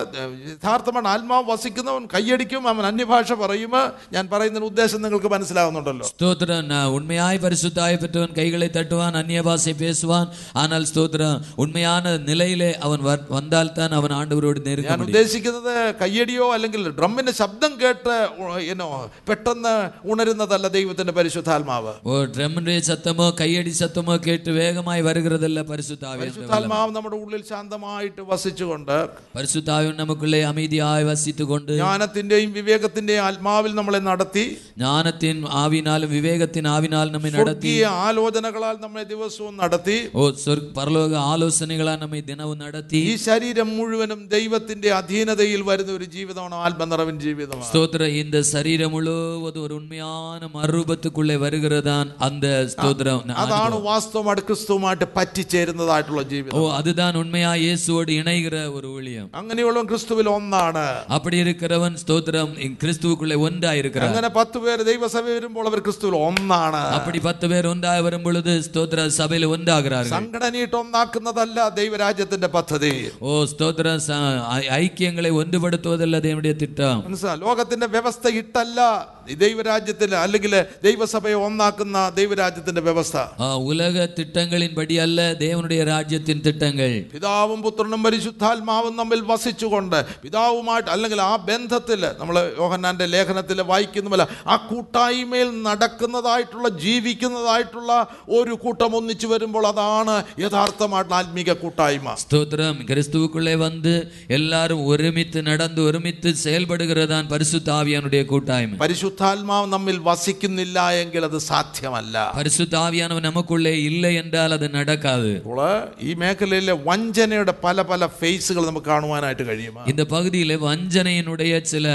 [0.50, 3.10] യഥാർത്ഥമാണ് ആത്മാവ് വസിക്കുന്നവൻ കൈയടിക്കും അവൻ അന്യഭാഷ
[3.42, 3.74] പറയും
[4.14, 10.28] ഞാൻ പറയുന്നതിന് ഉദ്ദേശം നിങ്ങൾക്ക് മനസ്സിലാവുന്നുണ്ടല്ലോ ஸ்தோத்திரம் நான் உண்மையாய் பரிசுத்தாய் பெற்றவன் கைகளை தட்டுவான் அந்நிய பாஷை பேசுவான்
[10.62, 12.50] ஆனால் ஸ்தோத்திரம் உண்மையான நிலையிலே
[12.86, 13.60] அவன் வர்- வந்தால்தான்
[13.98, 15.72] அவன் ஆண்டவரோடு நெருங்க ഞാൻ முடியும் ഉദ്ദേശിക്കുന്നത്
[16.02, 16.20] കയ്യടിയോ
[16.56, 18.90] അല്ലെങ്കിൽ ഡ്രമ്മിന്റെ ശബ്ദം കേട്ട് ഉ- എന്നോ
[19.30, 19.76] പെട്ടെന്ന്
[20.12, 27.44] ഉണരുന്നതല്ല ദൈവത്തിന്റെ പരിശുദ്ധാത്മാവ് ஓ ட்ரம்முடைய சத்தமோ கையடி சத்தமோ கேட்டு வேகமாய் வருகிறதல்ல பரிசுத்தாவி പരിശുദ്ധാത്മാവ് നമ്മുടെ ഉള്ളിൽ
[27.50, 28.96] ശാന്തമായിട്ട് വസിച്ചുകൊണ്ട്
[29.36, 34.44] பரிசுத்தாவின் நமக்குள்ளே அமைதியாய் வசித்துக் கொண்டு ജ്ഞാനത്തിന്റെയും വിവേകത്തിന്റെയും ആത്മാവിൽ നമ്മളെ നടത്തി
[34.82, 42.02] ஞானத்தின் ஆவினாலும் விவேகத்தின் ஆவினாலும் நம்மை நடத்தி സ്വർഗീയ ആലോചനകളാൽ നമ്മളെ ദിവസവും നടത്തി ஓ சொற் பரலோக ஆலோசனைகளால்
[42.04, 48.44] நம்மை தினமும் நடத்தி ഈ ശരീരം മുഴുവനും ദൈവത്തിന്റെ അധീനതയിൽ വരുന്ന ഒരു ജീവിതമാണ് ആത്മനിറവിൻ ജീവിതമാണ് ஸ்தோத்திர இந்த
[48.52, 57.20] சரீரம் முழுவதும் ஒரு உண்மையான மறுரூபத்துக்குள்ளே வருகிறதான் அந்த ஸ்தோத்திரம் അതാണ് വാസ്തവമായിട്ട് ക്രിസ്തുവുമായിട്ട് പറ്റിച്ചേരുന്നതായിട്ടുള്ള ജീവിതം ஓ அதுதான்
[57.22, 60.86] உண்மையா இயேசுவோடு இணைகிற ஒரு ஊழியம் അങ്ങനെയുള്ളവൻ ക്രിസ്തുവിൽ ഒന്നാണ്
[61.16, 66.82] அப்படி இருக்கிறவன் ஸ்தோத்திரம் இங் கிறிஸ்துவுக்குள்ளே ஒன்றாய் இருக்கிறார் അങ്ങനെ പത്ത് പേര് ദൈവസഭ വരുമ്പോൾ അവർ ക്രിസ്തുവിൽ ഒന്നാണ്
[66.98, 68.88] அப்படி பத்து பேர் ஒன்றாய் வரும் பொழுது ஸ்தோத்திர
[69.18, 74.20] சபையில் ஒன்றாகிறார்கள் സംഘടനയിട്ട് ഒന്നാക്കുന്നതല്ല ദൈവരാജ്യത്തിന്റെ പദ്ധതി ஓ ஸ்தோத்திர ச-
[74.56, 75.90] ஐ- ஐக்கியங்களை ஒன்றுபடுத்துவதல்ல
[76.24, 78.10] தேவனுடைய திட்டம் മനസ്സിലാ ലോകത്തിന്റെ വ്യവസ്ഥ
[78.42, 78.80] ഇട്ടല്ല
[79.28, 79.90] ഈ ദൈവരാജ്യത്തിൽ
[80.22, 80.54] അല്ലെങ്കിൽ
[80.86, 81.80] ദൈവസഭയെ ഒന്നാക്കുന്ന
[82.16, 82.40] ദൈവരാജ്യത്തിന്റെ
[82.86, 84.70] വ്യവസ്ഥ ஆ, உலக திட்டங்களின்படி
[85.04, 93.08] அல்ல தேவனுடைய ராஜ்யத்தின் திட்டங்கள் പിതാവും പുത്രനും പരിശുദ്ധാത്മാവും തമ്മിൽ വസിച്ചുകൊണ്ട് പിതാവുമായിട്ട് അല്ലെങ്കിൽ ആ ബന്ധത്തിൽ നമ്മൾ യോഹന്നാന്റെ
[93.08, 97.92] ലേഖനത്തിൽ വായിക്കുന്നുമല്ല ആ കൂട്ടായ്മയിൽ നടക്കുന്നതായിട്ടുള്ള ജീവിക്കുന്നതായിട്ടുള്ള
[98.32, 100.16] ഒരു കൂട്ടം ഒന്നിച്ചു വരുമ്പോൾ അതാണ്
[100.46, 103.94] യഥാർത്ഥമായിട്ടുള്ള ആത്മീക കൂട്ടായ്മ ஸ்தோத்திரம் கிறிஸ்துவுக்குள்ளே வந்து
[104.32, 112.76] எல்லாரும் ஒருமித்து நடந்து ஒருமித்து செயல்படுகிறதான் பரிசுத்த ஆவியானுடைய கூட்டாய்மை പരിശുദ്ധാത്മാവ് നമ്മിൽ വസിക്കുന്നില്ല എങ്കിൽ അത് സാധ്യമല്ല பரிசுத்த
[112.80, 115.62] ஆவியானவர் நமக்குள்ளே இல்லை என்றால் அது நடக்காது അപ്പോൾ
[116.02, 121.40] ഈ മേഖലയിലെ വഞ്ചനയുടെ പല പല ഫേസുകൾ നമുക്ക് കാണുവാനായിട്ട് കഴിയും இந்த பகுதியில வஞ்சனையினுடைய
[121.72, 121.88] சில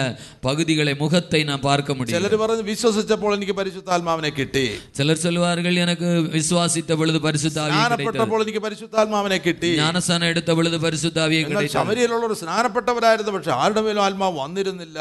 [0.46, 4.64] பகுதிகளை முகத்தை நான் பார்க்க முடியும் ചിലർ പറഞ്ഞ് വിശ്വസിച്ചപ്പോൾ എനിക്ക് പരിശുദ്ധാത്മാവിനെ കിട്ടി
[4.98, 10.78] சிலர் சொல்வார்கள் எனக்கு விசுவாசித்த பொழுது பரிசுத்த ஆவியை கிடைத்தது സ്നാനപ്പെട്ടപ്പോൾ എനിക്ക് പരിശുദ്ധാത്മാവിനെ കിട്ടി ஞானஸ்தானம் எடுத்த பொழுது
[10.82, 13.04] பரிசுத்த ஆவியை എന്നാൽ கிடைத்தது ശമരിയിലുള്ളവർ സ്നാനപ്പെട്ടവരായിരുന്നു
[13.36, 14.98] പക്ഷെ ആരുടെ മേലും ആത്മാവ് വന്നിരുന്നില്ല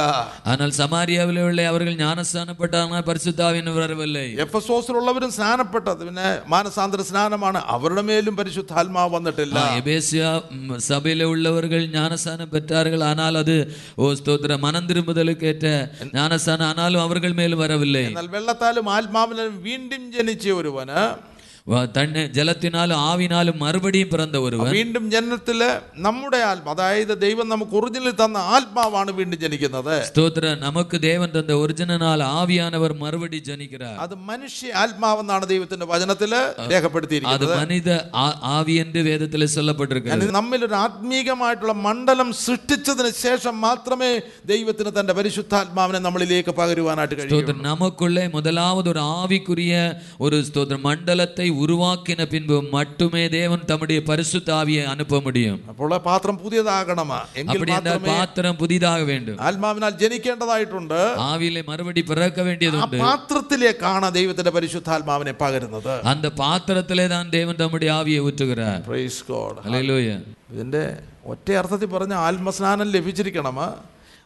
[0.51, 1.13] ஆனால் சமாரியாவில்
[1.45, 2.73] உள்ள அவர்கள் ஞானஸ்தானப்பட்டாங்க
[3.07, 6.73] பரிசுத்தாவின் வரவில்லை എഫസോസിലുള്ളവരും സ്നാനപ്പെട്ടത് പിന്നെ മാനസാന്തര
[7.07, 7.43] സ്നാനമാണ്
[7.75, 10.29] അവരുടെ മേലും പരിശുദ്ധാത്മാവ് വന്നിട്ടില്ല ஆ, எபேசியா
[11.79, 13.55] ம், சபையில உள்ளவர்கள் ஞானஸ்தானம் பெற்றார்கள் ஆனால் அது
[13.97, 15.67] ஓ ஸ்தோத்திர மனம் திரும்புதலுக்கு ஏற்ற
[16.13, 21.13] ஞானஸ்தானம் ஆனாலும் அவர்கள் மேலும் வரவில்லை എന്നാൽ വെള്ളത്താലും ആത്മാവിനും വീണ്ടും ജനിച്ച ഒരുവന് வ-
[21.95, 25.69] தண்ணி ஜலத்தினாலும் ஆவினாலும் மறுபடியும் பிறந்த ஒருவர் വീണ്ടും ജനനത്തില്
[26.05, 30.33] നമ്മുടെ ആത്മ അതായത് ദൈവം നമുക്ക് ഒറിജിനൽ തന്ന ആത്മാവാണ് വീണ്ടും ജനിക്കുന്നത് ஸ்தோத்திர
[30.63, 32.03] நமக்கு தேவன் தந்த ஒரிஜினல்
[32.35, 37.89] ஆவியானவர் மறுபடி ஜனிக்கிறார் അത് മനുഷ്യ ആത്മാവെന്നാണ് ദൈവത്തിന്റെ വചനത്തില് அது രേഖപ്പെടുത്തിയിരിക്കുന്നത് மனித
[38.19, 39.23] ஆ- ஆவி என்று வேதத்தில்
[39.55, 41.53] சொல்லப்பட்டிருக்கிறது ഞാൻ നമ്മിൽ ഒരു ആത്മീകമായിട്ടുള്ള
[41.85, 43.33] മണ്ഡലം സൃഷ്ടിച്ചതിന് ശേഷം
[43.65, 44.11] മാത്രമേ
[44.49, 49.73] ദൈവത്തിന് തന്റെ പരിശുദ്ധാത്മാവിനെ നമ്മളിലേക്ക് പകരുവാനായിട്ട് കഴിയൂ ஸ்தோத்திரம் நமக்குள்ளே முதலாவது ஒரு ஆவிக்குரிய
[50.25, 56.35] ஒரு ஸ்தோத்திர மண்டலத்தை உருவாக்கின பின்பு மட்டுமே தேவன் தம்முடைய பரிசுத்த ஆவியை அனுப்ப முடியும் അപ്പോൾ ആ പാത്രം
[56.41, 62.83] പുതിയതാകണമാ എങ്കിൽ அப்படி என்றால் മാത്രമേ பாத்திரம் புதிதாக வேண்டும் ആത്മാവിനാൽ ജനിക്കേണ്ടതായിട്ടുണ്ട് ஆவியிலே மறுபடி பிறக்க வேண்டியது ആ
[62.83, 70.15] உண்டு പാത്രത്തിലേക്കാണ് ദൈവത്തിന്റെ പരിശുദ്ധാത്മാവിനെ പകരുന്നത് அந்த பாத்திரத்திலே தான் தேவன் தம்முடைய ஆவியை ஊற்றுகிறார் പ്രൈസ് ഗോഡ് ஹalleluya
[70.53, 70.83] ഇതിന്റെ
[71.27, 73.59] ഒറ്റ അർത്ഥത്തിൽ പറഞ്ഞ ആത്മസ്നാനം ലഭിച്ചിരിക്കണം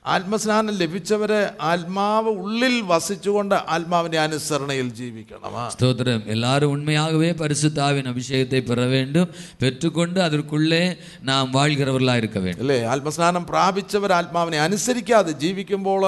[0.05, 1.39] ആത്മസ്നാനം ലഭിച്ചവരെ
[1.69, 10.21] ആത്മാവ് ഉള്ളിൽ വസിച്ചുകൊണ്ട് ആത്മാവിന്റെ അനുസരണയിൽ ജീവിക്കണം ஸ்தோத்திரம் எல்லாரும் உண்மையாகவே பரிசுத்த ஆவியின் அபிஷேகத்தை பெற வேண்டும் பெற்றுக்கொண்டு
[10.21, 10.83] அதற்குள்ளே
[11.23, 16.03] நாம் வாழ்கிறவர்களாக இருக்க வேண்டும் അല്ലേ ആത്മസ്നാനം പ്രാപിച്ചവർ ആത്മാവിനെ അനുസരിക്കാതെ ജീവിക്കുമ്പോൾ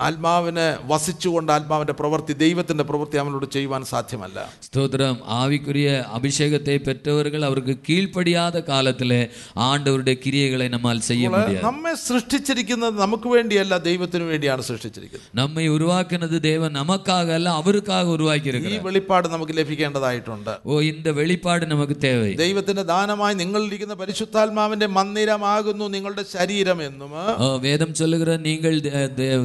[0.00, 4.38] ആത്മാവിനെ വസിച്ചുകൊണ്ട് ആത്മാവിന്റെ പ്രവൃത്തി ദൈവത്തിന്റെ പ്രവൃത്തി അവനോട് ചെയ്യുവാൻ സാധ്യമല്ല.
[4.62, 5.16] സ്തോത്രം.
[5.26, 9.20] ആവിക്കുരിയ അഭിഷേകത്തെ പെറ്റവരുകൾ അവർക്ക് കീഴ്പടിയാത്ത കാലത്തിലെ
[9.56, 15.30] ആണ്ടവരുടെ കിരിയകളെ നമ്മൾ ചെയ്യുന്നത് നമ്മെ സൃഷ്ടിച്ചിരിക്കുന്നത് നമുക്ക് വേണ്ടിയല്ല ദൈവത്തിന് വേണ്ടിയാണ് സൃഷ്ടിച്ചിരിക്കുന്നത്.
[15.34, 20.50] നമ്മെ ഉരുവാക്കുന്നത് ദൈവം നമുക്കാകല്ല അവർക്കാക ഈ വെളിപ്പാട് നമുക്ക് ലഭിക്കേണ്ടതായിട്ടുണ്ട്.
[20.66, 22.22] ഓ ഇന്റെ വെളിപ്പാട് നമുക്ക് തേവ.
[22.36, 27.10] ദൈവത്തിന്റെ ദാനമായി നിങ്ങളിരിക്കുന്ന പരിശുദ്ധാത്മാവിന്റെ മന്ദിരമാകുന്നു നിങ്ങളുടെ ശരീരം എന്നും
[27.62, 28.74] വേദം ചൊല്ലുക നിങ്ങൾ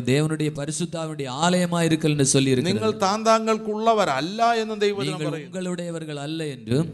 [0.05, 6.88] ദേവനുடைய தேவனுடைய பரிசுத்தாவுடைய ஆலயமா இருக்கல் என்று சொல்லி നിങ്ങൾ താന്താങ്ങൾക്കുള്ളവരല്ല എന്നും ദൈവം நீங்கள் உங்களுடையவர்கள் அல்ல என்றும்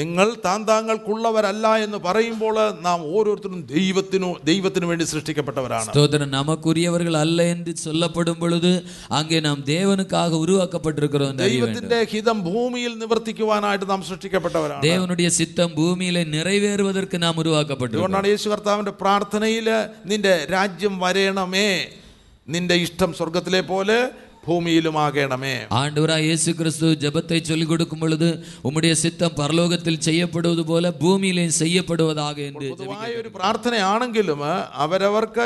[0.00, 1.50] നിങ്ങൾ താന്താങ്ങൾക്കുള്ളവരല്ല
[1.84, 8.72] എന്ന് പറയുമ്പോൾ നാം ഓരോരുത്തരും ദൈവത്തിനു ദൈവത്തിനു വേണ്ടി സൃഷ്ടിക്കപ്പെട്ടവരാണ് ஸ்தோத்திரம் நமக்குரியவர்கள் அல்ல என்று சொல்லப்படும் பொழுது
[9.18, 11.74] அங்கே நாம் தேவனுக்காக உருவாக்கப்பட்டிருக்கிறோம் என்று அறிய வேண்டும்.
[11.74, 18.94] ദൈവത്തിന്റെ ഹിതം ഭൂമിയിൽ നിവർത്തിക്കുവാനായിട്ട് നാം സൃഷ്ടിക്കപ്പെട്ടവരാണ് தேவனுடைய சித்தம் பூமியிலே நிறைவேறுவதற்கு நாம் உருவாக்கப்பட்டிருக்கிறோம் അതുകൊണ്ടാണ് യേശു കർത്താവിന്റെ
[19.02, 19.68] പ്രാർത്ഥനയിൽ
[20.10, 21.68] നിന്റെ രാജ്യം വരേണമേ
[22.47, 23.97] നിന്റെ ഇഷ്ടം സ്വർഗത്തിലെ പോലെ
[24.46, 28.28] ഭൂമിയിലുമാകണമേ ஆண்டவராய் இயேசு கிறிஸ்து ஜெபத்தை சொல்லிக் கொடுக்கும் பொழுது
[28.62, 34.40] உம்முடைய சித்தம் பரலோகத்தில் செய்யப்படுவது போல பூமியிலே செய்யப்படுவதாக என்று പൊതുവായ ഒരു പ്രാർത്ഥനയാണെങ്കിലും
[34.84, 35.44] അവരവർക്ക്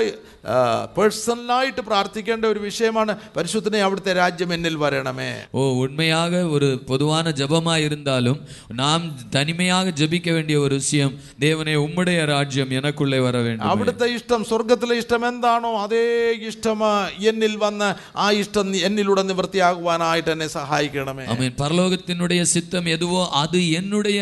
[0.97, 8.40] പേഴ്സണലായിട്ട് പ്രാർത്ഥിക്കേണ്ട ഒരു വിഷയമാണ് പരിശുദ്ധനെ അവിടുത്തെ രാജ്യം എന്നിൽ വരണമേ ஓ உண்மையாக ஒரு பொதுவான ஜெபமா இருந்தாலும்
[8.76, 14.97] நாம் தனிமையாக ஜெபிக்க வேண்டிய ஒரு விஷயம் தேவனே உம்முடைய ராஜ்யம் எனக்குள்ளே வர வேண்டும் അവിടുത്തെ ഇഷ്ടം സ്വർഗത്തിലെ
[14.97, 16.05] ഇഷ്ടം എന്താണോ അതേ
[16.47, 16.80] ഇഷ്ടം
[17.26, 23.05] എന്നിൽ വന്ന് ആ ഇഷ്ടം എന്നിലൂടെ നിവൃത്തിയാകുവാനായിട്ട് എന്നെ സഹായിക്കണമേ ஆமென் பரலோகத்தினுடைய சித்தம் எதுவோ
[23.40, 24.18] அது என்னுடைய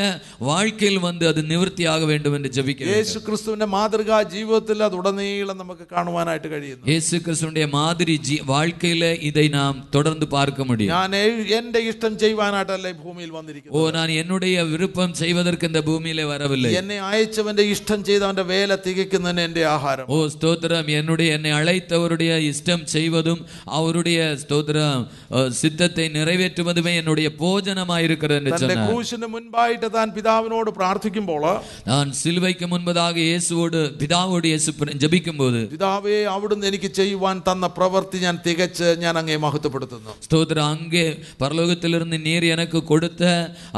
[0.49, 2.97] வாழ்க்கையில் வந்து அது நிவர்த்தியாக வேண்டும் என்று ஜெபிக்க வேண்டும்.
[2.97, 4.53] യേശു ക്രിസ്തുവിന്റെ മാതൃകാ ജീവിതത്തിൽ
[4.85, 7.43] അത് ഉടനീളം നമുക്ക് കാണുവാനായിട്ട് കഴിയുന്നു இயேசு கிறிஸ்துடைய
[7.75, 13.31] மாதிரி ஜீ வாழ்க்கையில இதை நாம் தொடர்ந்து பார்க்க முடியும் ഞാൻ എ- എന്റെ ഇഷ്ടം ചെയ്യുവാനായിട്ടല്ല ഈ ഭൂമിയിൽ
[13.31, 19.13] ஓ വന്നിരിക്കുന്നത് நான் என்னுடைய விருப்பம் செய்வதற்கு இந்த பூமியிலே வரவில்லை എന്നെ അയച്ചവന്റെ ഇഷ്ടം ചെയ്തവന്റെ വേല തികയ്ക്കുന്നതിന്
[19.47, 20.63] എന്റെ ആഹാരം ஓ ஸ்தோத்திரம்
[20.97, 22.13] என்னுடைய என்னை அழைத்தவருடைய
[22.49, 22.63] இஷ்டம்
[22.93, 23.43] செய்வதும்
[23.75, 24.19] அவருடைய
[24.59, 25.03] ஸ்தோத்திரம்
[25.35, 29.53] அஹ், சித்தத்தை நிறைவேற்றுவதுமே என்னுடைய போஜனமாய் இருக்கிறது என்று തന്റെ சொன்னார் ക്രൂശിന് മുൻപായിട്ട്
[29.95, 31.45] താൻ പിതാവിനോട് പ്രാർത്ഥിക്കുമ്പോൾ
[31.87, 37.13] நான் சிலுவைக்கு முன்பதாக இயேசுவோடு பிதாவோடு இயேசு பிர- ஜெபிக்கும்போது പിതാവേ അവിടുന്ന് എനിക്ക് ചെയ്യുവാൻ
[37.47, 38.63] തന്ന പ്രവൃത്തി ഞാൻ തികച്ച്
[39.01, 41.07] ഞാൻ അങ്ങേ മഹത്വപ്പെടുത്തുന്നു ஸ்தோத்திரம் அங்கே
[41.41, 41.93] பரலோகத்திலிருந்து
[42.25, 43.23] நீர் எனக்கு கொடுத்த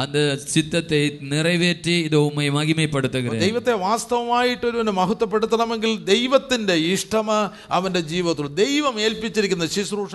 [0.03, 0.19] அந்த
[0.51, 1.75] சித்தத்தை நிறைவேற்றி
[2.07, 5.75] இது உம்மை மகிமைப்படுத்துகிறேன் ദൈവത്തെ വാസ്തവമായിട്ട് ഒരുവന് മഹത്വപ്പെടുത്തണമെങ്കിൽ
[6.11, 6.55] ദൈവത്തിന്റെ
[6.89, 7.29] ഇഷ്ടം
[7.77, 8.25] അവന്റെ ജീവിതത്തിലൂടെ
[8.61, 10.15] ദൈവം ഏൽപ്പിച്ചിരിക്കുന്ന ശുശ്രൂഷ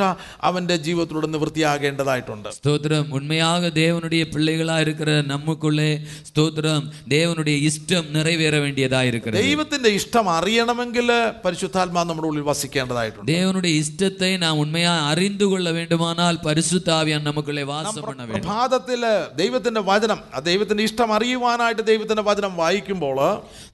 [0.55, 5.89] അവന്റെ ജീവിതത്തിലൂടെ നിവൃത്തിയാകേണ്ടതായിട്ടുണ്ട് ஸ்தோத்திரம் உண்மையாக தேவனுடைய பிள்ளைகளா இருக்கிற நமக்குள்ளே
[6.29, 11.09] ஸ்தோத்திரம் தேவனுடைய இஷ்டம் நிறைவேற வேண்டியதா இருக்கிறது ദൈവത്തിന്റെ ഇഷ്ടം അറിയണമെങ്കിൽ
[11.45, 18.21] പരിശുദ്ധാത്മാ നമ്മുടെ ഉള്ളിൽ വസിക്കേണ്ടതായിട്ടുണ്ട് தேவனுடைய இஷ்டத்தை நாம் உண்மையா அறிந்து கொள்ள வேண்டுமானால் பரிசுத்தாவியான் நமக்குள்ளே வாசம் பண்ண
[18.23, 19.11] வேண்டும் പ്രഭാതത്തില്
[19.41, 23.19] ദൈവത്തിന്റെ വചനം ആ ദൈവത്തിന്റെ ഇഷ്ടം അറിയുവാനായിട്ട് ദൈവത്തിന്റെ വചനം വായിക്കുമ്പോൾ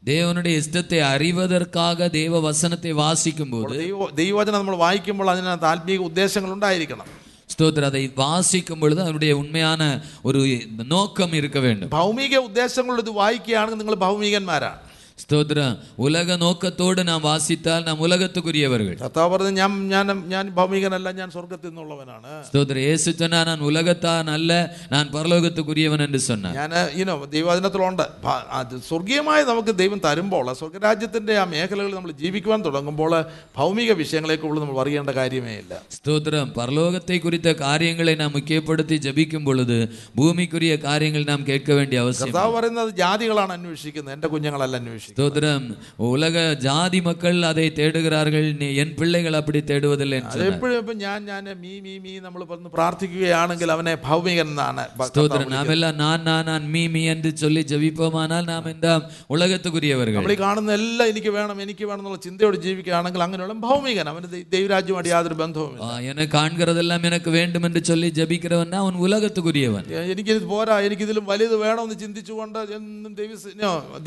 [0.08, 7.08] தேவனுடைய இஷ்டத்தை அறிவதற்காக தேவ வசனத்தை வாசிக்கும் போது ദൈവ ദൈവവചനം നമ്മൾ വായിക്കുമ്പോൾ അതിനകത്ത് ആത്മീയ ഉദ്ദേശങ്ങൾ ഉണ്ടായിരിക്കണം
[7.51, 9.82] ஸ்தோத்திரம் அதை வாசிக்கும் பொழுது அதனுடைய உண்மையான
[10.24, 10.39] ஒரு
[10.78, 14.80] நோக்கம் இருக்க வேண்டும் ഭൗമിക ഉദ്ദേശങ്ങൾ ഇത് വായിക്കുകയാണെങ്കിൽ നിങ്ങൾ ഭൗമികന്മാരാണ്
[15.22, 20.86] ஸ்தோத்திரம் உலக நோக்கத்தோடு நாம் வாசித்தால் நாம் உலகத்துக்குரியவர்கள் കർത്താവ് പറഞ്ഞു ഞാൻ ഞാൻ ഞാൻ ഭൗമികനല്ല
[21.18, 24.51] ഞാൻ സ്വർഗത്തിൽ നിന്നുള്ളവനാണ് ஸ்தோத்திரம் இயேசு சொன்னா நான் உலகத்தான் அல்ல
[24.91, 29.16] நான் பரலோகத்துக்குரியவன் என்று சொன்னார் ഞാൻ ഇനോ ദൈവവചനത്തിലുണ്ട് ഭ- അത് സ്വർഗീയമായി
[29.49, 30.26] നമുക്ക് ദൈവം തരുമ്പോൾ
[30.60, 33.14] സ്വർഗരാജ്യത്തിന്റെ ആ മേഖലകളിൽ നമ്മൾ ജീവിക്കുവാൻ തുടങ്ങുമ്പോൾ
[33.58, 39.80] ഭൗമിക വിഷയങ്ങളെക്കുള്ള നമ്മൾ അറിയേണ്ട കാര്യമേ ഇല്ല ஸ்தோத்திரம் பரலோகத்தை குறித்த காரியங்களை நாம் முக்கியப்படுத்தி ஜெபிக்கும் பொழுது
[40.18, 45.66] பூமிக்குரிய காரியங்கள் நாம் கேட்க வேண்டிய அவசியம் കർത്താവ് പറയുന്നത് ജാതികളാണ് അന്വേഷിക്കുന്നത് എൻ്റെ കുഞ്ഞുങ്ങളല്ല അന്വേഷിക്കുന്നത് ஸ்தோத்திரம்
[46.08, 50.51] உலக ஜாதி மக்கள் அதை தேடுகிறார்கள் நீ- என் பிள்ளைகள் அப்படி தேடுவதில்லை என்று சொன்னார்.
[50.51, 55.53] എപ്പോഴും ഇപ്പം ഞാൻ ഞാൻ മീ മീ മീ നമ്മൾ പറഞ്ഞ് പ്രാർത്ഥിക്കുകയാണെങ്കിൽ അവനെ ഭൗമികൻ എന്നാണ് ഭ- ஸ்தோத்திரம்
[55.53, 58.89] நாமெல்லாம் நான் நான் நான் மீ மீ என்று சொல்லி ஜெபிப்போமானால் நாம் இந்த
[59.38, 64.30] உலகத்துக்குரியவர்கள் നമ്മൾ ഈ കാണുന്ന എല്ലാം എനിക്ക് വേണം എനിക്ക് വേണം എന്നുള്ള ചിന്തയോട് ജീവിക്കുകയാണെങ്കിൽ അങ്ങനെയുള്ള ഭൗമികൻ അവന്
[64.32, 66.76] ദൈ- ദൈവരാജ്യമായിട്ട് യാതൊരു ബന്ധവുമില്ല ஆ, எனக்கு காண்கிறதெல்லாம்
[67.08, 68.45] எனக்கு வேண்டும் என்று சொல்லி ஜெபிக்கிறவன்
[68.80, 72.45] அவன் உலகத்துக்குரியவன் എ- എനിക്കിത് പോരാ എനിക്കിതിലും വലുത് വേണമെന്ന് ചിന്തിച്ചുകൊണ്ട്
[72.76, 73.43] എന്നും ദൈവസ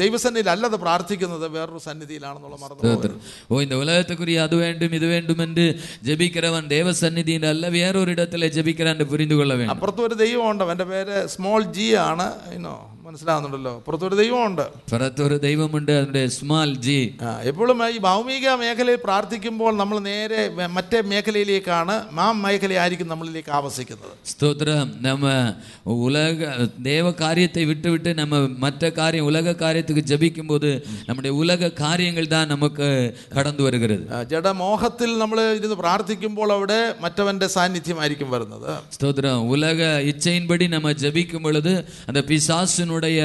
[0.01, 2.95] ദൈവസന്നിധിയിൽ അല്ലത് പ്രാർത്ഥിക്കുന്നത് വേറൊരു സന്നിധിയിലാണെന്നുള്ള മറന്നു പോകരുത്.
[2.95, 3.21] ஸ்தோத்திரம்.
[3.51, 5.67] ஓ இந்த உலகத்துக்குரிய அது வேண்டும் இது வேண்டும் என்று
[6.09, 10.89] ஜெபிக்கிறவன் தேவ சந்நிதியில் அல்ல வேறொரு இடத்துல ஜெபிக்கிறான் என்று புரிந்து கொள்ள வேண்டும் അപ്പുറത്ത് ഒരു ദൈവമുണ്ട് അവൻ്റെ
[10.93, 12.29] പേര് സ്മോൾ ജി ആണ്
[12.59, 13.84] ഇനോ മനസ്സിലാവുന്നുണ്ടല്ലോ.
[13.86, 14.62] പുറത്തൊരു ദൈവമുണ്ട്.
[14.92, 22.32] പുറത്തൊരു ദൈവമുണ്ട് അതിന്റെ സ്മാൽ ജി എപ്പോഴും ഈ ഭൗമിക മേഖലയിൽ പ്രാർത്ഥിക്കുമ്പോൾ നമ്മൾ നേരെ മറ്റേ മേഖലയിലേക്കാണ് ആ
[22.32, 24.28] മേഖലയായിരിക്കും നമ്മളിലേക്ക് ആവസിക്കുന്നത്.
[24.28, 24.94] സ്തോത്രം.
[25.02, 25.54] നമ്മ
[25.86, 26.46] ഉലക
[26.80, 33.64] ദേവ കാര്യത്തെ വിട്ടുവിട്ട് നമ്മ മറ്റേ കാര്യം ഉലക കാര്യത്തേക്ക് ജപിക്കുമ്പോൾ നമ്മുടെ ഉലക കാര്യങ്ങൾ താൻ നമുക്ക് കടന്നു
[33.64, 34.30] വരുകരുത്.
[34.30, 38.94] ജഡമോഹത്തിൽ നമ്മൾ ഇരുന്ന് പ്രാർത്ഥിക്കുമ്പോൾ അവിടെ മറ്റവന്റെ സാന്നിധ്യമായിരിക്കും വരുന്നത്.
[38.94, 39.50] സ്തോത്രം.
[39.50, 43.22] ഉലക ഇച്ഛയിൻപടി നമ്മൾ ജപിക്കുമ്പോൾ അത് പിശാസിനു தேவனுடைய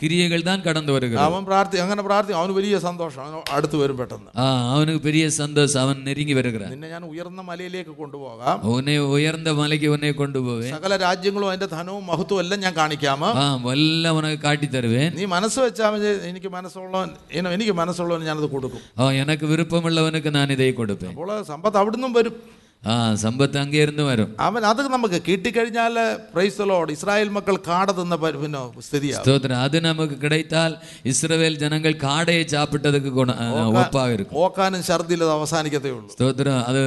[0.00, 3.20] கிரியைகள் தான் കടന്നു வருகிறது അവൻ പ്രാർത്ഥി അങ്ങനെ പ്രാർത്ഥി അവന് വലിയ സന്തോഷം.
[3.24, 4.30] അവന് അടുത്ത് വരും പെട്ടെന്ന്.
[4.42, 4.44] ആ
[4.74, 8.56] അവന് വലിയ സന്തോഷം അവൻ நெருங்கி வருகிறான் നിന്നെ ഞാൻ ഉയർന്ന മലയിലേക്ക് കൊണ്ടുപോകാം.
[8.72, 13.44] உன்னை உயர்ந்த மலைக்கு உன்னை கொண்டு போவேன் സകല രാജ്യങ്ങളും അതിന്റെ ധനവും മഹത്വവും എല്ലാം ഞാൻ കാണിക്കാമോ ஆ
[13.76, 18.82] எல்லாம் ഉനக்கு காட்டி തരുവേൻ നീ മനസ്സ് വെച്ചാൽ മതി എനിക്ക് മനസ്സുള്ളവൻ ഇനി എനിക്ക് മനസ്സുള്ളവൻ ഞാനത് കൊടുക്കും.
[19.00, 22.36] ആ എനിക്ക് விருப்பமுள்ளவனுக்கு ഞാൻ இதை കൊടുക്കും അപ്പോൾ സമ്പത്ത് അവിടുന്നും വരും.
[22.92, 24.28] ആ സമ്പത്ത് അങ്ങേരുന്ന് വരും.
[24.46, 25.94] അവൻ അത് നമുക്ക് കിട്ടിക്കഴിഞ്ഞാൽ
[26.32, 29.56] പ്രൈസലോട് ഇസ്രായേൽ മക്കൾ കാട തന്ന പിന്നെ സ്ഥിതി സ്തോത്രം.
[29.66, 30.72] അത് നമുക്ക് കിടത്താൽ
[31.12, 33.30] ഇസ്രവേൽ ജനങ്ങൾ കാടയെ ചാപ്പിട്ടതൊക്കെ ഗുണ
[33.82, 36.58] ഒപ്പായിരിക്കും ഓക്കാനും ഛർദിൽ അത് അവസാനിക്കത്തേ ഉള്ളൂ സ്തോത്രം.
[36.70, 36.82] അത്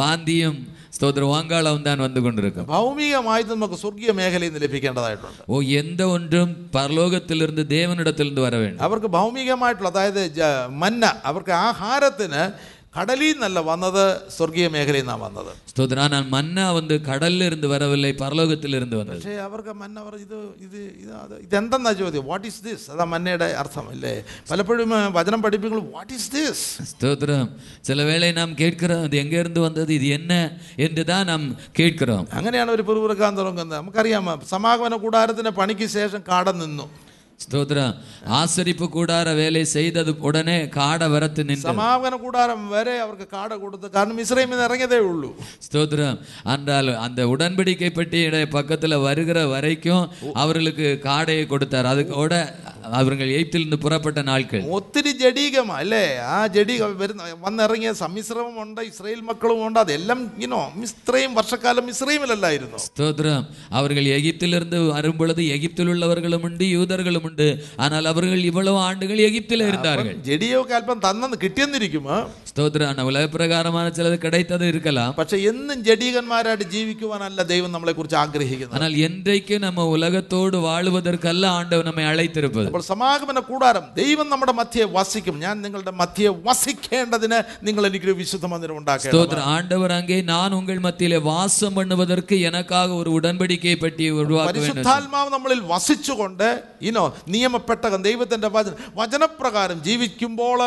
[0.00, 0.54] വാന്തിയും
[0.96, 2.64] സ്തോത്ര വാങ്കാളവും താൻ വന്നുകൊണ്ടിരിക്കും.
[2.74, 5.40] ഭൗമികമായി നമുക്ക് സ്വർഗീയ മേഖലയിൽ നിന്ന് ലഭിക്കേണ്ടതായിട്ടുണ്ട്.
[5.52, 10.22] ഓ എന്ത ഒന്നും പരലോകത്തിലിരുന്ന് ദേവനിടത്തിൽ നിന്ന് വരവേണ്ട അവർക്ക് ഭൗമികമായിട്ടുള്ള അതായത്
[10.82, 12.42] മന്ന അവർക്ക് ആഹാരത്തിന്
[12.95, 18.95] കടലിൽ നിന്നല്ല വന്നത് സ്വർഗീയ മേഖലയിൽ നിന്നാണ് വന്നത് ஸ்தோத்திரம் ஆனால் மன்னா வந்து கடல்ல இருந்து வரவில்லை பரலோகத்திலிருந்து
[18.99, 23.05] வந்தது പക്ഷേ അവർക്ക് മന്ന അവർ ഇത് ഇത് ഇത് അത് ഇതെന്തെന്നാ ചോദ്യം വാട്ട് ഈസ് ദിസ് അതാ
[23.11, 24.13] മന്നയുടെ അർത്ഥം അല്ലേ
[24.49, 27.49] പലപ്പോഴും ആ, വചനം പഠിപ്പിക്കുമ്പോൾ വാട്ട് ഈസ് ദിസ് ஸ்தோத்திரம்
[27.85, 30.33] சில வேளை நாம் கேட்கிறோம் இது எங்க இருந்து வந்தது இது என்ன
[30.85, 31.47] என்று தான் நாம்
[31.79, 36.87] கேட்கிறோம் അങ്ങനെയാണ് ഒരു പിറുപിറുക്കാൻ തുടങ്ങുന്നത് നമുക്കറിയാം സമാഗമന കൂടാരത്തിന് പണിക്ക് ശേഷം കാട നിന്നു
[37.39, 37.95] ஸ்தோத்திரம்
[38.35, 44.19] ஆசரிப்பு கூடார வேலை செய்தது உடனே காடை வரத்து நின்று സമാഗമന കൂടാരം വരെ അവർക്ക് കാട കൊടുത്ത് കാരണം
[44.23, 45.29] ഇസ്രൈമിൽ നിന്ന് ഇറങ്ങിയതേ ഉള്ളൂ
[45.65, 50.05] ஸ்தோத்திரம் ஆனால் அந்த உடன்படிக்கை பெட்டியுடைய பக்கத்துல வருகிற வரைக்கும்
[50.35, 52.33] அவர்களுக்கு காடையை கொடுத்தார் அதுக்கோட
[52.93, 59.79] அவர்கள் எய்ப்திலிருந்து புறப்பட்ட நாட்கள் ഒത്തിരി ജഡീകമാ അല്ലേ ആ ജഡീക വരുന്ന വന്നിറങ്ങിയ സമ്മിശ്രമുണ്ട് ഇസ്രയേൽ മക്കളും ഉണ്ട്
[59.83, 68.05] അതെല്ലാം ഇനോ ഇത്രയും വർഷക്കാലം ഇസ്രയേമിലല്ലായിരുന്നു ஸ்தோத்திரம் அவர்கள் எகிப்திலிருந்து வரும்பொழுது எகிப்தில் உள்ளவர்களும் உண்டு யூதர்களும் உண்டு ஆனால்
[68.05, 72.17] அவர்கள் இவ்வளவு ஆண்டுகள் எகிப்தில் இருந்தார்கள் ജഡീയൊക്കെ അല്പം തന്നെന്ന് കിട്ടിയെന്നിരിക്കുമോ
[72.49, 78.77] ஸ்தோத்திரம் ஆனா உலக பிரகாரமான சிலது கிடைத்தது இருக்கலாம் പക്ഷെ എന്നും ജഡീകന്മാരായിട്ട് ജീവിക്കുവാനല്ല ദൈവം നമ്മളെ കുറിച്ച് ആഗ്രഹിക്കുന്നത്
[78.77, 85.37] ஆனால் என்றைக்கு நம்ம உலகத்தோடு வாழுவதற்கல்ல ஆண்டவர் நம்மை அழைத்திருப்பது അപ്പോൾ സമാഗമന കൂടാരം ദൈവം നമ്മുടെ മധ്യയെ വസിക്കും
[85.43, 91.19] ഞാൻ നിങ്ങളുടെ മധ്യയെ വസിക്കേണ്ടതിന് നിങ്ങൾ എനിക്കൊരു വിശുദ്ധ മന്ദിരം ഉണ്ടാക്കണം ஸ்தோத்திரம் ஆண்டவர் அங்கே நான் உங்கள் மத்தியிலே
[91.27, 96.47] வாசம் பண்ணுவதற்கு எனக்காக ஒரு உடன்படிக்கை பெட்டியை உருவாக்க வேண்டும் പരിശുദ്ധാത്മാവ് നമ്മളിൽ വസിച്ചുകൊണ്ട്
[96.89, 100.59] ഇനോ നിയമപ്പെട്ടകം ദൈവത്തിന്റെ വചന വചനപ്രകാരം ജീവിക്കുമ്പോൾ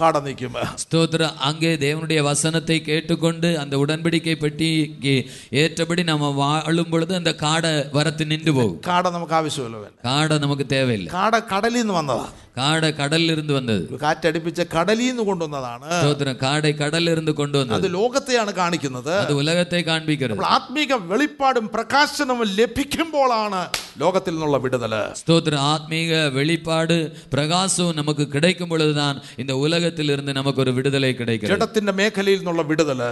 [0.00, 5.14] കാട നിൽക്കും ஸ்தோத்திரம் அங்கே தேவனுடைய வசனத்தை கேட்டுக்கொண்டு அந்த உடன்படிக்கை பெட்டிக்கு
[5.52, 11.12] ஏற்றபடி நம்ம வாழும் பொழுது அந்த காடை வரத்து நின்று போகும் കാട നമുക്ക് ആവശ്യമില്ല காடை நமக்கு தேவையில்லை
[11.12, 16.72] കാട കടലിൽ നിന്ന് വന്നതാ காடை கடல்ல இருந்து வந்தது ഒരു കാറ്റടിപ്പിച്ച കടലിൽ നിന്ന് കൊണ്ടുവന്നതാണ് ஸ்தோத்திரம் காடை
[16.76, 23.60] கடல்ல இருந்து கொண்டு അത് வந்தது ലോകത്തെയാണ് കാണിക്കുന്നത് அது உலகத்தை காண்பிக்கிறது അപ്പോൾ ആത്മീക വെളിപ്പാടും പ്രകാശനവും ലഭിക്കുമ്പോഴാണ്
[24.00, 26.96] ലോകത്തിൽ നിന്നുള്ള വിടുതല് ஸ்தோத்திரம் ஆத்மீக வெளிப்பாடு
[27.34, 33.10] பிரகாசம் நமக்கு கிடைக்கும் பொழுதுதான் இந்த உலகத்திலிருந்து நமக்கு ஒரு விடுதலை கிடைக்கிறது ജഡത്തിന്റെ മേഖലയിൽ നിന്നുള്ള വിടുതല്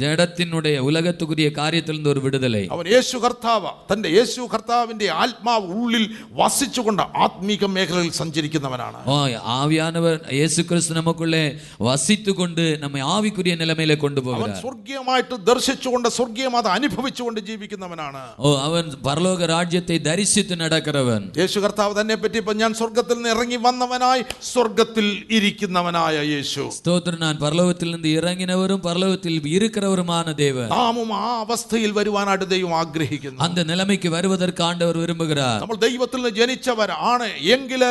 [0.00, 6.06] ஜடத்தினுடைய உலகத்துக்குரிய காரியத்திலிருந்து ஒரு விடுதலை അവൻ യേശു കർത്താവ് തന്റെ യേശു കർത്താവിന്റെ ആത്മാവ് ഉള്ളിൽ
[6.40, 9.16] വസിച്ചുകൊണ്ട് ആത്മീക മേഖലയിൽ സഞ്ചരിക്കുന്നവനാണ് ஓ
[9.56, 11.42] ஆவியானவர் இயேசு கிறிஸ்து நமக்குள்ளே
[11.86, 18.52] வசித்து கொண்டு நம்மை ஆவிக்குரிய நிலைமையில கொண்டு അവൻ போகிறார் സ്വർഗീയമായിട്ട് ദർശിച്ചുകൊണ്ട് സ്വർഗീയം അത് അനുഭവിച്ചുകൊണ്ട് ജീവിക്കുന്നവനാണ് ஓ
[18.66, 24.22] அவன் பரலோக ராஜ்யத்தை தரிசித்து நடக்கிறவன் യേശു കർത്താവ് തന്നെ പറ്റി ഇപ്പൊ ഞാൻ സ്വർഗത്തിൽ നിന്ന് ഇറങ്ങി വന്നവനായി
[24.50, 25.06] സ്വർഗത്തിൽ
[25.38, 33.42] ഇരിക്കുന്നവനായ യേശു ஸ்தோத்திரம் நான் பரலோகத்திலிருந்து இறங்கினவரும் பரலோகத்தில் இருக்கிறவருமான தேவன் നാമും ആ അവസ്ഥയിൽ വരുവാനായിട്ട് ദൈവം ആഗ്രഹിക്കുന്നു
[33.46, 37.26] அந்த நிலைமைக்கு வருவதற்கு ஆண்டவர் விரும்புகிறார் നമ്മൾ ദൈവത്തിൽ നിന്ന് ജനിച്ചവരാണ്
[37.56, 37.90] എങ്കില്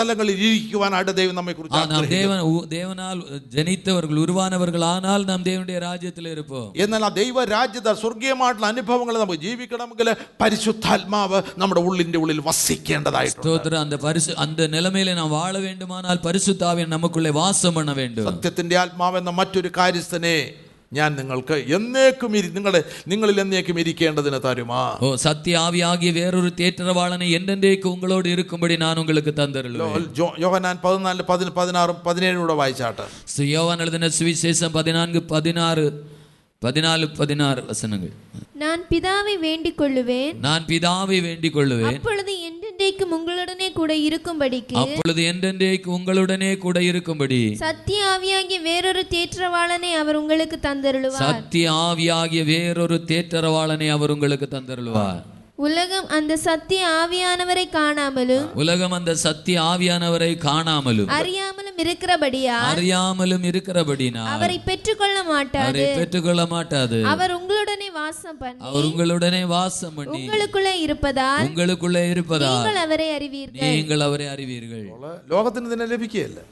[0.00, 3.20] സ്വർഗസ്ഥലങ്ങളിൽ ഇരിക്കുവാനായിട്ട് ദൈവം നമ്മെ ஆ, കുറിച്ച് நாம் தேவன் உ- தேவனால்
[3.54, 10.10] ஜனித்தவர்கள் உருவானவர்கள் ஆனால் நாம் தேவனுடைய ராஜ்யத்தில் இருப்போம் എന്നാൽ ആ ദൈവ രാജ്യത സ്വർഗീയമായിട്ടുള്ള അനുഭവങ്ങൾ നമുക്ക് ജീവിക്കണമെങ്കിൽ
[10.42, 17.32] പരിശുദ്ധാത്മാവ് നമ്മുടെ ഉള്ളിന്റെ ഉള്ളിൽ വസിക്കേണ്ടതായിട്ടുണ്ട് ஸ்தோத்திரம் அந்த பரிசு அந்த நிலைமையில நாம் வாழ வேண்டுமானால் பரிசுத்தாவியன் நமக்குள்ளே
[17.36, 20.36] வாசம் பண்ண வேண்டும் സത്യത്തിന്റെ ആത്മാവ് എന്ന മറ്റൊരു കാര്യസ്ഥനെ
[20.93, 24.81] ഞാൻ നിങ്ങൾക്ക് എന്നേക്കും ഇരി നിങ്ങളുടെ നിങ്ങളിൽ എന്നേക്കും ഇരിക്കേണ്ടതിന് തരുമാ.
[25.01, 29.85] ഓ സത്യ ആവിയാകിയ വേറൊരു തേറ്ററവാളനെ എന്തെന്തേക്ക് ഉങ്ങളോട് ഇരിക്കുമ്പോൾ ഞാൻ ഉങ്ങൾക്ക് തന്നിരുന്നു
[30.45, 33.05] യോഹന്നാൻ 14 പതിനാറും പതിനേഴും കൂടെ വായിച്ചാട്ടെ.
[33.55, 35.87] യോഹൻ എഴുതുന്ന സുവിശേഷം പതിനാല് പതിനാറ്.
[36.65, 38.11] பதினாலு பதினாறு வசனங்கள்.
[38.53, 44.75] நான் பிதாவை வேண்டிக் கொள்ளுவேன் நான் பிதாவை வேண்டிக் கொள்ளுவேன் அப்பொழுது என்றென்றைக்கும் உங்களுடனே கூட இருக்கும்படிக்கு.
[44.83, 47.55] அப்பொழுது என்றென்றைக்கு உங்களுடனே கூட இருக்கும்படி.
[47.55, 51.23] சத்திய ஆவியாகிய வேறொரு தேற்றவாளனை அவர் உங்களுக்கு தந்தருளுவார்.
[51.25, 55.21] சத்திய ஆவியாகிய வேறொரு தேற்றரவாளனை அவர் உங்களுக்கு தந்தருளுவார்.
[55.60, 64.58] உலகம் அந்த சத்திய ஆவியானவரை காணாமலும் உலகம் அந்த சத்திய ஆவியானவரை காணாமலும் அறியாமலும் இருக்கிறபடியா அறியாமலும் இருக்கிறபடினால் அவரை
[64.66, 71.46] பெற்றுக்கொள்ள மாட்டார் அவரை பெற்றுக்கொள்ள மாட்டாது அவர் உங்களுடனே வாசம் பண்ணி அவர் உங்களுடனே வாசம் பண்ணி உங்களுக்குள்ளே இருப்பதால்
[71.48, 74.86] உங்களுக்குள்ளே இருப்பதால் நீங்கள் அவரை அறிவீர்கள் நீங்கள் அவரை அறிவீர்கள்
[75.32, 76.42] ലോകത്തിന് ഇതിനെ ലഭിക്കുകയില്ല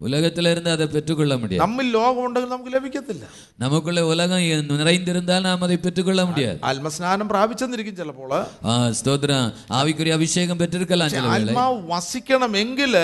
[0.00, 3.24] உலகத்திலிருந்து அதை பெற்றுக்கொள்ள முடியாது നമ്മിൽ ലോകം ഉണ്ടെങ്കിൽ നമുക്ക് ലഭിക്കത്തില്ല
[3.58, 4.42] நமக்குள்ள உலகம்
[4.80, 8.32] நிறைந்திருந்தால் நாம் அதை பெற்றுக்கொள்ள முடியாது ആത്മസ്നാനം പ്രാപിച്ചെന്നിരിക്കും ചിലപ്പോൾ
[8.66, 9.46] ஆ, ஸ்தோத்திரம்
[9.78, 12.94] ஆவிக்குரிய அபிஷேகம் பெற்றிருக்கலாம் சில வேளை ആത്മാവ് വസിക്കണമെങ്കിൽ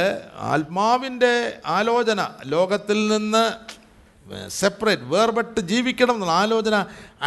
[0.53, 1.35] ആത്മാവിൻ്റെ
[1.76, 2.20] ആലോചന
[2.53, 3.45] ലോകത്തിൽ നിന്ന്
[4.57, 6.76] സെപ്പറേറ്റ് വേർപെട്ട് ജീവിക്കണം എന്നുള്ള ആലോചന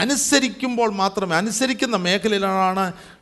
[0.02, 3.15] അനുസരിക്കുമ്പോൾ മാത്രമേ അനുസരിക്കുന്ന മേഖലയിലാണ് ആ,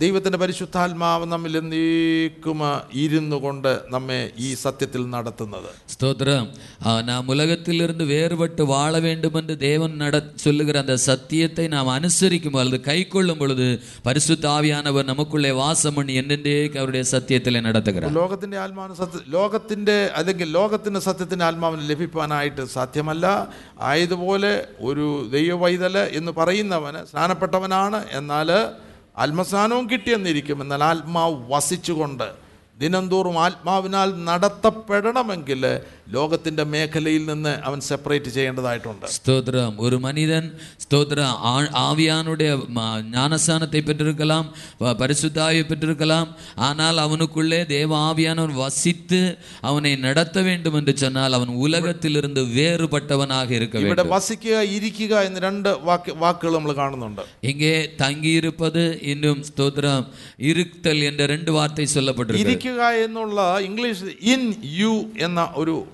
[0.00, 2.60] ദൈവത്തിൻ്റെ പരിശുദ്ധാത്മാവ് നമ്മിൽ എന്നേക്കും
[3.02, 6.46] ഇരുന്നു കൊണ്ട് നമ്മെ ഈ സത്യത്തിൽ നടത്തുന്നത് ஸ்தோத்திரம்
[6.82, 12.80] ஆ, நாம் உலகத்திலிருந்து வேறுபட்டு வாழ வேண்டும் என்று தேவன் நட சொல்லுகிற அந்த சத்தியத்தை நாம் அனுசரிக்கும் அல்லது
[12.88, 13.66] கை கொள்ளும் பொழுது
[14.06, 21.02] பரிசுத்த ஆவியானவர் நமக்குள்ளே வாசம் பண்ணி என்னென்றேக்கு அவருடைய சத்தியத்திலே நடத்துகிறார் ലോകത്തിൻ്റെ ആത്മാവിന് സത്യ ലോകത്തിൻ്റെ അല്ലെങ്കിൽ ലോകത്തിൻ്റെ
[21.06, 23.26] സത്യത്തിൻ്റെ ആത്മാവിന് ലഭിക്കാനായിട്ട് സാധ്യമല്ല
[23.90, 24.54] ആയതുപോലെ
[24.88, 28.50] ഒരു ദൈവവൈതല് എന്ന് പറയുന്നവന് സ്നാനപ്പെട്ടവനാണ് എന്നാൽ
[29.17, 30.61] ആത്മസ്നാനവും കിട്ടിയെന്നിരിക്കും.
[30.61, 32.27] എന്നാൽ ആത്മാവ് വസിച്ചുകൊണ്ട്
[32.79, 35.61] ദിനംതോറും ആത്മാവിനാൽ നടത്തപ്പെടണമെങ്കിൽ
[36.14, 40.46] ലോകത്തിൻ്റെ മേഖലയിൽ നിന്ന് അവൻ സെപ്പറേറ്റ് ചെയ്യേണ്ടതായിട്ടുണ്ട് ஸ்தோத்திரம் ஒரு மனிதன்
[40.84, 44.46] ஸ்தோத்திரம் ஆ- ஆவியானுடைய ம- ஞானஸ்தானத்தை பெற்றிருக்கலாம்
[44.80, 46.30] ப- பரிசுத்தாவியை பெற்றிருக்கலாம்
[46.66, 49.20] ஆனால் அவனுக்குள்ளே தேவ ஆவியானவர் வசித்து
[49.64, 54.38] அவனை நடத்த வேண்டும் என்று சொன்னால் அவன் உலகத்திலிருந்து வேறுபட்டவனாக இருக்க வேண்டும் ഇവിടെ വസിക്കുക
[54.76, 60.04] ഇരിക്കുക എന്ന് രണ്ട് വാക്ക് വാക്കുകൾ നമ്മൾ കാണുന്നുണ്ട് இங்கே தங்கி இருப்பது இன்னும் ஸ்தோத்திரம்
[60.50, 64.42] இருத்தல் என்ற ரெண்டு வார்த்தை சொல்லப்பட்டிருக்கு ഇരിക്കുക എന്നുള്ള ഇംഗ്ലീഷ് ഇൻ
[64.76, 65.93] യു എന്ന ഒരു ആ, ആ,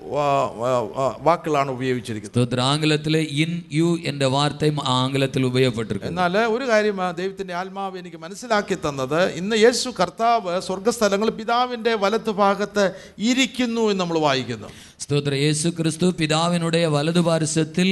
[1.20, 2.34] വാക്കുകളാണ് ഉപയോഗിച്ചിരിക്കുന്നത്.
[2.36, 2.64] സ്തോത്രം.
[2.64, 9.20] ആംഗലത്തിലെ ഇൻ യു എന്റെ വാർത്തയും ആംഗലത്തിൽ ഉപയോഗപ്പെട്ടിരിക്കും എന്നാൽ ഒരു കാര്യം ദൈവത്തിന്റെ ആത്മാവ് എനിക്ക് മനസ്സിലാക്കി തന്നത്
[9.32, 12.84] ഇന്ന് യേശു കർത്താവ് സ്വർഗസ്ഥലങ്ങൾ പിതാവിന്റെ വലത്തുഭാഗത്ത്
[13.18, 14.68] ഇരിക്കുന്നു എന്ന് നമ്മൾ വായിക്കുന്നു.
[15.01, 17.91] ஸ்தோத்திர இயேசு கிறிஸ்து பிதாவினுடைய வலது பாரிசத்தில்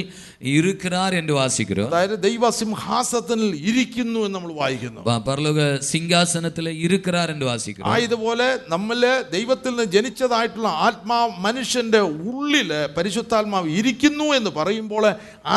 [0.56, 7.48] இருக்கிறார் என்று வாசிக்கிறோம் അതായത് ദൈവ സിംഹാസനത്തിൽ ഇരിക്കുന്നു എന്ന് നമ്മൾ വായിക്കുന്നു ப- பரலோக சிங்காசனத்தில் இருக்கிறார் என்று
[7.50, 10.44] வாசிக்கிறோம் ആ ഇതുപോലെ നമ്മള് ദൈവത്തിൽ നിന്ന് ജനിച്ചതായിട്ടുള്ള
[10.86, 15.06] ആത്മാ മനുഷ്യന്റെ ഉള്ളില് പരിശുദ്ധാത്മാവ് ഇരിക്കുന്നു എന്ന് പറയുമ്പോൾ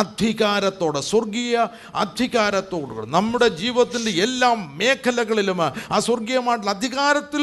[0.03, 0.77] അധികാരത്തോടെ
[1.09, 1.57] സ്വർഗീയ
[2.03, 2.77] അധികാരത്തോട്
[3.11, 3.87] നമ്മുടെ ജീവിതത്തിന്റെ
[4.25, 7.43] എല്ലാ മേഖലകളിലും ആ സ്വർഗീയമായിട്ടുള്ള അധികാരത്തിൽ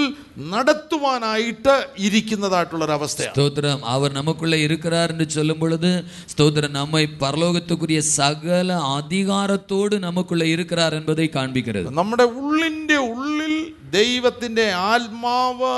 [0.69, 1.73] നടത്തുവാനായിട്ട്
[2.05, 5.91] ഇരിക്കുന്നതായിട്ടുള്ള ഒരു അവസ്ഥയാണ് ஸ்தோத்திரம் அவர் நமக்குள்ளே இருக்கிறார் என்று சொல்லும் பொழுது
[6.31, 13.55] ஸ்தோத்திரம் நம்மை பரலோகத்துக்குரிய சகல அதிகாரத்தோடு நமக்குள்ளே இருக்கிறார் என்பதை காண்பிக்கிறது നമ്മുടെ ഉള്ളിൻ്റെ ഉള്ളിൽ
[13.90, 15.72] ദൈവത്തിന്റെ ആത്മാവ്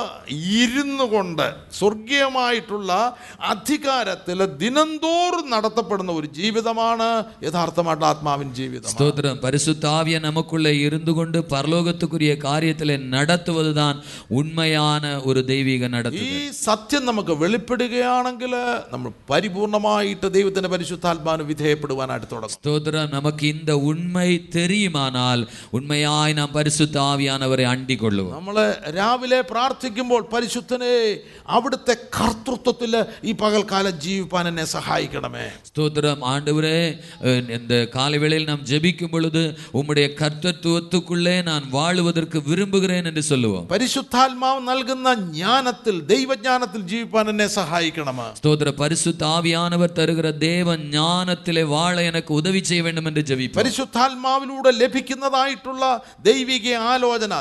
[0.58, 1.46] ഇരുന്നു കൊണ്ട്
[1.78, 2.90] സ്വർഗീയമായിട്ടുള്ള
[3.50, 7.08] അധികാരത്തിൽ ദിനംതോറും നടത്തപ്പെടുന്ന ഒരു ജീവിതമാണ്
[7.44, 9.36] യഥാർത്ഥമായിട്ട് ആത്മാവിൻ ജീവിതം സ്തോത്രം.
[9.44, 13.94] പരിശുദ്ധാവിയ നമുക്കുള്ള ഇരുന്നു കൊണ്ട് പരലോകത്തുക്കുரிய കാര്യത്തിലെ നടത്തുവതുതാൻ
[14.32, 18.52] ഉണ്മയാണ് ഒരു ദൈവിക നടത്തി ഈ സത്യം നമുക്ക് വെളിപ്പെടുകയാണെങ്കിൽ
[18.92, 22.56] നമ്മൾ പരിപൂർണമായിട്ട് ദൈവത്തിന്റെ പരിശുദ്ധാത്മാവിന് വിധേയപ്പെടുവാനായിട്ട് തുടങ്ങും.
[22.56, 23.08] സ്തോത്രം.
[23.12, 24.16] നമുക്ക് ഇന്ന ഉണ്മ
[24.56, 25.38] തെരിയുമാനാൽ
[25.72, 28.57] ഉണ്മയായി നാം പരിശുദ്ധാവിയാനവരെ അണ്ടി அண்டிக் கொள்ளுவோம் നമ്മൾ
[28.97, 30.93] രാവിലെ പ്രാർത്ഥിക്കുമ്പോൾ പരിശുദ്ധനെ
[31.55, 31.76] അവിടുത്തെ
[32.18, 32.93] കർത്തൃത്വത്തിൽ
[33.24, 36.78] ഈ പകൽക്കാലം ജീവിപ്പാൻ എന്നെ സഹായിക്കണമേ ஸ்தோத்திரம் ஆண்டவரே
[37.26, 39.43] அஹ், இந்த காலை வேளையில் நாம் ஜெபிக்கும் பொழுது
[39.78, 41.15] உம்முடைய கர்த்தத்துவத்துக்குள்ளே
[41.45, 42.15] நான் வாழுவதற்கு
[42.47, 45.76] விரும்புகிறேன் என்று சொல்லுவோம் പരിശുദ്ധാത്മാവ് നൽകുന്ന ജ്ഞാനത്തിൽ
[46.11, 46.55] ദൈവജ്ഞാനത്തിൽ
[46.89, 53.24] ജീവിപ്പാൻ എന്നെ സഹായിക്കണമേ ஸ்தோத்திர பரிசுத்த ஆவியானவர் தருகிற தேவ ஞானத்திலே வாழ எனக்கு உதவி செய்ய வேண்டும் என்று
[53.28, 55.84] ஜெபிப்போம் പരിശുദ്ധാത്മാവിലൂടെ ലഭിക്കുന്നതായിട്ടുള്ള
[56.28, 56.55] ദൈവിക
[56.88, 57.34] ആലോചന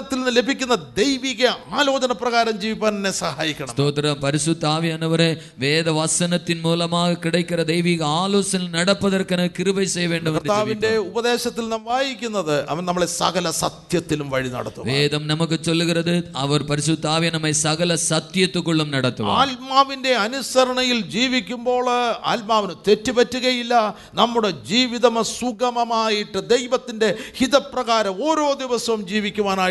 [0.00, 1.42] ദൈവവചനത്തിൽ നിന്ന് ലഭിക്കുന്ന ദൈവിക
[1.78, 9.34] ആലോചന പ്രകാരം ജീവിപ്പാൻ എന്നെ സഹായിക്കണം ஸ்தோத்திரம் பரிசுத்த ஆவியானவரே வேத வசனத்தின் மூலமாக கிடைக்கிற தெய்வீக ஆலோசனை நடப்பதற்கு
[9.36, 14.88] எனக்கு கிருபை செய்ய வேண்டும் என்று കർത്താവിന്റെ ഉപദേശത്തിൽ നാം വായിക്കുന്നത് അവൻ നമ്മളെ സകല സത്യത്തിലും വഴി നടത്തും
[14.92, 16.14] வேதம் நமக்கு சொல்லுகிறது
[16.44, 21.84] அவர் பரிசுத்த ஆவியை நம்மை சகல சத்தியத்துக்குள்ளும் நடத்துவார் ആത്മാവിന്റെ അനുസരണയിൽ ജീവിക്കുമ്പോൾ
[22.32, 23.74] ആത്മാവിന് തെറ്റുപറ്റുകയില്ല
[24.14, 29.64] നമ്മുടെ ജീവിതം സുഗമമായിട്ട് ദൈവത്തിന്റെ ഹിതപ്രകാരം ഓരോ ദിവസവും ജീവിക്കുവാനായിട്ട്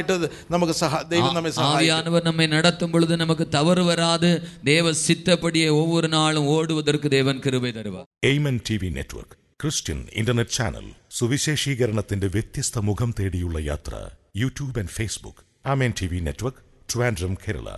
[0.49, 4.29] നമുക്ക് സഹ ദൈവം നമ്മെ സഹായിക്കും ஆவியானவர் நம்மை நடத்தும் பொழுது நமக்கு தவறு வராது
[4.65, 10.87] தேவ சித்தப்படியே ஒவ்வொரு நாளும் ஓடுவதற்கு தேவன் கிருபை தருவார் Amen T V network Christian internet channel
[11.19, 13.93] സുവിശേഷീകരണത്തിന്റെ വ്യത്യസ്ത മുഖം തേടിയുള്ള യാത്ര
[14.35, 17.69] YouTube and Facebook Amen T V network Trivandrum Kerala